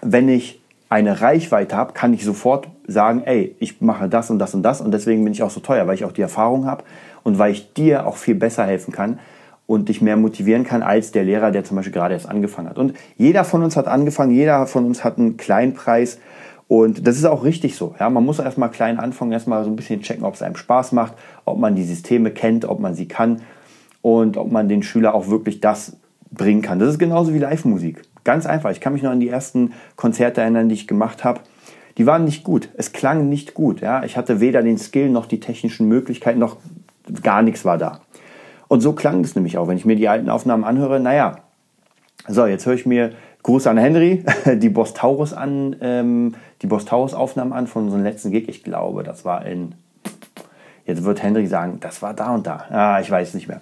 wenn 0.00 0.28
ich 0.28 0.60
eine 0.88 1.20
Reichweite 1.20 1.74
habe, 1.74 1.94
kann 1.94 2.14
ich 2.14 2.24
sofort 2.24 2.68
sagen, 2.86 3.22
ey, 3.24 3.56
ich 3.58 3.80
mache 3.80 4.08
das 4.08 4.30
und 4.30 4.38
das 4.38 4.54
und 4.54 4.62
das 4.62 4.80
und 4.80 4.92
deswegen 4.92 5.24
bin 5.24 5.32
ich 5.32 5.42
auch 5.42 5.50
so 5.50 5.60
teuer, 5.60 5.86
weil 5.88 5.94
ich 5.94 6.04
auch 6.04 6.12
die 6.12 6.20
Erfahrung 6.20 6.66
habe 6.66 6.84
und 7.24 7.38
weil 7.38 7.52
ich 7.52 7.72
dir 7.72 8.06
auch 8.06 8.16
viel 8.16 8.34
besser 8.34 8.66
helfen 8.66 8.92
kann 8.92 9.18
und 9.72 9.88
dich 9.88 10.02
mehr 10.02 10.18
motivieren 10.18 10.64
kann 10.64 10.82
als 10.82 11.12
der 11.12 11.24
Lehrer, 11.24 11.50
der 11.50 11.64
zum 11.64 11.78
Beispiel 11.78 11.94
gerade 11.94 12.12
erst 12.12 12.28
angefangen 12.28 12.68
hat. 12.68 12.76
Und 12.76 12.92
jeder 13.16 13.42
von 13.42 13.62
uns 13.62 13.74
hat 13.74 13.86
angefangen, 13.86 14.30
jeder 14.30 14.66
von 14.66 14.84
uns 14.84 15.02
hat 15.02 15.16
einen 15.16 15.38
Kleinpreis 15.38 16.18
und 16.68 17.06
das 17.06 17.16
ist 17.16 17.24
auch 17.24 17.42
richtig 17.42 17.74
so. 17.74 17.94
Ja, 17.98 18.10
man 18.10 18.22
muss 18.22 18.38
erstmal 18.38 18.70
klein 18.70 18.98
anfangen, 18.98 19.32
erstmal 19.32 19.64
so 19.64 19.70
ein 19.70 19.76
bisschen 19.76 20.02
checken, 20.02 20.24
ob 20.24 20.34
es 20.34 20.42
einem 20.42 20.56
Spaß 20.56 20.92
macht, 20.92 21.14
ob 21.46 21.58
man 21.58 21.74
die 21.74 21.84
Systeme 21.84 22.30
kennt, 22.30 22.66
ob 22.66 22.80
man 22.80 22.94
sie 22.94 23.08
kann 23.08 23.40
und 24.02 24.36
ob 24.36 24.52
man 24.52 24.68
den 24.68 24.82
Schüler 24.82 25.14
auch 25.14 25.28
wirklich 25.28 25.60
das 25.60 25.96
bringen 26.30 26.60
kann. 26.60 26.78
Das 26.78 26.90
ist 26.90 26.98
genauso 26.98 27.32
wie 27.32 27.38
Live-Musik. 27.38 28.02
Ganz 28.24 28.44
einfach. 28.44 28.72
Ich 28.72 28.80
kann 28.80 28.92
mich 28.92 29.02
noch 29.02 29.10
an 29.10 29.20
die 29.20 29.28
ersten 29.28 29.72
Konzerte 29.96 30.42
erinnern, 30.42 30.68
die 30.68 30.74
ich 30.74 30.86
gemacht 30.86 31.24
habe. 31.24 31.40
Die 31.96 32.04
waren 32.04 32.24
nicht 32.24 32.44
gut. 32.44 32.68
Es 32.74 32.92
klang 32.92 33.30
nicht 33.30 33.54
gut. 33.54 33.80
Ja, 33.80 34.04
ich 34.04 34.18
hatte 34.18 34.40
weder 34.40 34.62
den 34.62 34.76
Skill 34.76 35.08
noch 35.08 35.24
die 35.24 35.40
technischen 35.40 35.88
Möglichkeiten, 35.88 36.38
noch 36.38 36.58
gar 37.22 37.40
nichts 37.40 37.64
war 37.64 37.78
da. 37.78 38.00
Und 38.72 38.80
so 38.80 38.94
klang 38.94 39.22
es 39.22 39.34
nämlich 39.34 39.58
auch, 39.58 39.68
wenn 39.68 39.76
ich 39.76 39.84
mir 39.84 39.96
die 39.96 40.08
alten 40.08 40.30
Aufnahmen 40.30 40.64
anhöre. 40.64 40.98
Naja, 40.98 41.36
so, 42.26 42.46
jetzt 42.46 42.64
höre 42.64 42.72
ich 42.72 42.86
mir 42.86 43.10
Gruß 43.42 43.66
an 43.66 43.76
Henry, 43.76 44.24
die 44.46 44.70
Boss 44.70 44.94
Taurus 44.94 45.34
an, 45.34 45.76
ähm, 45.82 46.36
die 46.62 46.68
Boss 46.68 46.86
Taurus 46.86 47.12
Aufnahmen 47.12 47.52
an 47.52 47.66
von 47.66 47.84
unserem 47.84 48.02
letzten 48.02 48.30
Gig. 48.30 48.48
Ich 48.48 48.64
glaube, 48.64 49.02
das 49.02 49.26
war 49.26 49.44
in, 49.44 49.74
jetzt 50.86 51.04
wird 51.04 51.22
Henry 51.22 51.46
sagen, 51.48 51.80
das 51.80 52.00
war 52.00 52.14
da 52.14 52.34
und 52.34 52.46
da. 52.46 52.64
Ah, 52.70 52.98
ich 53.02 53.10
weiß 53.10 53.34
nicht 53.34 53.46
mehr. 53.46 53.60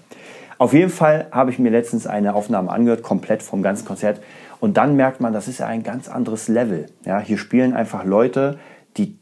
Auf 0.59 0.75
jeden 0.75 0.91
Fall 0.91 1.27
habe 1.33 1.51
ich 1.51 1.59
mir 1.59 1.73
letztens 1.73 2.07
eine 2.07 2.37
Aufnahme 2.37 2.71
angehört, 2.71 3.03
komplett 3.03 3.43
vom 3.43 3.65
ganzen 3.65 3.87
Konzert. 3.87 4.21
Und 4.61 4.77
dann 4.77 4.95
merkt 4.95 5.21
man, 5.21 5.33
das 5.33 5.49
ist 5.49 5.59
ja 5.59 5.67
ein 5.67 5.83
ganz 5.83 6.09
anderes 6.09 6.47
Level. 6.47 6.87
Ja, 7.05 7.19
hier 7.19 7.37
spielen 7.37 7.75
einfach 7.75 8.05
Leute, 8.05 8.61
die 8.97 9.19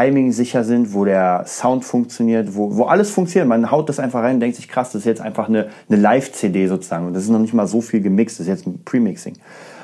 Timing 0.00 0.32
sicher 0.32 0.64
sind, 0.64 0.94
wo 0.94 1.04
der 1.04 1.44
Sound 1.46 1.84
funktioniert, 1.84 2.54
wo, 2.56 2.76
wo 2.76 2.84
alles 2.84 3.10
funktioniert. 3.10 3.48
Man 3.48 3.70
haut 3.70 3.88
das 3.88 3.98
einfach 3.98 4.22
rein 4.22 4.34
und 4.34 4.40
denkt 4.40 4.56
sich, 4.56 4.68
krass, 4.68 4.92
das 4.92 5.00
ist 5.00 5.06
jetzt 5.06 5.20
einfach 5.20 5.48
eine, 5.48 5.68
eine 5.88 6.00
Live-CD 6.00 6.66
sozusagen. 6.68 7.06
Und 7.06 7.14
das 7.14 7.24
ist 7.24 7.28
noch 7.28 7.38
nicht 7.38 7.54
mal 7.54 7.66
so 7.66 7.80
viel 7.80 8.00
gemixt, 8.00 8.38
das 8.40 8.46
ist 8.46 8.50
jetzt 8.50 8.66
ein 8.66 8.82
Premixing. 8.84 9.34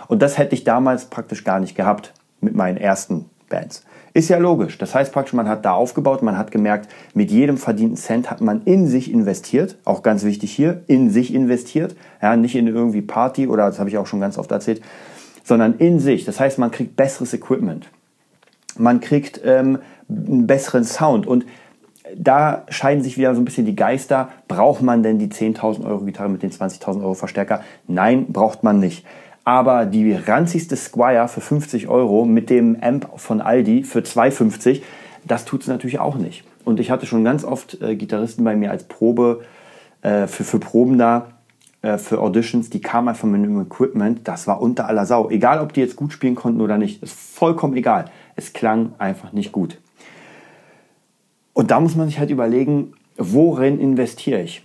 Und 0.09 0.22
das 0.22 0.38
hätte 0.38 0.55
ich 0.55 0.64
damals 0.64 1.07
praktisch 1.07 1.44
gar 1.44 1.61
nicht 1.61 1.74
gehabt 1.74 2.14
mit 2.40 2.55
meinen 2.55 2.76
ersten 2.76 3.26
Bands. 3.48 3.85
Ist 4.14 4.31
ja 4.31 4.38
logisch. 4.38 4.79
Das 4.79 4.94
heißt 4.94 5.12
praktisch, 5.12 5.35
man 5.35 5.48
hat 5.48 5.66
da 5.66 5.72
aufgebaut, 5.72 6.22
man 6.22 6.38
hat 6.38 6.50
gemerkt, 6.50 6.88
mit 7.12 7.31
jedem 7.31 7.59
verdienten 7.59 7.96
Cent 7.96 8.31
hat 8.31 8.40
man 8.40 8.62
in 8.64 8.87
sich 8.87 9.12
investiert. 9.12 9.76
Auch 9.85 10.02
ganz 10.02 10.24
wichtig 10.24 10.52
hier, 10.52 10.83
in 10.87 11.11
sich 11.11 11.35
investiert. 11.35 11.94
Ja, 12.22 12.35
nicht 12.37 12.55
in 12.55 12.66
irgendwie 12.68 13.02
Party 13.02 13.46
oder, 13.46 13.66
das 13.66 13.79
habe 13.79 13.90
ich 13.90 13.98
auch 13.98 14.07
schon 14.07 14.20
ganz 14.20 14.38
oft 14.38 14.50
erzählt, 14.50 14.81
sondern 15.44 15.74
in 15.74 16.00
sich. 16.00 16.24
Das 16.24 16.40
heißt, 16.40 16.59
man 16.59 16.70
kriegt 16.70 16.96
besseres 16.96 17.35
Equipment. 17.35 17.90
Man 18.79 19.00
kriegt 19.00 19.40
ähm, 19.44 19.79
einen 20.09 20.47
besseren 20.47 20.85
Sound 20.85 21.27
und 21.27 21.45
da 22.14 22.64
scheiden 22.69 23.03
sich 23.03 23.19
wieder 23.19 23.35
so 23.35 23.40
ein 23.40 23.45
bisschen 23.45 23.66
die 23.66 23.75
Geister. 23.75 24.29
Braucht 24.49 24.83
man 24.83 25.03
denn 25.03 25.19
die 25.19 25.29
10.000 25.29 25.85
Euro 25.85 26.05
Gitarre 26.05 26.29
mit 26.29 26.42
den 26.42 26.51
20.000 26.51 27.01
Euro 27.01 27.14
Verstärker? 27.14 27.62
Nein, 27.88 28.27
braucht 28.29 28.62
man 28.62 28.79
nicht. 28.79 29.05
Aber 29.45 29.87
die 29.87 30.12
ranzigste 30.12 30.77
Squire 30.77 31.29
für 31.29 31.40
50 31.40 31.88
Euro 31.88 32.25
mit 32.25 32.51
dem 32.51 32.77
Amp 32.81 33.09
von 33.16 33.40
Aldi 33.40 33.85
für 33.85 34.01
2,50, 34.01 34.83
das 35.25 35.45
tut 35.45 35.62
es 35.62 35.69
natürlich 35.69 35.99
auch 35.99 36.16
nicht. 36.16 36.45
Und 36.64 36.81
ich 36.81 36.90
hatte 36.90 37.07
schon 37.07 37.25
ganz 37.25 37.45
oft 37.45 37.81
äh, 37.81 37.95
Gitarristen 37.95 38.45
bei 38.45 38.57
mir 38.57 38.71
als 38.71 38.85
Probe, 38.85 39.42
äh, 40.03 40.27
für, 40.27 40.42
für 40.42 40.59
Proben 40.59 40.99
da, 40.99 41.29
äh, 41.83 41.97
für 41.97 42.21
Auditions, 42.21 42.71
die 42.71 42.81
kamen 42.81 43.09
einfach 43.09 43.29
mit 43.29 43.40
einem 43.40 43.61
Equipment, 43.61 44.27
das 44.27 44.49
war 44.49 44.61
unter 44.61 44.88
aller 44.88 45.07
Sau. 45.07 45.31
Egal, 45.31 45.61
ob 45.61 45.73
die 45.73 45.81
jetzt 45.81 45.95
gut 45.95 46.12
spielen 46.12 46.35
konnten 46.35 46.61
oder 46.61 46.77
nicht, 46.77 47.03
ist 47.03 47.14
vollkommen 47.14 47.77
egal. 47.77 48.07
Es 48.35 48.53
klang 48.53 48.95
einfach 48.99 49.33
nicht 49.33 49.53
gut. 49.53 49.79
Und 51.57 51.71
da 51.71 51.81
muss 51.81 51.97
man 51.97 52.07
sich 52.07 52.19
halt 52.19 52.29
überlegen, 52.29 52.92
worin 53.16 53.81
investiere 53.81 54.42
ich? 54.42 54.62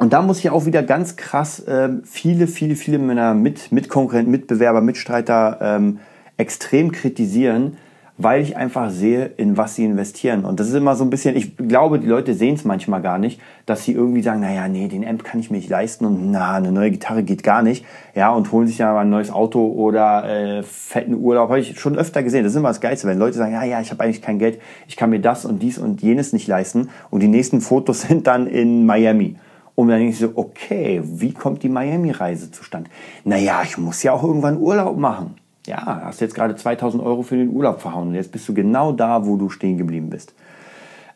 Und 0.00 0.12
da 0.12 0.20
muss 0.20 0.40
ich 0.40 0.50
auch 0.50 0.66
wieder 0.66 0.82
ganz 0.82 1.14
krass 1.14 1.60
äh, 1.60 1.90
viele, 2.02 2.48
viele, 2.48 2.74
viele 2.74 2.98
meiner 2.98 3.34
Mit 3.34 3.70
Mitkonkurrenten, 3.70 4.32
Mitbewerber, 4.32 4.80
Mitstreiter 4.80 5.58
ähm, 5.62 6.00
extrem 6.38 6.90
kritisieren, 6.90 7.76
weil 8.22 8.42
ich 8.42 8.56
einfach 8.56 8.90
sehe, 8.90 9.26
in 9.36 9.56
was 9.56 9.74
sie 9.74 9.84
investieren. 9.84 10.44
Und 10.44 10.60
das 10.60 10.68
ist 10.68 10.74
immer 10.74 10.96
so 10.96 11.04
ein 11.04 11.10
bisschen, 11.10 11.36
ich 11.36 11.56
glaube, 11.56 11.98
die 11.98 12.06
Leute 12.06 12.34
sehen 12.34 12.54
es 12.54 12.64
manchmal 12.64 13.02
gar 13.02 13.18
nicht, 13.18 13.40
dass 13.66 13.84
sie 13.84 13.92
irgendwie 13.92 14.22
sagen, 14.22 14.40
naja, 14.40 14.68
nee, 14.68 14.88
den 14.88 15.06
Amp 15.06 15.24
kann 15.24 15.40
ich 15.40 15.50
mir 15.50 15.56
nicht 15.56 15.70
leisten 15.70 16.04
und 16.04 16.30
na, 16.30 16.54
eine 16.54 16.72
neue 16.72 16.90
Gitarre 16.90 17.22
geht 17.22 17.42
gar 17.42 17.62
nicht. 17.62 17.84
Ja, 18.14 18.30
und 18.30 18.52
holen 18.52 18.66
sich 18.66 18.78
ja 18.78 18.92
mal 18.92 19.00
ein 19.00 19.10
neues 19.10 19.30
Auto 19.30 19.66
oder 19.66 20.24
äh, 20.28 20.62
fetten 20.62 21.14
Urlaub. 21.14 21.48
Habe 21.48 21.60
ich 21.60 21.78
schon 21.78 21.96
öfter 21.96 22.22
gesehen. 22.22 22.44
Das 22.44 22.52
ist 22.52 22.58
immer 22.58 22.68
das 22.68 22.80
Geilste, 22.80 23.08
wenn 23.08 23.18
Leute 23.18 23.38
sagen, 23.38 23.52
ja, 23.52 23.64
ja, 23.64 23.80
ich 23.80 23.90
habe 23.90 24.04
eigentlich 24.04 24.22
kein 24.22 24.38
Geld, 24.38 24.60
ich 24.88 24.96
kann 24.96 25.10
mir 25.10 25.20
das 25.20 25.44
und 25.44 25.62
dies 25.62 25.78
und 25.78 26.02
jenes 26.02 26.32
nicht 26.32 26.46
leisten. 26.48 26.90
Und 27.10 27.20
die 27.20 27.28
nächsten 27.28 27.60
Fotos 27.60 28.02
sind 28.08 28.26
dann 28.26 28.46
in 28.46 28.86
Miami. 28.86 29.36
Und 29.74 29.88
dann 29.88 29.98
denke 29.98 30.12
ich 30.12 30.18
so, 30.18 30.32
okay, 30.34 31.00
wie 31.02 31.32
kommt 31.32 31.62
die 31.62 31.68
Miami-Reise 31.68 32.50
zustande? 32.50 32.90
Naja, 33.24 33.62
ich 33.64 33.78
muss 33.78 34.02
ja 34.02 34.12
auch 34.12 34.22
irgendwann 34.22 34.58
Urlaub 34.58 34.98
machen. 34.98 35.36
Ja, 35.66 36.02
hast 36.04 36.20
jetzt 36.20 36.34
gerade 36.34 36.56
2000 36.56 37.02
Euro 37.02 37.22
für 37.22 37.36
den 37.36 37.50
Urlaub 37.50 37.80
verhauen 37.80 38.08
und 38.08 38.14
jetzt 38.14 38.32
bist 38.32 38.48
du 38.48 38.54
genau 38.54 38.92
da, 38.92 39.26
wo 39.26 39.36
du 39.36 39.48
stehen 39.48 39.78
geblieben 39.78 40.10
bist. 40.10 40.34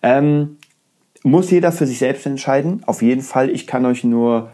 Ähm, 0.02 0.59
muss 1.24 1.50
jeder 1.50 1.72
für 1.72 1.87
sich 1.87 1.98
selbst 1.98 2.26
entscheiden. 2.26 2.82
Auf 2.87 3.02
jeden 3.02 3.22
Fall, 3.22 3.50
ich 3.50 3.66
kann 3.66 3.85
euch 3.85 4.04
nur 4.04 4.50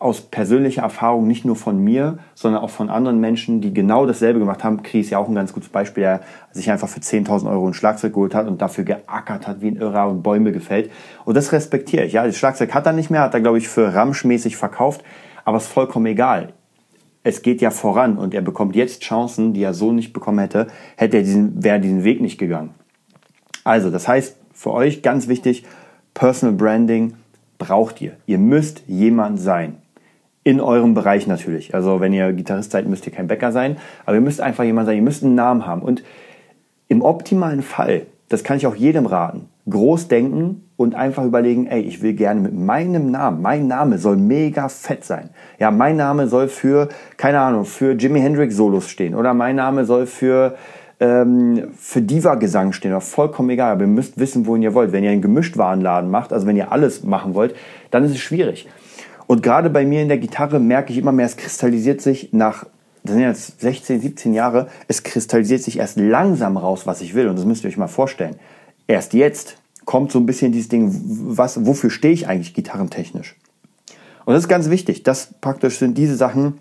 aus 0.00 0.22
persönlicher 0.22 0.82
Erfahrung, 0.82 1.26
nicht 1.28 1.44
nur 1.44 1.56
von 1.56 1.78
mir, 1.78 2.18
sondern 2.34 2.62
auch 2.62 2.70
von 2.70 2.88
anderen 2.88 3.20
Menschen, 3.20 3.60
die 3.60 3.74
genau 3.74 4.06
dasselbe 4.06 4.38
gemacht 4.38 4.64
haben. 4.64 4.82
Chris 4.82 5.06
ist 5.06 5.10
ja 5.10 5.18
auch 5.18 5.28
ein 5.28 5.34
ganz 5.34 5.52
gutes 5.52 5.68
Beispiel, 5.68 6.02
der 6.02 6.20
sich 6.52 6.70
einfach 6.70 6.88
für 6.88 7.00
10.000 7.00 7.48
Euro 7.50 7.68
ein 7.68 7.74
Schlagzeug 7.74 8.14
geholt 8.14 8.34
hat 8.34 8.48
und 8.48 8.62
dafür 8.62 8.84
geackert 8.84 9.46
hat 9.46 9.60
wie 9.60 9.68
ein 9.68 9.76
Irrer 9.76 10.08
und 10.08 10.22
Bäume 10.22 10.52
gefällt. 10.52 10.90
Und 11.26 11.36
das 11.36 11.52
respektiere 11.52 12.06
ich. 12.06 12.14
Ja, 12.14 12.26
das 12.26 12.38
Schlagzeug 12.38 12.72
hat 12.72 12.86
er 12.86 12.94
nicht 12.94 13.10
mehr, 13.10 13.20
hat 13.20 13.34
er, 13.34 13.40
glaube 13.40 13.58
ich, 13.58 13.68
für 13.68 13.94
ramschmäßig 13.94 14.56
verkauft, 14.56 15.04
aber 15.44 15.58
es 15.58 15.64
ist 15.64 15.72
vollkommen 15.72 16.06
egal. 16.06 16.54
Es 17.22 17.42
geht 17.42 17.60
ja 17.60 17.70
voran 17.70 18.16
und 18.16 18.32
er 18.34 18.40
bekommt 18.40 18.76
jetzt 18.76 19.02
Chancen, 19.02 19.52
die 19.52 19.62
er 19.62 19.74
so 19.74 19.92
nicht 19.92 20.12
bekommen 20.12 20.38
hätte, 20.38 20.68
hätte 20.96 21.18
er 21.18 21.22
diesen, 21.22 21.62
wäre 21.62 21.80
diesen 21.80 22.04
Weg 22.04 22.20
nicht 22.20 22.38
gegangen. 22.38 22.70
Also, 23.62 23.90
das 23.90 24.08
heißt, 24.08 24.36
für 24.54 24.72
euch 24.72 25.02
ganz 25.02 25.28
wichtig, 25.28 25.64
Personal 26.14 26.56
Branding 26.56 27.14
braucht 27.58 28.00
ihr. 28.00 28.16
Ihr 28.26 28.38
müsst 28.38 28.82
jemand 28.86 29.38
sein 29.38 29.76
in 30.42 30.60
eurem 30.60 30.94
Bereich 30.94 31.26
natürlich. 31.26 31.74
Also 31.74 32.00
wenn 32.00 32.12
ihr 32.12 32.32
Gitarrist 32.32 32.72
seid, 32.72 32.88
müsst 32.88 33.06
ihr 33.06 33.12
kein 33.12 33.26
Bäcker 33.26 33.52
sein, 33.52 33.76
aber 34.06 34.16
ihr 34.16 34.22
müsst 34.22 34.40
einfach 34.40 34.64
jemand 34.64 34.86
sein, 34.86 34.96
ihr 34.96 35.02
müsst 35.02 35.22
einen 35.22 35.34
Namen 35.34 35.66
haben. 35.66 35.82
Und 35.82 36.02
im 36.88 37.02
optimalen 37.02 37.62
Fall, 37.62 38.06
das 38.28 38.42
kann 38.42 38.56
ich 38.56 38.66
auch 38.66 38.74
jedem 38.74 39.06
raten, 39.06 39.48
groß 39.68 40.08
denken 40.08 40.64
und 40.80 40.94
einfach 40.94 41.26
überlegen, 41.26 41.66
ey, 41.66 41.82
ich 41.82 42.00
will 42.00 42.14
gerne 42.14 42.40
mit 42.40 42.58
meinem 42.58 43.10
Namen, 43.10 43.42
mein 43.42 43.66
Name 43.66 43.98
soll 43.98 44.16
mega 44.16 44.70
fett 44.70 45.04
sein. 45.04 45.28
Ja, 45.58 45.70
mein 45.70 45.98
Name 45.98 46.26
soll 46.26 46.48
für, 46.48 46.88
keine 47.18 47.38
Ahnung, 47.38 47.66
für 47.66 47.92
Jimi 47.92 48.18
Hendrix 48.18 48.56
Solos 48.56 48.88
stehen 48.88 49.14
oder 49.14 49.34
mein 49.34 49.56
Name 49.56 49.84
soll 49.84 50.06
für 50.06 50.56
ähm, 50.98 51.68
für 51.76 52.00
Diva-Gesang 52.00 52.72
stehen, 52.72 52.92
oder 52.92 53.02
vollkommen 53.02 53.50
egal, 53.50 53.72
aber 53.72 53.82
ihr 53.82 53.88
müsst 53.88 54.18
wissen, 54.18 54.46
wohin 54.46 54.62
ihr 54.62 54.72
wollt. 54.72 54.92
Wenn 54.92 55.04
ihr 55.04 55.10
einen 55.10 55.20
Gemischtwarenladen 55.20 56.10
macht, 56.10 56.32
also 56.32 56.46
wenn 56.46 56.56
ihr 56.56 56.72
alles 56.72 57.04
machen 57.04 57.34
wollt, 57.34 57.54
dann 57.90 58.02
ist 58.04 58.12
es 58.12 58.20
schwierig. 58.20 58.66
Und 59.26 59.42
gerade 59.42 59.68
bei 59.68 59.84
mir 59.84 60.00
in 60.00 60.08
der 60.08 60.16
Gitarre 60.16 60.60
merke 60.60 60.94
ich 60.94 60.98
immer 60.98 61.12
mehr, 61.12 61.26
es 61.26 61.36
kristallisiert 61.36 62.00
sich 62.00 62.32
nach, 62.32 62.64
das 63.04 63.16
sind 63.16 63.22
jetzt 63.22 63.60
16, 63.60 64.00
17 64.00 64.32
Jahre, 64.32 64.68
es 64.88 65.02
kristallisiert 65.02 65.60
sich 65.60 65.78
erst 65.78 65.98
langsam 65.98 66.56
raus, 66.56 66.86
was 66.86 67.02
ich 67.02 67.14
will. 67.14 67.28
Und 67.28 67.38
das 67.38 67.44
müsst 67.44 67.64
ihr 67.64 67.68
euch 67.68 67.76
mal 67.76 67.86
vorstellen. 67.86 68.36
Erst 68.86 69.12
jetzt 69.12 69.59
kommt 69.90 70.12
so 70.12 70.20
ein 70.20 70.26
bisschen 70.26 70.52
dieses 70.52 70.68
Ding, 70.68 70.88
was, 70.92 71.66
wofür 71.66 71.90
stehe 71.90 72.14
ich 72.14 72.28
eigentlich 72.28 72.54
gitarrentechnisch? 72.54 73.34
Und 74.24 74.34
das 74.34 74.44
ist 74.44 74.48
ganz 74.48 74.70
wichtig. 74.70 75.02
Das 75.02 75.34
praktisch 75.40 75.78
sind 75.78 75.98
diese 75.98 76.14
Sachen, 76.14 76.58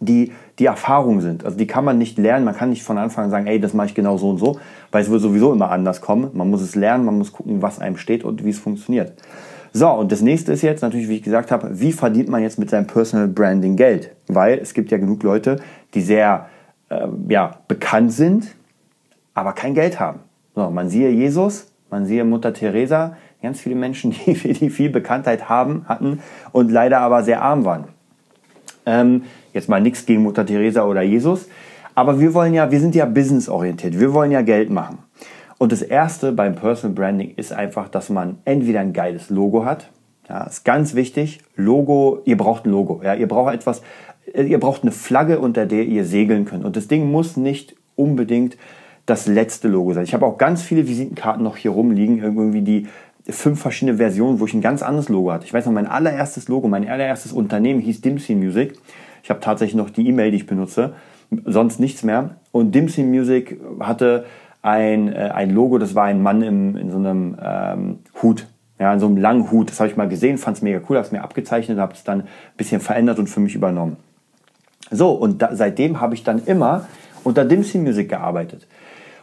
die 0.00 0.32
die 0.58 0.66
Erfahrung 0.66 1.20
sind. 1.20 1.44
Also 1.44 1.56
die 1.56 1.68
kann 1.68 1.84
man 1.84 1.98
nicht 1.98 2.18
lernen. 2.18 2.44
Man 2.44 2.56
kann 2.56 2.70
nicht 2.70 2.82
von 2.82 2.98
Anfang 2.98 3.26
an 3.26 3.30
sagen, 3.30 3.46
ey, 3.46 3.60
das 3.60 3.74
mache 3.74 3.86
ich 3.86 3.94
genau 3.94 4.18
so 4.18 4.30
und 4.30 4.38
so, 4.38 4.58
weil 4.90 5.04
es 5.04 5.08
wird 5.08 5.22
sowieso 5.22 5.52
immer 5.52 5.70
anders 5.70 6.00
kommen. 6.00 6.32
Man 6.32 6.50
muss 6.50 6.60
es 6.60 6.74
lernen, 6.74 7.04
man 7.04 7.16
muss 7.16 7.32
gucken, 7.32 7.62
was 7.62 7.78
einem 7.78 7.96
steht 7.96 8.24
und 8.24 8.44
wie 8.44 8.50
es 8.50 8.58
funktioniert. 8.58 9.12
So, 9.72 9.88
und 9.90 10.10
das 10.10 10.20
nächste 10.20 10.52
ist 10.52 10.62
jetzt 10.62 10.82
natürlich, 10.82 11.08
wie 11.08 11.18
ich 11.18 11.22
gesagt 11.22 11.52
habe, 11.52 11.78
wie 11.78 11.92
verdient 11.92 12.28
man 12.28 12.42
jetzt 12.42 12.58
mit 12.58 12.70
seinem 12.70 12.88
Personal 12.88 13.28
Branding 13.28 13.76
Geld? 13.76 14.16
Weil 14.26 14.58
es 14.58 14.74
gibt 14.74 14.90
ja 14.90 14.98
genug 14.98 15.22
Leute, 15.22 15.60
die 15.94 16.00
sehr 16.00 16.48
äh, 16.88 17.06
ja, 17.28 17.60
bekannt 17.68 18.12
sind, 18.12 18.48
aber 19.34 19.52
kein 19.52 19.74
Geld 19.74 20.00
haben. 20.00 20.18
So, 20.56 20.68
man 20.70 20.88
siehe 20.88 21.10
Jesus, 21.10 21.68
man 21.90 22.06
siehe 22.06 22.24
Mutter 22.24 22.52
Teresa, 22.52 23.16
ganz 23.42 23.60
viele 23.60 23.74
Menschen, 23.74 24.10
die, 24.26 24.34
die 24.34 24.70
viel 24.70 24.90
Bekanntheit 24.90 25.48
haben, 25.48 25.84
hatten 25.86 26.20
und 26.52 26.70
leider 26.70 27.00
aber 27.00 27.22
sehr 27.22 27.42
arm 27.42 27.64
waren. 27.64 27.84
Ähm, 28.86 29.24
jetzt 29.52 29.68
mal 29.68 29.80
nichts 29.80 30.06
gegen 30.06 30.22
Mutter 30.22 30.46
Teresa 30.46 30.84
oder 30.84 31.02
Jesus, 31.02 31.48
aber 31.94 32.20
wir 32.20 32.32
wollen 32.34 32.54
ja, 32.54 32.70
wir 32.70 32.80
sind 32.80 32.94
ja 32.94 33.04
businessorientiert, 33.04 33.98
wir 33.98 34.12
wollen 34.14 34.30
ja 34.30 34.42
Geld 34.42 34.70
machen. 34.70 34.98
Und 35.58 35.72
das 35.72 35.82
erste 35.82 36.32
beim 36.32 36.54
Personal 36.54 36.94
Branding 36.94 37.34
ist 37.34 37.52
einfach, 37.52 37.88
dass 37.88 38.08
man 38.08 38.38
entweder 38.44 38.80
ein 38.80 38.92
geiles 38.92 39.28
Logo 39.28 39.64
hat. 39.64 39.90
Ja, 40.28 40.44
ist 40.44 40.64
ganz 40.64 40.94
wichtig. 40.94 41.40
Logo, 41.56 42.20
ihr 42.24 42.36
braucht 42.36 42.64
ein 42.64 42.70
Logo. 42.70 43.00
Ja, 43.02 43.14
ihr 43.14 43.26
braucht 43.26 43.52
etwas, 43.52 43.82
ihr 44.32 44.60
braucht 44.60 44.82
eine 44.82 44.92
Flagge, 44.92 45.40
unter 45.40 45.66
der 45.66 45.84
ihr 45.84 46.04
segeln 46.04 46.44
könnt. 46.44 46.64
Und 46.64 46.76
das 46.76 46.86
Ding 46.86 47.10
muss 47.10 47.36
nicht 47.36 47.74
unbedingt 47.96 48.56
das 49.08 49.26
letzte 49.26 49.68
Logo 49.68 49.94
sein. 49.94 50.04
Ich 50.04 50.12
habe 50.12 50.26
auch 50.26 50.36
ganz 50.36 50.62
viele 50.62 50.86
Visitenkarten 50.86 51.42
noch 51.42 51.56
hier 51.56 51.70
rumliegen, 51.70 52.18
irgendwie 52.18 52.60
die 52.60 52.86
fünf 53.26 53.60
verschiedene 53.60 53.96
Versionen, 53.96 54.38
wo 54.38 54.44
ich 54.44 54.52
ein 54.52 54.60
ganz 54.60 54.82
anderes 54.82 55.08
Logo 55.08 55.32
hatte. 55.32 55.46
Ich 55.46 55.54
weiß 55.54 55.64
noch, 55.64 55.72
mein 55.72 55.86
allererstes 55.86 56.48
Logo, 56.48 56.68
mein 56.68 56.86
allererstes 56.86 57.32
Unternehmen 57.32 57.80
hieß 57.80 58.02
Dimsy 58.02 58.34
Music. 58.34 58.74
Ich 59.22 59.30
habe 59.30 59.40
tatsächlich 59.40 59.76
noch 59.76 59.88
die 59.88 60.06
E-Mail, 60.06 60.30
die 60.30 60.36
ich 60.36 60.46
benutze, 60.46 60.92
sonst 61.46 61.80
nichts 61.80 62.02
mehr. 62.02 62.36
Und 62.52 62.74
Dimsy 62.74 63.02
Music 63.02 63.58
hatte 63.80 64.26
ein, 64.60 65.10
äh, 65.10 65.30
ein 65.34 65.50
Logo, 65.50 65.78
das 65.78 65.94
war 65.94 66.04
ein 66.04 66.22
Mann 66.22 66.42
im, 66.42 66.76
in 66.76 66.90
so 66.90 66.98
einem 66.98 67.36
ähm, 67.42 67.98
Hut, 68.22 68.46
ja, 68.78 68.92
in 68.92 69.00
so 69.00 69.06
einem 69.06 69.16
langen 69.16 69.50
Hut. 69.50 69.70
Das 69.70 69.80
habe 69.80 69.88
ich 69.88 69.96
mal 69.96 70.08
gesehen, 70.08 70.36
fand 70.36 70.58
es 70.58 70.62
mega 70.62 70.80
cool, 70.88 70.96
habe 70.96 71.06
es 71.06 71.12
mir 71.12 71.22
abgezeichnet, 71.22 71.78
habe 71.78 71.94
es 71.94 72.04
dann 72.04 72.20
ein 72.20 72.28
bisschen 72.58 72.82
verändert 72.82 73.18
und 73.18 73.28
für 73.28 73.40
mich 73.40 73.54
übernommen. 73.54 73.96
So, 74.90 75.12
und 75.12 75.40
da, 75.40 75.56
seitdem 75.56 76.00
habe 76.00 76.14
ich 76.14 76.24
dann 76.24 76.44
immer 76.44 76.86
unter 77.24 77.46
Dimsy 77.46 77.78
Music 77.78 78.10
gearbeitet. 78.10 78.66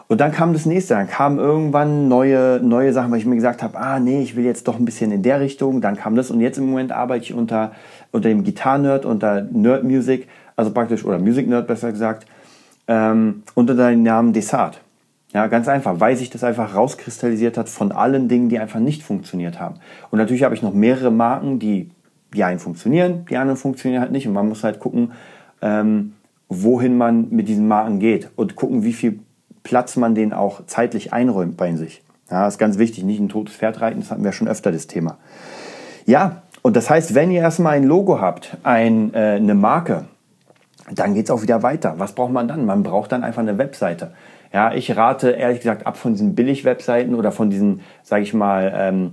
Und 0.07 0.21
dann 0.21 0.31
kam 0.31 0.53
das 0.53 0.65
nächste, 0.65 0.93
dann 0.93 1.07
kamen 1.07 1.39
irgendwann 1.39 2.07
neue, 2.07 2.59
neue 2.61 2.93
Sachen, 2.93 3.11
weil 3.11 3.17
ich 3.17 3.25
mir 3.25 3.35
gesagt 3.35 3.63
habe, 3.63 3.77
ah 3.77 3.99
nee, 3.99 4.21
ich 4.21 4.35
will 4.35 4.45
jetzt 4.45 4.67
doch 4.67 4.77
ein 4.77 4.85
bisschen 4.85 5.11
in 5.11 5.23
der 5.23 5.39
Richtung. 5.39 5.81
Dann 5.81 5.95
kam 5.95 6.15
das 6.15 6.29
und 6.29 6.41
jetzt 6.41 6.57
im 6.57 6.67
Moment 6.67 6.91
arbeite 6.91 7.23
ich 7.23 7.33
unter, 7.33 7.71
unter 8.11 8.29
dem 8.29 8.43
Gitarre-Nerd, 8.43 9.05
unter 9.05 9.41
Nerd 9.41 9.83
Music, 9.83 10.27
also 10.55 10.71
praktisch, 10.71 11.03
oder 11.05 11.17
Music 11.17 11.47
Nerd 11.47 11.67
besser 11.67 11.91
gesagt, 11.91 12.27
ähm, 12.87 13.43
unter 13.55 13.73
dem 13.73 14.03
Namen 14.03 14.31
Desart. 14.31 14.79
Ja, 15.33 15.47
ganz 15.47 15.67
einfach, 15.67 15.99
weil 15.99 16.15
sich 16.15 16.29
das 16.29 16.43
einfach 16.43 16.75
rauskristallisiert 16.75 17.57
hat 17.57 17.67
von 17.67 17.91
allen 17.91 18.29
Dingen, 18.29 18.47
die 18.47 18.59
einfach 18.59 18.79
nicht 18.79 19.03
funktioniert 19.03 19.59
haben. 19.59 19.75
Und 20.11 20.19
natürlich 20.19 20.43
habe 20.43 20.55
ich 20.55 20.61
noch 20.61 20.73
mehrere 20.73 21.11
Marken, 21.11 21.59
die 21.59 21.89
die 22.35 22.43
einen 22.43 22.59
funktionieren, 22.59 23.25
die 23.29 23.37
anderen 23.37 23.57
funktionieren 23.57 24.01
halt 24.01 24.11
nicht. 24.11 24.27
Und 24.27 24.33
man 24.33 24.47
muss 24.47 24.63
halt 24.63 24.79
gucken, 24.79 25.13
ähm, 25.61 26.13
wohin 26.49 26.97
man 26.97 27.29
mit 27.29 27.47
diesen 27.47 27.67
Marken 27.67 27.99
geht 27.99 28.29
und 28.35 28.55
gucken, 28.55 28.83
wie 28.83 28.93
viel 28.93 29.19
Platz 29.65 29.97
man 29.97 30.15
denen 30.15 30.31
auch 30.31 30.61
zeitlich 30.67 31.11
einräumt 31.11 31.57
bei 31.57 31.75
sich. 31.75 32.03
Ja, 32.31 32.47
ist 32.47 32.57
ganz 32.57 32.77
wichtig, 32.77 33.03
nicht 33.03 33.19
ein 33.19 33.29
totes 33.29 33.55
Pferd 33.55 33.81
reiten, 33.81 33.99
das 33.99 34.11
hatten 34.11 34.23
wir 34.23 34.31
schon 34.31 34.47
öfter 34.47 34.71
das 34.71 34.87
Thema. 34.87 35.17
Ja, 36.05 36.43
und 36.61 36.75
das 36.75 36.89
heißt, 36.89 37.15
wenn 37.15 37.31
ihr 37.31 37.41
erstmal 37.41 37.73
ein 37.73 37.83
Logo 37.83 38.21
habt, 38.21 38.57
ein, 38.63 39.13
äh, 39.13 39.35
eine 39.35 39.55
Marke, 39.55 40.05
dann 40.91 41.15
geht 41.15 41.25
es 41.25 41.31
auch 41.31 41.41
wieder 41.41 41.63
weiter. 41.63 41.95
Was 41.97 42.13
braucht 42.13 42.31
man 42.31 42.47
dann? 42.47 42.65
Man 42.65 42.83
braucht 42.83 43.11
dann 43.11 43.23
einfach 43.23 43.41
eine 43.41 43.57
Webseite. 43.57 44.13
Ja, 44.53 44.71
ich 44.71 44.95
rate 44.95 45.31
ehrlich 45.31 45.59
gesagt 45.59 45.87
ab 45.87 45.97
von 45.97 46.13
diesen 46.13 46.35
Billig-Webseiten 46.35 47.15
oder 47.15 47.31
von 47.31 47.49
diesen, 47.49 47.81
sage 48.03 48.23
ich 48.23 48.33
mal, 48.33 48.71
ähm, 48.75 49.11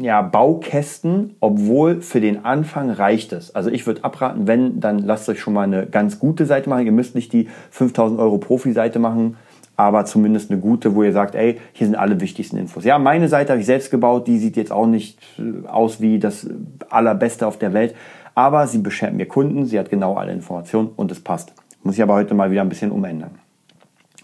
ja, 0.00 0.22
Baukästen, 0.22 1.36
obwohl 1.40 2.00
für 2.00 2.20
den 2.20 2.44
Anfang 2.44 2.90
reicht 2.90 3.32
es. 3.32 3.54
Also 3.54 3.70
ich 3.70 3.86
würde 3.86 4.04
abraten, 4.04 4.46
wenn, 4.46 4.80
dann 4.80 4.98
lasst 4.98 5.28
euch 5.28 5.40
schon 5.40 5.54
mal 5.54 5.62
eine 5.62 5.86
ganz 5.86 6.18
gute 6.18 6.46
Seite 6.46 6.68
machen. 6.68 6.86
Ihr 6.86 6.92
müsst 6.92 7.14
nicht 7.14 7.32
die 7.32 7.48
5000 7.70 8.20
Euro 8.20 8.38
Profi-Seite 8.38 8.98
machen, 8.98 9.36
aber 9.76 10.04
zumindest 10.04 10.50
eine 10.50 10.60
gute, 10.60 10.94
wo 10.94 11.02
ihr 11.02 11.12
sagt, 11.12 11.34
ey, 11.34 11.58
hier 11.72 11.86
sind 11.86 11.96
alle 11.96 12.20
wichtigsten 12.20 12.56
Infos. 12.56 12.84
Ja, 12.84 12.98
meine 12.98 13.28
Seite 13.28 13.52
habe 13.52 13.60
ich 13.60 13.66
selbst 13.66 13.90
gebaut, 13.90 14.26
die 14.26 14.38
sieht 14.38 14.56
jetzt 14.56 14.72
auch 14.72 14.86
nicht 14.86 15.18
äh, 15.38 15.66
aus 15.66 16.00
wie 16.00 16.18
das 16.18 16.48
allerbeste 16.90 17.46
auf 17.46 17.58
der 17.58 17.72
Welt, 17.72 17.94
aber 18.34 18.66
sie 18.66 18.78
beschert 18.78 19.14
mir 19.14 19.26
Kunden, 19.26 19.66
sie 19.66 19.78
hat 19.78 19.90
genau 19.90 20.14
alle 20.14 20.32
Informationen 20.32 20.90
und 20.96 21.10
es 21.10 21.20
passt. 21.20 21.52
Muss 21.82 21.94
ich 21.94 22.02
aber 22.02 22.14
heute 22.14 22.34
mal 22.34 22.50
wieder 22.50 22.62
ein 22.62 22.68
bisschen 22.68 22.90
umändern. 22.90 23.32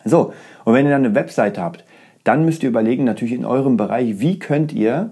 So, 0.04 0.32
und 0.64 0.74
wenn 0.74 0.86
ihr 0.86 0.90
dann 0.90 1.04
eine 1.04 1.14
Webseite 1.14 1.62
habt, 1.62 1.84
dann 2.24 2.44
müsst 2.44 2.62
ihr 2.62 2.68
überlegen, 2.68 3.04
natürlich 3.04 3.34
in 3.34 3.44
eurem 3.44 3.76
Bereich, 3.76 4.20
wie 4.20 4.38
könnt 4.38 4.72
ihr 4.72 5.10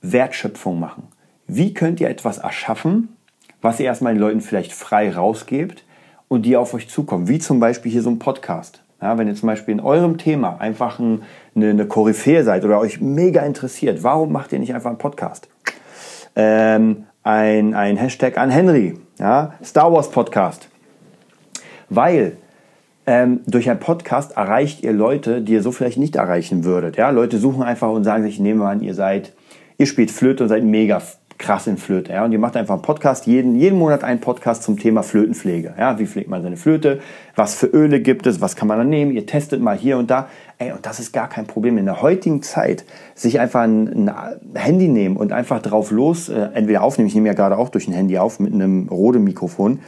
Wertschöpfung 0.00 0.80
machen? 0.80 1.04
Wie 1.46 1.74
könnt 1.74 2.00
ihr 2.00 2.08
etwas 2.08 2.38
erschaffen, 2.38 3.16
was 3.60 3.78
ihr 3.78 3.86
erstmal 3.86 4.14
den 4.14 4.20
Leuten 4.20 4.40
vielleicht 4.40 4.72
frei 4.72 5.12
rausgebt 5.12 5.84
und 6.28 6.42
die 6.42 6.56
auf 6.56 6.74
euch 6.74 6.88
zukommen? 6.88 7.28
Wie 7.28 7.38
zum 7.38 7.60
Beispiel 7.60 7.92
hier 7.92 8.02
so 8.02 8.10
ein 8.10 8.18
Podcast. 8.18 8.82
Ja, 9.00 9.18
wenn 9.18 9.26
ihr 9.26 9.34
zum 9.34 9.48
Beispiel 9.48 9.72
in 9.72 9.80
eurem 9.80 10.16
Thema 10.16 10.60
einfach 10.60 11.00
ein, 11.00 11.22
eine, 11.56 11.70
eine 11.70 11.86
Koryphäe 11.86 12.44
seid 12.44 12.64
oder 12.64 12.78
euch 12.78 13.00
mega 13.00 13.42
interessiert, 13.42 14.04
warum 14.04 14.30
macht 14.30 14.52
ihr 14.52 14.60
nicht 14.60 14.74
einfach 14.74 14.90
einen 14.90 14.98
Podcast? 14.98 15.48
Ähm, 16.36 17.04
ein, 17.24 17.74
ein 17.74 17.96
Hashtag 17.96 18.38
an 18.38 18.50
Henry, 18.50 18.98
ja, 19.18 19.54
Star 19.62 19.92
Wars 19.92 20.10
Podcast. 20.10 20.68
Weil 21.88 22.36
ähm, 23.06 23.40
durch 23.46 23.68
einen 23.68 23.80
Podcast 23.80 24.36
erreicht 24.36 24.82
ihr 24.82 24.92
Leute, 24.92 25.40
die 25.42 25.52
ihr 25.54 25.62
so 25.62 25.72
vielleicht 25.72 25.98
nicht 25.98 26.16
erreichen 26.16 26.64
würdet. 26.64 26.96
Ja, 26.96 27.10
Leute 27.10 27.38
suchen 27.38 27.62
einfach 27.62 27.90
und 27.90 28.04
sagen 28.04 28.22
sich, 28.22 28.38
nehmen 28.38 28.60
wir 28.60 28.68
an, 28.68 28.80
ihr 28.80 28.94
seid, 28.94 29.32
ihr 29.78 29.86
spielt 29.86 30.10
Flöte 30.10 30.44
und 30.44 30.48
seid 30.48 30.64
mega 30.64 31.02
krass 31.38 31.66
in 31.66 31.76
Flöte. 31.76 32.12
Ja, 32.12 32.24
und 32.24 32.32
ihr 32.32 32.38
macht 32.38 32.56
einfach 32.56 32.74
einen 32.74 32.82
Podcast, 32.82 33.26
jeden, 33.26 33.56
jeden 33.56 33.78
Monat 33.78 34.04
einen 34.04 34.20
Podcast 34.20 34.62
zum 34.62 34.78
Thema 34.78 35.02
Flötenpflege. 35.02 35.74
Ja, 35.76 35.98
wie 35.98 36.06
pflegt 36.06 36.30
man 36.30 36.42
seine 36.42 36.56
Flöte? 36.56 37.00
Was 37.34 37.54
für 37.56 37.66
Öle 37.66 38.00
gibt 38.00 38.26
es? 38.26 38.40
Was 38.40 38.54
kann 38.54 38.68
man 38.68 38.78
da 38.78 38.84
nehmen? 38.84 39.10
Ihr 39.10 39.26
testet 39.26 39.60
mal 39.60 39.76
hier 39.76 39.98
und 39.98 40.10
da. 40.10 40.28
Ey, 40.58 40.70
und 40.70 40.86
das 40.86 41.00
ist 41.00 41.12
gar 41.12 41.28
kein 41.28 41.46
Problem. 41.46 41.78
In 41.78 41.86
der 41.86 42.00
heutigen 42.00 42.42
Zeit 42.42 42.84
sich 43.16 43.40
einfach 43.40 43.62
ein, 43.62 44.08
ein 44.08 44.14
Handy 44.54 44.86
nehmen 44.86 45.16
und 45.16 45.32
einfach 45.32 45.60
drauf 45.60 45.90
los, 45.90 46.28
äh, 46.28 46.48
entweder 46.54 46.82
aufnehmen. 46.82 47.08
Ich 47.08 47.14
nehme 47.14 47.26
ja 47.26 47.34
gerade 47.34 47.58
auch 47.58 47.70
durch 47.70 47.88
ein 47.88 47.92
Handy 47.92 48.18
auf 48.18 48.38
mit 48.38 48.54
einem 48.54 48.88
Rode-Mikrofon 48.88 49.80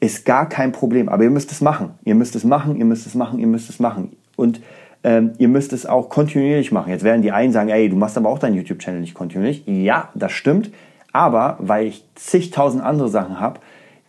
ist 0.00 0.24
gar 0.24 0.48
kein 0.48 0.72
Problem. 0.72 1.08
Aber 1.08 1.24
ihr 1.24 1.30
müsst 1.30 1.52
es 1.52 1.60
machen. 1.60 1.90
Ihr 2.04 2.14
müsst 2.14 2.36
es 2.36 2.44
machen, 2.44 2.76
ihr 2.76 2.84
müsst 2.84 3.06
es 3.06 3.14
machen, 3.14 3.38
ihr 3.38 3.46
müsst 3.46 3.70
es 3.70 3.80
machen. 3.80 4.16
Und 4.36 4.60
ähm, 5.04 5.32
ihr 5.38 5.48
müsst 5.48 5.72
es 5.72 5.86
auch 5.86 6.08
kontinuierlich 6.08 6.72
machen. 6.72 6.90
Jetzt 6.90 7.04
werden 7.04 7.22
die 7.22 7.32
einen 7.32 7.52
sagen, 7.52 7.68
ey, 7.68 7.88
du 7.88 7.96
machst 7.96 8.16
aber 8.16 8.28
auch 8.28 8.38
deinen 8.38 8.54
YouTube-Channel 8.56 9.00
nicht 9.00 9.14
kontinuierlich. 9.14 9.62
Ja, 9.66 10.10
das 10.14 10.32
stimmt. 10.32 10.70
Aber 11.12 11.56
weil 11.60 11.86
ich 11.86 12.04
zigtausend 12.14 12.82
andere 12.82 13.08
Sachen 13.08 13.40
habe, 13.40 13.60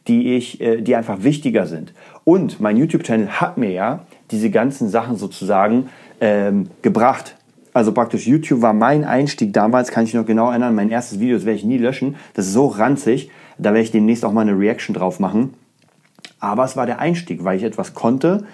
die 0.08 0.36
äh, 0.60 0.82
die 0.82 0.96
einfach 0.96 1.24
wichtiger 1.24 1.66
sind. 1.68 1.94
Und 2.24 2.60
mein 2.60 2.78
YouTube-Channel 2.78 3.42
hat 3.42 3.58
mir 3.58 3.72
ja 3.72 4.06
diese 4.32 4.50
ganzen 4.50 4.90
Sachen 4.90 5.16
sozusagen 5.18 5.90
ähm, 6.20 6.70
gebracht. 6.82 7.36
Also 7.74 7.92
praktisch 7.92 8.26
YouTube 8.26 8.62
war 8.62 8.74
mein 8.74 9.04
Einstieg 9.04 9.54
damals, 9.54 9.92
kann 9.92 10.06
ich 10.06 10.14
noch 10.14 10.26
genau 10.26 10.50
erinnern. 10.50 10.74
Mein 10.74 10.90
erstes 10.90 11.20
Video, 11.20 11.36
das 11.36 11.46
werde 11.46 11.58
ich 11.58 11.66
nie 11.66 11.78
löschen. 11.78 12.16
Das 12.34 12.48
ist 12.48 12.54
so 12.54 12.66
ranzig. 12.68 13.30
Da 13.58 13.70
werde 13.70 13.82
ich 13.82 13.92
demnächst 13.92 14.26
auch 14.26 14.32
mal 14.32 14.42
eine 14.42 14.58
Reaction 14.58 14.96
drauf 14.96 15.20
machen. 15.20 15.54
Aber 16.40 16.64
es 16.64 16.76
war 16.78 16.86
der 16.86 17.00
Einstieg, 17.00 17.44
weil 17.44 17.58
ich 17.58 17.64
etwas 17.64 17.94
konnte, 17.94 18.46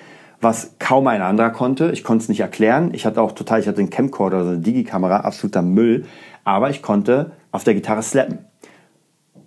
was 0.42 0.76
kaum 0.80 1.08
ein 1.08 1.22
anderer 1.22 1.52
konnte. 1.52 1.92
Ich 1.92 2.04
konnte 2.04 2.24
es 2.24 2.30
nicht 2.30 2.42
erklären. 2.42 2.92
Ich 2.94 3.06
hatte 3.06 3.22
auch 3.22 3.32
total, 3.32 3.60
ich 3.60 3.68
hatte 3.68 3.80
einen 3.80 3.90
Camcorder, 3.90 4.38
also 4.38 4.50
eine 4.52 4.60
Digikamera, 4.60 5.22
absoluter 5.22 5.62
Müll. 5.62 6.06
Aber 6.44 6.70
ich 6.70 6.82
konnte 6.82 7.32
auf 7.52 7.64
der 7.64 7.74
Gitarre 7.74 8.04
slappen. 8.04 8.40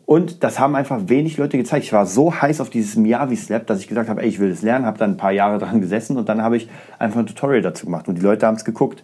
Und 0.07 0.45
das 0.45 0.61
haben 0.61 0.77
einfach 0.77 1.01
wenig 1.07 1.37
Leute 1.37 1.59
gezeigt. 1.59 1.85
Ich 1.85 1.93
war 1.93 2.07
so 2.07 2.33
heiß 2.33 2.61
auf 2.61 2.71
dieses 2.71 2.95
Miyavi-Slap, 2.95 3.67
dass 3.67 3.81
ich 3.81 3.89
gesagt 3.89 4.09
habe, 4.09 4.23
ey, 4.23 4.29
ich 4.29 4.39
will 4.39 4.51
das 4.51 4.63
lernen, 4.63 4.87
habe 4.87 4.99
dann 4.99 5.13
ein 5.13 5.17
paar 5.17 5.33
Jahre 5.33 5.59
dran 5.59 5.81
gesessen 5.81 6.17
und 6.17 6.29
dann 6.29 6.43
habe 6.43 6.57
ich 6.57 6.69
einfach 7.01 7.19
ein 7.19 7.27
Tutorial 7.27 7.61
dazu 7.61 7.87
gemacht 7.87 8.07
und 8.07 8.17
die 8.17 8.23
Leute 8.23 8.47
haben 8.47 8.55
es 8.55 8.65
geguckt. 8.65 9.03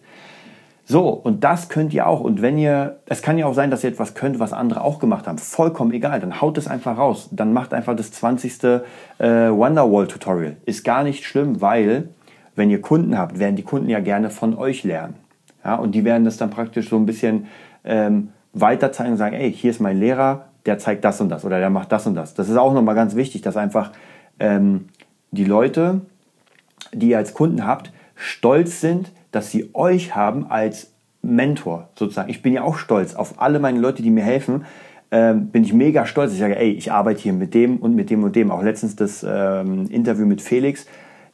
So, 0.84 1.08
und 1.10 1.44
das 1.44 1.68
könnt 1.68 1.94
ihr 1.94 2.06
auch. 2.06 2.20
Und 2.20 2.42
wenn 2.42 2.58
ihr, 2.58 2.98
es 3.06 3.22
kann 3.22 3.38
ja 3.38 3.46
auch 3.46 3.54
sein, 3.54 3.70
dass 3.70 3.84
ihr 3.84 3.90
etwas 3.90 4.14
könnt, 4.14 4.40
was 4.40 4.52
andere 4.52 4.82
auch 4.82 4.98
gemacht 4.98 5.26
haben. 5.26 5.38
Vollkommen 5.38 5.92
egal. 5.92 6.18
Dann 6.20 6.40
haut 6.40 6.58
es 6.58 6.66
einfach 6.66 6.98
raus. 6.98 7.28
Dann 7.30 7.52
macht 7.52 7.72
einfach 7.72 7.94
das 7.94 8.10
20. 8.12 8.64
Äh, 8.64 8.80
Wonderwall-Tutorial. 9.50 10.56
Ist 10.66 10.84
gar 10.84 11.04
nicht 11.04 11.24
schlimm, 11.24 11.60
weil, 11.60 12.08
wenn 12.56 12.68
ihr 12.68 12.80
Kunden 12.80 13.16
habt, 13.16 13.38
werden 13.38 13.56
die 13.56 13.62
Kunden 13.62 13.88
ja 13.88 14.00
gerne 14.00 14.30
von 14.30 14.56
euch 14.56 14.82
lernen. 14.82 15.14
Ja, 15.64 15.76
und 15.76 15.94
die 15.94 16.04
werden 16.04 16.24
das 16.24 16.36
dann 16.36 16.50
praktisch 16.50 16.88
so 16.88 16.96
ein 16.96 17.06
bisschen 17.06 17.46
ähm, 17.84 18.30
weiter 18.52 18.92
zeigen 18.92 19.12
und 19.12 19.18
sagen, 19.18 19.36
ey, 19.36 19.52
hier 19.52 19.70
ist 19.70 19.80
mein 19.80 19.98
Lehrer, 19.98 20.46
der 20.66 20.78
zeigt 20.78 21.04
das 21.04 21.20
und 21.20 21.28
das 21.28 21.44
oder 21.44 21.58
der 21.58 21.70
macht 21.70 21.92
das 21.92 22.06
und 22.06 22.14
das. 22.14 22.34
Das 22.34 22.48
ist 22.48 22.56
auch 22.56 22.72
nochmal 22.72 22.94
ganz 22.94 23.14
wichtig, 23.14 23.42
dass 23.42 23.56
einfach 23.56 23.92
ähm, 24.38 24.88
die 25.30 25.44
Leute, 25.44 26.02
die 26.92 27.10
ihr 27.10 27.18
als 27.18 27.34
Kunden 27.34 27.66
habt, 27.66 27.92
stolz 28.14 28.80
sind, 28.80 29.12
dass 29.32 29.50
sie 29.50 29.70
euch 29.74 30.14
haben 30.14 30.46
als 30.48 30.92
Mentor 31.22 31.88
sozusagen. 31.98 32.30
Ich 32.30 32.42
bin 32.42 32.52
ja 32.52 32.62
auch 32.62 32.76
stolz 32.76 33.14
auf 33.14 33.40
alle 33.40 33.58
meine 33.58 33.80
Leute, 33.80 34.02
die 34.02 34.10
mir 34.10 34.24
helfen. 34.24 34.64
Ähm, 35.10 35.48
bin 35.48 35.62
ich 35.62 35.72
mega 35.72 36.06
stolz. 36.06 36.32
Ich 36.32 36.38
sage, 36.38 36.56
ey, 36.56 36.70
ich 36.70 36.90
arbeite 36.90 37.20
hier 37.20 37.32
mit 37.32 37.54
dem 37.54 37.78
und 37.78 37.94
mit 37.94 38.10
dem 38.10 38.24
und 38.24 38.34
dem. 38.34 38.50
Auch 38.50 38.62
letztens 38.62 38.96
das 38.96 39.24
ähm, 39.28 39.88
Interview 39.88 40.26
mit 40.26 40.40
Felix 40.40 40.86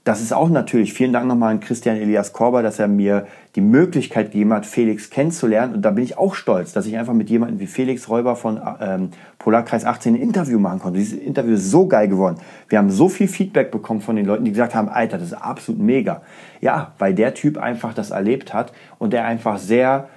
das 0.09 0.23
ist 0.23 0.33
auch 0.33 0.49
natürlich, 0.49 0.94
vielen 0.94 1.12
Dank 1.12 1.27
nochmal 1.27 1.51
an 1.51 1.61
Christian 1.61 1.97
Elias 1.97 2.33
Korber, 2.33 2.62
dass 2.62 2.79
er 2.79 2.88
mir 2.88 3.27
die 3.57 3.61
Möglichkeit 3.61 4.33
gegeben 4.33 4.55
hat, 4.55 4.64
Felix 4.64 5.11
kennenzulernen. 5.11 5.75
Und 5.75 5.83
da 5.83 5.90
bin 5.90 6.03
ich 6.03 6.16
auch 6.16 6.35
stolz, 6.35 6.73
dass 6.73 6.87
ich 6.87 6.97
einfach 6.97 7.12
mit 7.12 7.29
jemandem 7.29 7.61
wie 7.61 7.66
Felix 7.66 8.09
Räuber 8.09 8.35
von 8.35 8.59
ähm, 8.81 9.11
Polarkreis 9.38 9.85
18 9.85 10.14
ein 10.14 10.18
Interview 10.18 10.59
machen 10.59 10.79
konnte. 10.79 10.99
Dieses 10.99 11.18
Interview 11.18 11.53
ist 11.57 11.71
so 11.71 11.87
geil 11.87 12.09
geworden. 12.09 12.38
Wir 12.71 12.79
haben 12.79 12.90
so 12.90 13.11
viel 13.11 13.29
Feedback 13.29 13.71
bekommen 13.71 14.01
von 14.01 14.16
den 14.16 14.25
Leuten, 14.25 14.47
die 14.47 14.51
gesagt 14.51 14.75
haben, 14.75 14.88
Alter, 14.88 15.18
das 15.18 15.27
ist 15.27 15.35
absolut 15.35 15.79
mega. 15.79 16.23
Ja, 16.62 16.92
weil 16.99 17.12
der 17.12 17.35
Typ 17.35 17.59
einfach 17.59 17.92
das 17.92 18.11
erlebt 18.11 18.55
hat 18.55 18.73
und 18.99 19.12
der 19.12 19.27
einfach 19.27 19.59
sehr 19.59 20.09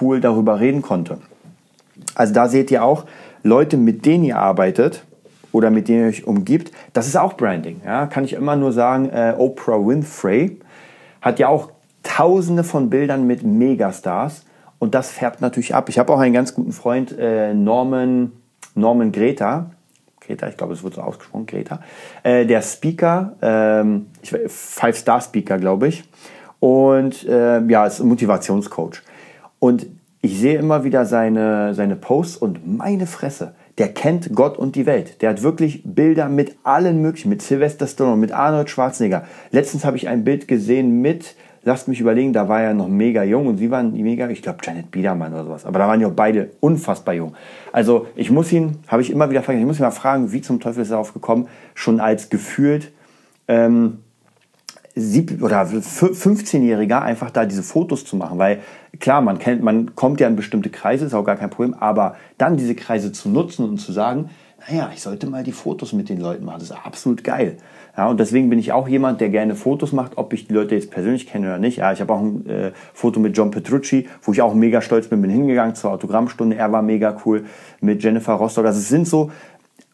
cool 0.00 0.20
darüber 0.20 0.58
reden 0.58 0.82
konnte. 0.82 1.18
Also 2.16 2.34
da 2.34 2.48
seht 2.48 2.72
ihr 2.72 2.82
auch, 2.82 3.04
Leute, 3.44 3.76
mit 3.76 4.06
denen 4.06 4.24
ihr 4.24 4.38
arbeitet, 4.38 5.04
oder 5.56 5.70
mit 5.70 5.88
denen 5.88 6.02
ihr 6.02 6.08
euch 6.08 6.26
umgibt, 6.26 6.70
das 6.92 7.06
ist 7.06 7.16
auch 7.16 7.32
Branding. 7.32 7.80
Ja? 7.82 8.06
Kann 8.06 8.24
ich 8.24 8.34
immer 8.34 8.56
nur 8.56 8.72
sagen, 8.72 9.08
äh, 9.08 9.34
Oprah 9.38 9.78
Winfrey 9.78 10.60
hat 11.22 11.38
ja 11.38 11.48
auch 11.48 11.70
tausende 12.02 12.62
von 12.62 12.90
Bildern 12.90 13.26
mit 13.26 13.42
Megastars 13.42 14.44
und 14.78 14.94
das 14.94 15.10
färbt 15.10 15.40
natürlich 15.40 15.74
ab. 15.74 15.88
Ich 15.88 15.98
habe 15.98 16.12
auch 16.12 16.18
einen 16.18 16.34
ganz 16.34 16.54
guten 16.54 16.72
Freund, 16.72 17.16
äh, 17.18 17.54
Norman, 17.54 18.32
Norman 18.74 19.12
Greta, 19.12 19.70
Greta, 20.20 20.46
ich 20.48 20.58
glaube, 20.58 20.74
es 20.74 20.82
wird 20.82 20.94
so 20.94 21.00
ausgesprochen, 21.00 21.46
Greta, 21.46 21.80
äh, 22.22 22.44
der 22.44 22.60
Speaker, 22.60 23.36
ähm, 23.40 24.08
Five-Star-Speaker, 24.22 25.56
glaube 25.56 25.88
ich, 25.88 26.04
und 26.60 27.26
äh, 27.26 27.62
ja, 27.66 27.86
ist 27.86 28.00
Motivationscoach. 28.00 29.02
Und 29.58 29.86
ich 30.20 30.38
sehe 30.38 30.58
immer 30.58 30.84
wieder 30.84 31.06
seine, 31.06 31.72
seine 31.72 31.96
Posts 31.96 32.36
und 32.36 32.76
meine 32.76 33.06
Fresse, 33.06 33.54
der 33.78 33.88
kennt 33.88 34.34
Gott 34.34 34.56
und 34.56 34.74
die 34.74 34.86
Welt. 34.86 35.20
Der 35.20 35.30
hat 35.30 35.42
wirklich 35.42 35.82
Bilder 35.84 36.28
mit 36.28 36.56
allen 36.62 37.02
möglichen, 37.02 37.28
mit 37.28 37.42
Sylvester 37.42 37.86
Stallone, 37.86 38.16
mit 38.16 38.32
Arnold 38.32 38.70
Schwarzenegger. 38.70 39.26
Letztens 39.50 39.84
habe 39.84 39.96
ich 39.96 40.08
ein 40.08 40.24
Bild 40.24 40.48
gesehen 40.48 41.02
mit, 41.02 41.34
lasst 41.62 41.86
mich 41.88 42.00
überlegen, 42.00 42.32
da 42.32 42.48
war 42.48 42.62
er 42.62 42.72
noch 42.72 42.88
mega 42.88 43.22
jung 43.22 43.46
und 43.46 43.58
sie 43.58 43.70
waren 43.70 43.92
mega, 43.92 44.28
ich 44.30 44.40
glaube 44.40 44.58
Janet 44.62 44.90
Biedermann 44.90 45.34
oder 45.34 45.44
sowas. 45.44 45.66
Aber 45.66 45.78
da 45.78 45.88
waren 45.88 46.00
ja 46.00 46.08
beide 46.08 46.50
unfassbar 46.60 47.14
jung. 47.14 47.34
Also 47.72 48.06
ich 48.16 48.30
muss 48.30 48.50
ihn, 48.50 48.78
habe 48.88 49.02
ich 49.02 49.10
immer 49.10 49.28
wieder 49.28 49.42
fragen, 49.42 49.58
ich 49.58 49.66
muss 49.66 49.78
ihn 49.78 49.82
mal 49.82 49.90
fragen, 49.90 50.32
wie 50.32 50.40
zum 50.40 50.58
Teufel 50.58 50.82
ist 50.82 50.88
er 50.88 50.92
darauf 50.92 51.12
gekommen, 51.12 51.48
schon 51.74 52.00
als 52.00 52.30
gefühlt 52.30 52.92
ähm, 53.46 53.98
sieb 54.98 55.42
oder 55.42 55.62
15-Jähriger 55.62 57.02
einfach 57.02 57.30
da 57.30 57.44
diese 57.44 57.62
Fotos 57.62 58.06
zu 58.06 58.16
machen, 58.16 58.38
weil 58.38 58.60
klar, 58.98 59.20
man 59.20 59.38
kennt, 59.38 59.62
man 59.62 59.94
kommt 59.94 60.20
ja 60.20 60.26
in 60.26 60.36
bestimmte 60.36 60.70
Kreise, 60.70 61.04
ist 61.04 61.14
auch 61.14 61.24
gar 61.24 61.36
kein 61.36 61.50
Problem, 61.50 61.74
aber 61.74 62.16
dann 62.38 62.56
diese 62.56 62.74
Kreise 62.74 63.12
zu 63.12 63.28
nutzen 63.28 63.68
und 63.68 63.78
zu 63.78 63.92
sagen, 63.92 64.30
naja, 64.68 64.90
ich 64.94 65.02
sollte 65.02 65.26
mal 65.26 65.44
die 65.44 65.52
Fotos 65.52 65.92
mit 65.92 66.08
den 66.08 66.18
Leuten 66.18 66.46
machen, 66.46 66.60
das 66.60 66.70
ist 66.70 66.76
absolut 66.84 67.22
geil. 67.22 67.58
Ja, 67.96 68.08
und 68.08 68.18
deswegen 68.20 68.50
bin 68.50 68.58
ich 68.58 68.72
auch 68.72 68.88
jemand, 68.88 69.20
der 69.20 69.28
gerne 69.28 69.54
Fotos 69.54 69.92
macht, 69.92 70.16
ob 70.16 70.32
ich 70.32 70.48
die 70.48 70.54
Leute 70.54 70.74
jetzt 70.74 70.90
persönlich 70.90 71.26
kenne 71.26 71.46
oder 71.46 71.58
nicht. 71.58 71.78
Ja, 71.78 71.92
ich 71.92 72.00
habe 72.00 72.12
auch 72.12 72.20
ein 72.20 72.46
äh, 72.46 72.72
Foto 72.92 73.20
mit 73.20 73.36
John 73.36 73.50
Petrucci, 73.50 74.08
wo 74.22 74.32
ich 74.32 74.42
auch 74.42 74.54
mega 74.54 74.80
stolz 74.80 75.08
bin, 75.08 75.22
bin 75.22 75.30
hingegangen 75.30 75.74
zur 75.74 75.92
Autogrammstunde, 75.92 76.56
er 76.56 76.72
war 76.72 76.82
mega 76.82 77.16
cool 77.24 77.44
mit 77.80 78.02
Jennifer 78.02 78.34
Rostock. 78.34 78.66
Also 78.66 78.80
es 78.80 78.88
sind 78.88 79.06
so 79.06 79.30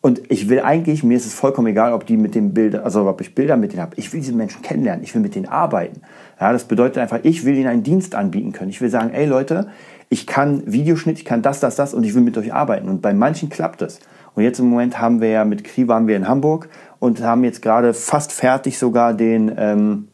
und 0.03 0.21
ich 0.31 0.49
will 0.49 0.61
eigentlich, 0.61 1.05
mir 1.05 1.17
ist 1.17 1.27
es 1.27 1.33
vollkommen 1.33 1.69
egal, 1.69 1.93
ob 1.93 2.07
die 2.07 2.17
mit 2.17 2.35
dem 2.35 2.53
Bild, 2.53 2.75
also 2.75 3.09
ob 3.09 3.21
ich 3.21 3.37
Bilder 3.37 3.57
mit 3.57 3.73
denen 3.73 3.83
habe. 3.83 3.95
Ich 3.97 4.12
will 4.12 4.21
diese 4.21 4.35
Menschen 4.35 4.61
kennenlernen, 4.61 5.05
ich 5.05 5.15
will 5.15 5.23
mit 5.23 5.37
denen 5.37 5.47
arbeiten. 5.47 6.03
Ja, 6.41 6.53
das 6.53 6.65
bedeutet 6.65 6.99
einfach, 6.99 7.21
ich 7.23 7.45
will 7.45 7.57
ihnen 7.57 7.69
einen 7.69 7.85
Dienst 7.85 8.17
anbieten 8.17 8.51
können. 8.51 8.69
Ich 8.69 8.81
will 8.81 8.91
sagen, 8.91 9.11
ey 9.15 9.27
Leute, 9.27 9.69
ich 10.09 10.27
kann 10.27 10.65
Videoschnitt, 10.67 11.19
ich 11.19 11.25
kann 11.25 11.41
das, 11.41 11.61
das, 11.61 11.77
das 11.77 11.95
und 11.95 12.03
ich 12.03 12.17
will 12.17 12.23
mit 12.23 12.37
euch 12.37 12.53
arbeiten. 12.53 12.88
Und 12.88 13.01
bei 13.01 13.15
manchen 13.15 13.49
klappt 13.49 13.81
das. 13.81 14.01
Und 14.35 14.43
jetzt 14.43 14.59
im 14.59 14.67
Moment 14.67 14.99
haben 14.99 15.21
wir 15.21 15.29
ja 15.29 15.45
mit 15.45 15.62
Kri 15.62 15.87
waren 15.87 16.09
wir 16.09 16.17
in 16.17 16.27
Hamburg 16.27 16.69
und 16.99 17.23
haben 17.23 17.45
jetzt 17.45 17.62
gerade 17.62 17.95
fast 17.95 18.33
fertig 18.33 18.79
sogar 18.79 19.15
den, 19.15 19.53
ähm, 19.57 20.09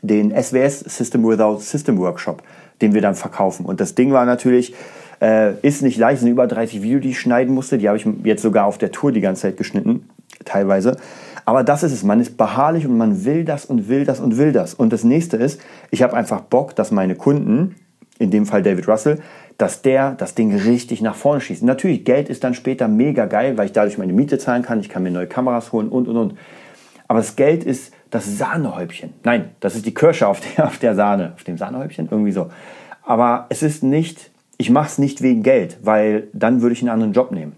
den 0.00 0.30
SWS 0.30 0.80
System 0.80 1.24
Without 1.24 1.58
System 1.58 1.98
Workshop, 1.98 2.42
den 2.80 2.94
wir 2.94 3.02
dann 3.02 3.14
verkaufen. 3.14 3.66
Und 3.66 3.80
das 3.80 3.94
Ding 3.94 4.12
war 4.12 4.24
natürlich, 4.24 4.74
äh, 5.20 5.54
ist 5.62 5.82
nicht 5.82 5.98
leicht, 5.98 6.16
es 6.16 6.20
sind 6.20 6.30
über 6.30 6.46
30 6.46 6.82
Videos, 6.82 7.02
die 7.02 7.10
ich 7.10 7.20
schneiden 7.20 7.54
musste. 7.54 7.78
Die 7.78 7.88
habe 7.88 7.98
ich 7.98 8.06
jetzt 8.24 8.42
sogar 8.42 8.66
auf 8.66 8.78
der 8.78 8.92
Tour 8.92 9.12
die 9.12 9.20
ganze 9.20 9.42
Zeit 9.42 9.56
geschnitten, 9.56 10.08
teilweise. 10.44 10.96
Aber 11.44 11.64
das 11.64 11.82
ist 11.82 11.92
es. 11.92 12.02
Man 12.02 12.20
ist 12.20 12.36
beharrlich 12.36 12.86
und 12.86 12.96
man 12.96 13.24
will 13.24 13.44
das 13.44 13.64
und 13.64 13.88
will 13.88 14.04
das 14.04 14.20
und 14.20 14.38
will 14.38 14.52
das. 14.52 14.74
Und 14.74 14.92
das 14.92 15.04
nächste 15.04 15.36
ist, 15.36 15.60
ich 15.90 16.02
habe 16.02 16.14
einfach 16.14 16.40
Bock, 16.42 16.74
dass 16.76 16.90
meine 16.90 17.16
Kunden, 17.16 17.74
in 18.18 18.30
dem 18.30 18.46
Fall 18.46 18.62
David 18.62 18.86
Russell, 18.86 19.18
dass 19.56 19.82
der 19.82 20.12
das 20.12 20.34
Ding 20.34 20.54
richtig 20.54 21.02
nach 21.02 21.14
vorne 21.14 21.40
schießt. 21.40 21.62
Natürlich, 21.62 22.04
Geld 22.04 22.28
ist 22.28 22.44
dann 22.44 22.54
später 22.54 22.88
mega 22.88 23.26
geil, 23.26 23.58
weil 23.58 23.66
ich 23.66 23.72
dadurch 23.72 23.98
meine 23.98 24.12
Miete 24.12 24.38
zahlen 24.38 24.62
kann, 24.62 24.80
ich 24.80 24.88
kann 24.88 25.02
mir 25.02 25.10
neue 25.10 25.26
Kameras 25.26 25.72
holen 25.72 25.88
und 25.88 26.08
und 26.08 26.16
und. 26.16 26.34
Aber 27.08 27.18
das 27.18 27.36
Geld 27.36 27.64
ist 27.64 27.92
das 28.10 28.38
Sahnehäubchen. 28.38 29.12
Nein, 29.24 29.50
das 29.60 29.74
ist 29.74 29.84
die 29.84 29.94
Kirsche 29.94 30.28
auf 30.28 30.40
der, 30.40 30.66
auf 30.66 30.78
der 30.78 30.94
Sahne, 30.94 31.32
auf 31.34 31.44
dem 31.44 31.58
Sahnehäubchen, 31.58 32.08
irgendwie 32.10 32.32
so. 32.32 32.50
Aber 33.02 33.46
es 33.48 33.62
ist 33.62 33.82
nicht 33.82 34.29
ich 34.60 34.68
mache 34.68 34.88
es 34.88 34.98
nicht 34.98 35.22
wegen 35.22 35.42
Geld, 35.42 35.78
weil 35.82 36.28
dann 36.34 36.60
würde 36.60 36.74
ich 36.74 36.82
einen 36.82 36.90
anderen 36.90 37.14
Job 37.14 37.32
nehmen. 37.32 37.54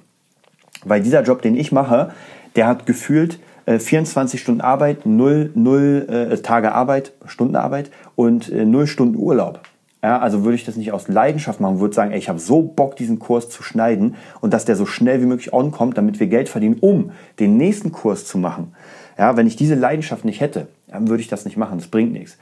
Weil 0.84 1.02
dieser 1.02 1.22
Job, 1.22 1.42
den 1.42 1.56
ich 1.56 1.72
mache, 1.72 2.12
der 2.54 2.68
hat 2.68 2.86
gefühlt 2.86 3.40
äh, 3.66 3.80
24 3.80 4.40
Stunden 4.40 4.60
Arbeit, 4.60 5.04
0, 5.04 5.50
0 5.52 6.06
äh, 6.08 6.36
Tage 6.38 6.72
Arbeit, 6.72 7.12
Stundenarbeit 7.26 7.90
und 8.14 8.52
äh, 8.52 8.64
0 8.64 8.86
Stunden 8.86 9.16
Urlaub. 9.16 9.60
Ja, 10.00 10.20
also 10.20 10.44
würde 10.44 10.54
ich 10.54 10.64
das 10.64 10.76
nicht 10.76 10.92
aus 10.92 11.08
Leidenschaft 11.08 11.58
machen, 11.60 11.80
würde 11.80 11.94
sagen, 11.94 12.12
ey, 12.12 12.18
ich 12.18 12.28
habe 12.28 12.38
so 12.38 12.62
Bock, 12.62 12.94
diesen 12.94 13.18
Kurs 13.18 13.48
zu 13.48 13.64
schneiden 13.64 14.14
und 14.40 14.52
dass 14.52 14.64
der 14.64 14.76
so 14.76 14.86
schnell 14.86 15.20
wie 15.20 15.26
möglich 15.26 15.52
onkommt, 15.52 15.98
damit 15.98 16.20
wir 16.20 16.28
Geld 16.28 16.48
verdienen, 16.48 16.78
um 16.80 17.10
den 17.40 17.56
nächsten 17.56 17.90
Kurs 17.90 18.26
zu 18.26 18.38
machen. 18.38 18.74
Ja, 19.18 19.36
wenn 19.36 19.48
ich 19.48 19.56
diese 19.56 19.74
Leidenschaft 19.74 20.24
nicht 20.24 20.40
hätte, 20.40 20.68
dann 20.86 21.08
würde 21.08 21.20
ich 21.20 21.28
das 21.28 21.44
nicht 21.44 21.56
machen. 21.56 21.78
Das 21.78 21.88
bringt 21.88 22.12
nichts. 22.12 22.38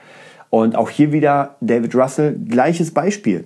Und 0.50 0.74
auch 0.76 0.90
hier 0.90 1.12
wieder 1.12 1.56
David 1.60 1.94
Russell, 1.94 2.38
gleiches 2.46 2.92
Beispiel. 2.92 3.44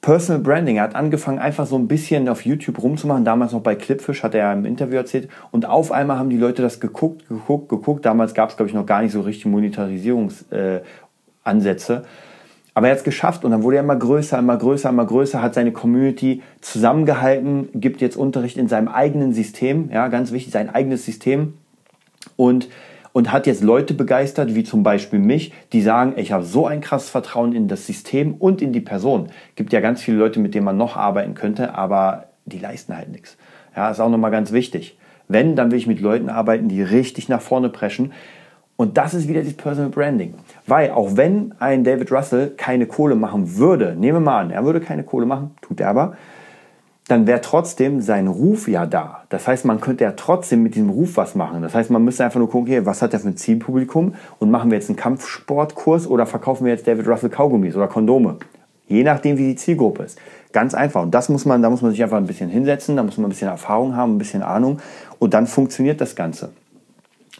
Personal 0.00 0.42
Branding. 0.42 0.76
Er 0.76 0.84
hat 0.84 0.94
angefangen, 0.94 1.38
einfach 1.38 1.66
so 1.66 1.76
ein 1.76 1.86
bisschen 1.86 2.28
auf 2.28 2.44
YouTube 2.44 2.82
rumzumachen. 2.82 3.24
Damals 3.24 3.52
noch 3.52 3.60
bei 3.60 3.74
Clipfish, 3.74 4.22
hat 4.22 4.34
er 4.34 4.52
im 4.52 4.64
Interview 4.64 4.96
erzählt. 4.96 5.28
Und 5.50 5.66
auf 5.66 5.92
einmal 5.92 6.18
haben 6.18 6.30
die 6.30 6.38
Leute 6.38 6.62
das 6.62 6.80
geguckt, 6.80 7.28
geguckt, 7.28 7.68
geguckt. 7.68 8.06
Damals 8.06 8.34
gab 8.34 8.50
es, 8.50 8.56
glaube 8.56 8.68
ich, 8.68 8.74
noch 8.74 8.86
gar 8.86 9.02
nicht 9.02 9.12
so 9.12 9.20
richtig 9.20 9.46
Monetarisierungsansätze. 9.46 11.94
Äh, 11.94 12.02
aber 12.72 12.86
er 12.86 12.92
hat 12.92 12.98
es 12.98 13.04
geschafft 13.04 13.44
und 13.44 13.50
dann 13.50 13.62
wurde 13.62 13.76
er 13.76 13.82
immer 13.82 13.96
größer, 13.96 14.38
immer 14.38 14.56
größer, 14.56 14.88
immer 14.88 15.04
größer, 15.04 15.42
hat 15.42 15.54
seine 15.54 15.72
Community 15.72 16.40
zusammengehalten, 16.60 17.68
gibt 17.74 18.00
jetzt 18.00 18.16
Unterricht 18.16 18.56
in 18.56 18.68
seinem 18.68 18.88
eigenen 18.88 19.34
System, 19.34 19.90
ja, 19.92 20.08
ganz 20.08 20.32
wichtig, 20.32 20.52
sein 20.52 20.70
eigenes 20.70 21.04
System. 21.04 21.54
Und 22.36 22.68
und 23.12 23.32
hat 23.32 23.46
jetzt 23.46 23.62
Leute 23.62 23.94
begeistert, 23.94 24.54
wie 24.54 24.64
zum 24.64 24.82
Beispiel 24.82 25.18
mich, 25.18 25.52
die 25.72 25.82
sagen, 25.82 26.14
ich 26.16 26.32
habe 26.32 26.44
so 26.44 26.66
ein 26.66 26.80
krasses 26.80 27.10
Vertrauen 27.10 27.52
in 27.52 27.68
das 27.68 27.86
System 27.86 28.34
und 28.34 28.62
in 28.62 28.72
die 28.72 28.80
Person. 28.80 29.30
Gibt 29.56 29.72
ja 29.72 29.80
ganz 29.80 30.02
viele 30.02 30.18
Leute, 30.18 30.40
mit 30.40 30.54
denen 30.54 30.64
man 30.64 30.76
noch 30.76 30.96
arbeiten 30.96 31.34
könnte, 31.34 31.74
aber 31.74 32.26
die 32.46 32.58
leisten 32.58 32.96
halt 32.96 33.10
nichts. 33.10 33.36
Ja, 33.76 33.90
ist 33.90 34.00
auch 34.00 34.08
nochmal 34.08 34.30
ganz 34.30 34.52
wichtig. 34.52 34.98
Wenn, 35.28 35.54
dann 35.54 35.70
will 35.70 35.78
ich 35.78 35.86
mit 35.86 36.00
Leuten 36.00 36.28
arbeiten, 36.28 36.68
die 36.68 36.82
richtig 36.82 37.28
nach 37.28 37.40
vorne 37.40 37.68
preschen. 37.68 38.12
Und 38.76 38.96
das 38.96 39.14
ist 39.14 39.28
wieder 39.28 39.42
das 39.42 39.52
Personal 39.52 39.90
Branding. 39.90 40.34
Weil 40.66 40.90
auch 40.90 41.16
wenn 41.16 41.54
ein 41.58 41.84
David 41.84 42.10
Russell 42.10 42.50
keine 42.56 42.86
Kohle 42.86 43.14
machen 43.14 43.56
würde, 43.56 43.94
nehmen 43.94 44.16
wir 44.16 44.20
mal 44.20 44.40
an, 44.40 44.50
er 44.50 44.64
würde 44.64 44.80
keine 44.80 45.04
Kohle 45.04 45.26
machen, 45.26 45.52
tut 45.60 45.80
er 45.80 45.90
aber, 45.90 46.16
dann 47.10 47.26
wäre 47.26 47.40
trotzdem 47.40 48.00
sein 48.00 48.28
Ruf 48.28 48.68
ja 48.68 48.86
da. 48.86 49.24
Das 49.30 49.48
heißt, 49.48 49.64
man 49.64 49.80
könnte 49.80 50.04
ja 50.04 50.12
trotzdem 50.12 50.62
mit 50.62 50.76
diesem 50.76 50.90
Ruf 50.90 51.16
was 51.16 51.34
machen. 51.34 51.60
Das 51.60 51.74
heißt, 51.74 51.90
man 51.90 52.04
müsste 52.04 52.24
einfach 52.24 52.38
nur 52.38 52.48
gucken, 52.48 52.72
okay, 52.72 52.86
was 52.86 53.02
hat 53.02 53.12
er 53.12 53.18
für 53.18 53.28
ein 53.28 53.36
Zielpublikum 53.36 54.14
und 54.38 54.50
machen 54.50 54.70
wir 54.70 54.78
jetzt 54.78 54.88
einen 54.88 54.96
Kampfsportkurs 54.96 56.06
oder 56.06 56.24
verkaufen 56.24 56.66
wir 56.66 56.72
jetzt 56.72 56.86
David 56.86 57.08
Russell 57.08 57.30
Kaugummis 57.30 57.74
oder 57.74 57.88
Kondome. 57.88 58.36
Je 58.86 59.02
nachdem, 59.02 59.38
wie 59.38 59.48
die 59.48 59.56
Zielgruppe 59.56 60.04
ist. 60.04 60.18
Ganz 60.52 60.72
einfach. 60.72 61.02
Und 61.02 61.12
das 61.12 61.28
muss 61.28 61.44
man, 61.44 61.62
da 61.62 61.70
muss 61.70 61.82
man 61.82 61.90
sich 61.90 62.02
einfach 62.02 62.16
ein 62.16 62.26
bisschen 62.26 62.48
hinsetzen, 62.48 62.96
da 62.96 63.02
muss 63.02 63.16
man 63.18 63.26
ein 63.26 63.30
bisschen 63.30 63.48
Erfahrung 63.48 63.96
haben, 63.96 64.14
ein 64.14 64.18
bisschen 64.18 64.42
Ahnung 64.42 64.78
und 65.18 65.34
dann 65.34 65.48
funktioniert 65.48 66.00
das 66.00 66.14
Ganze. 66.14 66.50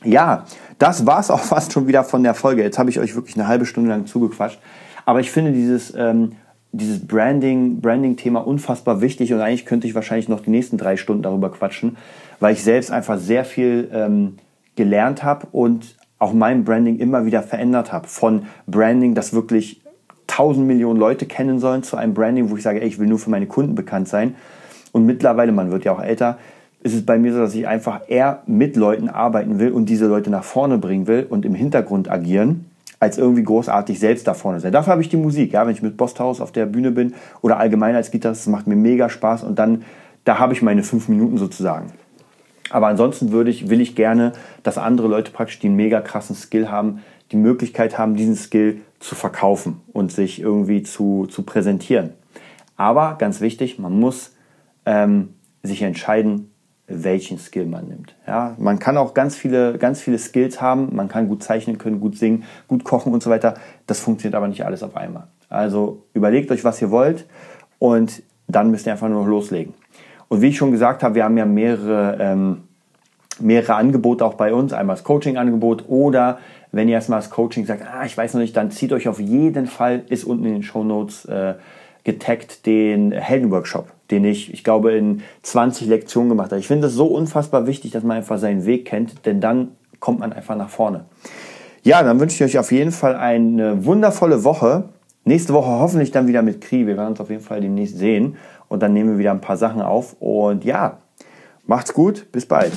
Ja, 0.03 0.47
das 0.79 1.07
war 1.07 1.21
es 1.21 1.31
auch 1.31 1.41
fast 1.41 1.73
schon 1.73 1.87
wieder 1.87 2.03
von 2.03 2.25
der 2.25 2.35
Folge. 2.35 2.63
Jetzt 2.63 2.79
habe 2.79 2.91
ich 2.91 2.99
euch 2.99 3.15
wirklich 3.15 3.37
eine 3.37 3.47
halbe 3.47 3.67
Stunde 3.67 3.91
lang 3.91 4.07
zugequatscht. 4.07 4.59
Aber 5.07 5.21
ich 5.21 5.31
finde 5.31 5.53
dieses, 5.53 5.95
ähm, 5.97 6.33
dieses 6.73 7.07
Branding, 7.07 7.81
Branding-Thema 7.81 8.47
unfassbar 8.47 9.01
wichtig 9.01 9.33
und 9.33 9.41
eigentlich 9.41 9.67
könnte 9.67 9.87
ich 9.87 9.95
wahrscheinlich 9.95 10.29
noch 10.29 10.41
die 10.41 10.51
nächsten 10.51 10.79
drei 10.79 10.97
Stunden 10.97 11.23
darüber 11.23 11.51
quatschen, 11.51 11.97
weil 12.39 12.55
ich 12.55 12.63
selbst 12.63 12.91
einfach 12.91 13.19
sehr 13.19 13.45
viel 13.45 13.91
ähm, 13.93 14.37
gelernt 14.77 15.25
habe 15.25 15.49
und 15.53 15.97
auch 16.19 16.33
mein 16.33 16.65
Branding 16.65 16.99
immer 16.99 17.25
wieder 17.25 17.43
verändert 17.43 17.93
habe. 17.93 18.07
Von 18.07 18.47
Branding, 18.67 19.15
das 19.15 19.33
wirklich 19.33 19.83
tausend 20.27 20.67
Millionen 20.67 21.01
Leute 21.01 21.27
kennen 21.27 21.59
sollen, 21.59 21.83
zu 21.83 21.97
einem 21.97 22.15
Branding, 22.15 22.51
wo 22.51 22.57
ich 22.57 22.63
sage, 22.63 22.81
ey, 22.81 22.87
ich 22.87 22.99
will 22.99 23.09
nur 23.09 23.19
für 23.19 23.31
meine 23.31 23.47
Kunden 23.47 23.75
bekannt 23.75 24.09
sein. 24.09 24.37
Und 24.93 25.07
mittlerweile, 25.07 25.51
man 25.51 25.73
wird 25.73 25.85
ja 25.85 25.93
auch 25.93 26.03
älter, 26.03 26.39
ist 26.83 26.95
es 26.95 27.05
bei 27.05 27.19
mir 27.19 27.33
so, 27.33 27.41
dass 27.41 27.55
ich 27.55 27.67
einfach 27.67 28.03
eher 28.09 28.43
mit 28.47 28.77
Leuten 28.77 29.09
arbeiten 29.09 29.59
will 29.59 29.73
und 29.73 29.87
diese 29.89 30.07
Leute 30.07 30.31
nach 30.31 30.45
vorne 30.45 30.79
bringen 30.79 31.07
will 31.07 31.27
und 31.29 31.45
im 31.45 31.55
Hintergrund 31.55 32.11
agieren, 32.11 32.70
als 33.01 33.17
irgendwie 33.17 33.43
großartig 33.43 33.99
selbst 33.99 34.29
da 34.29 34.35
vorne 34.35 34.61
sein. 34.61 34.73
Dafür 34.73 34.93
habe 34.93 35.03
ich 35.03 35.09
die 35.09 35.17
Musik. 35.17 35.53
Ja, 35.53 35.67
wenn 35.67 35.73
ich 35.73 35.83
mit 35.83 35.97
Bosthaus 35.97 36.41
auf 36.41 36.53
der 36.53 36.67
Bühne 36.67 36.93
bin 36.93 37.15
oder 37.41 37.59
allgemein 37.59 37.97
als 37.97 38.11
Gitarrist, 38.11 38.43
das 38.43 38.53
macht 38.53 38.67
mir 38.67 38.77
mega 38.77 39.09
Spaß 39.09 39.43
und 39.43 39.59
dann, 39.59 39.85
da 40.25 40.39
habe 40.39 40.53
ich 40.53 40.63
meine 40.63 40.83
fünf 40.83 41.09
Minuten 41.09 41.39
sozusagen. 41.39 41.93
Aber 42.69 42.87
ansonsten 42.87 43.33
würde 43.33 43.51
ich, 43.51 43.69
will 43.71 43.81
ich 43.81 43.97
gerne, 43.97 44.33
dass 44.63 44.79
andere 44.79 45.09
Leute 45.09 45.33
praktisch, 45.33 45.59
die 45.59 45.67
einen 45.67 45.77
mega 45.77 46.01
krassen 46.01 46.37
Skill 46.37 46.71
haben, 46.71 47.01
die 47.33 47.37
Möglichkeit 47.37 47.99
haben, 47.99 48.17
diesen 48.17 48.37
Skill 48.37 48.83
zu 49.01 49.15
verkaufen 49.15 49.81
und 49.93 50.13
sich 50.13 50.41
irgendwie 50.41 50.83
zu, 50.83 51.27
zu 51.27 51.43
präsentieren. 51.43 52.11
Aber 52.77 53.17
ganz 53.19 53.41
wichtig, 53.41 53.79
man 53.79 53.99
muss 53.99 54.37
ähm, 54.85 55.31
sich 55.63 55.83
entscheiden, 55.83 56.50
welchen 56.91 57.39
Skill 57.39 57.67
man 57.67 57.89
nimmt. 57.89 58.15
Ja, 58.27 58.55
man 58.59 58.79
kann 58.79 58.97
auch 58.97 59.15
ganz 59.15 59.37
viele, 59.37 59.79
ganz 59.79 60.01
viele 60.01 60.19
Skills 60.19 60.61
haben. 60.61 60.95
Man 60.95 61.09
kann 61.09 61.29
gut 61.29 61.43
zeichnen 61.43 61.79
können, 61.79 62.01
gut 62.01 62.19
singen, 62.19 62.45
gut 62.69 62.85
kochen 62.85 63.13
und 63.13 63.23
so 63.23 63.31
weiter. 63.31 63.55
Das 63.87 64.01
funktioniert 64.01 64.35
aber 64.35 64.49
nicht 64.49 64.65
alles 64.65 64.83
auf 64.83 64.97
einmal. 64.97 65.29
Also 65.49 66.05
überlegt 66.15 66.51
euch, 66.51 66.65
was 66.65 66.81
ihr 66.83 66.91
wollt 66.91 67.27
und 67.79 68.23
dann 68.49 68.71
müsst 68.71 68.87
ihr 68.87 68.93
einfach 68.93 69.09
nur 69.09 69.27
loslegen. 69.27 69.75
Und 70.29 70.43
wie 70.43 70.49
ich 70.49 70.57
schon 70.57 70.71
gesagt 70.71 71.03
habe, 71.03 71.17
wir 71.17 71.25
haben 71.25 71.37
ja 71.37 71.47
mehrere, 71.47 72.17
ähm, 72.21 72.63
mehrere 73.41 73.75
Angebote 73.75 74.25
auch 74.25 74.35
bei 74.35 74.55
uns. 74.55 74.73
Einmal 74.73 74.97
das 74.97 75.05
Coaching-Angebot 75.05 75.85
oder 75.89 76.39
wenn 76.73 76.89
ihr 76.89 76.95
erstmal 76.95 77.19
das 77.19 77.31
Coaching 77.31 77.67
sagt, 77.67 77.83
ah, 77.85 78.05
ich 78.05 78.17
weiß 78.17 78.35
noch 78.35 78.41
nicht, 78.41 78.57
dann 78.57 78.71
zieht 78.71 78.93
euch 78.93 79.09
auf 79.09 79.19
jeden 79.19 79.67
Fall, 79.67 80.05
ist 80.09 80.25
unten 80.25 80.45
in 80.45 80.53
den 80.53 80.63
Show 80.63 80.85
Notes 80.85 81.25
äh, 81.25 81.55
getaggt, 82.05 82.67
den 82.67 83.13
Heldenworkshop, 83.13 83.89
den 84.11 84.25
ich, 84.25 84.53
ich 84.53 84.65
glaube, 84.65 84.93
in 84.93 85.23
20 85.43 85.87
Lektionen 85.89 86.29
gemacht 86.29 86.51
habe. 86.51 86.61
Ich 86.61 86.67
finde 86.67 86.89
es 86.89 86.95
so 86.95 87.07
unfassbar 87.07 87.67
wichtig, 87.67 87.93
dass 87.93 88.03
man 88.03 88.17
einfach 88.17 88.39
seinen 88.39 88.67
Weg 88.67 88.85
kennt, 88.85 89.27
denn 89.27 89.41
dann 89.41 89.69
kommt 89.99 90.21
man 90.21 90.33
einfach 90.33 90.57
nach 90.57 90.71
vorne. 90.71 91.05
Ja, 91.83 92.03
dann 92.03 92.21
wünsche 92.21 92.37
ich 92.37 92.51
euch 92.51 92.59
auf 92.59 92.73
jeden 92.73 92.93
Fall 92.93 93.17
eine 93.17 93.85
wundervolle 93.85 94.45
Woche. 94.45 94.85
Nächste 95.25 95.55
Woche 95.55 95.69
hoffentlich 95.69 96.11
dann 96.11 96.27
wieder 96.27 96.43
mit 96.43 96.61
Kri. 96.61 96.87
Wir 96.87 96.97
werden 96.97 97.11
uns 97.11 97.21
auf 97.21 97.31
jeden 97.31 97.43
Fall 97.43 97.61
demnächst 97.61 97.99
sehen 97.99 98.37
und 98.69 98.83
dann 98.83 98.93
nehmen 98.93 99.11
wir 99.11 99.19
wieder 99.19 99.31
ein 99.31 99.41
paar 99.41 99.57
Sachen 99.57 99.81
auf. 99.81 100.17
Und 100.21 100.65
ja, 100.65 100.99
macht's 101.67 101.95
gut, 101.95 102.27
bis 102.33 102.47
bald. 102.47 102.73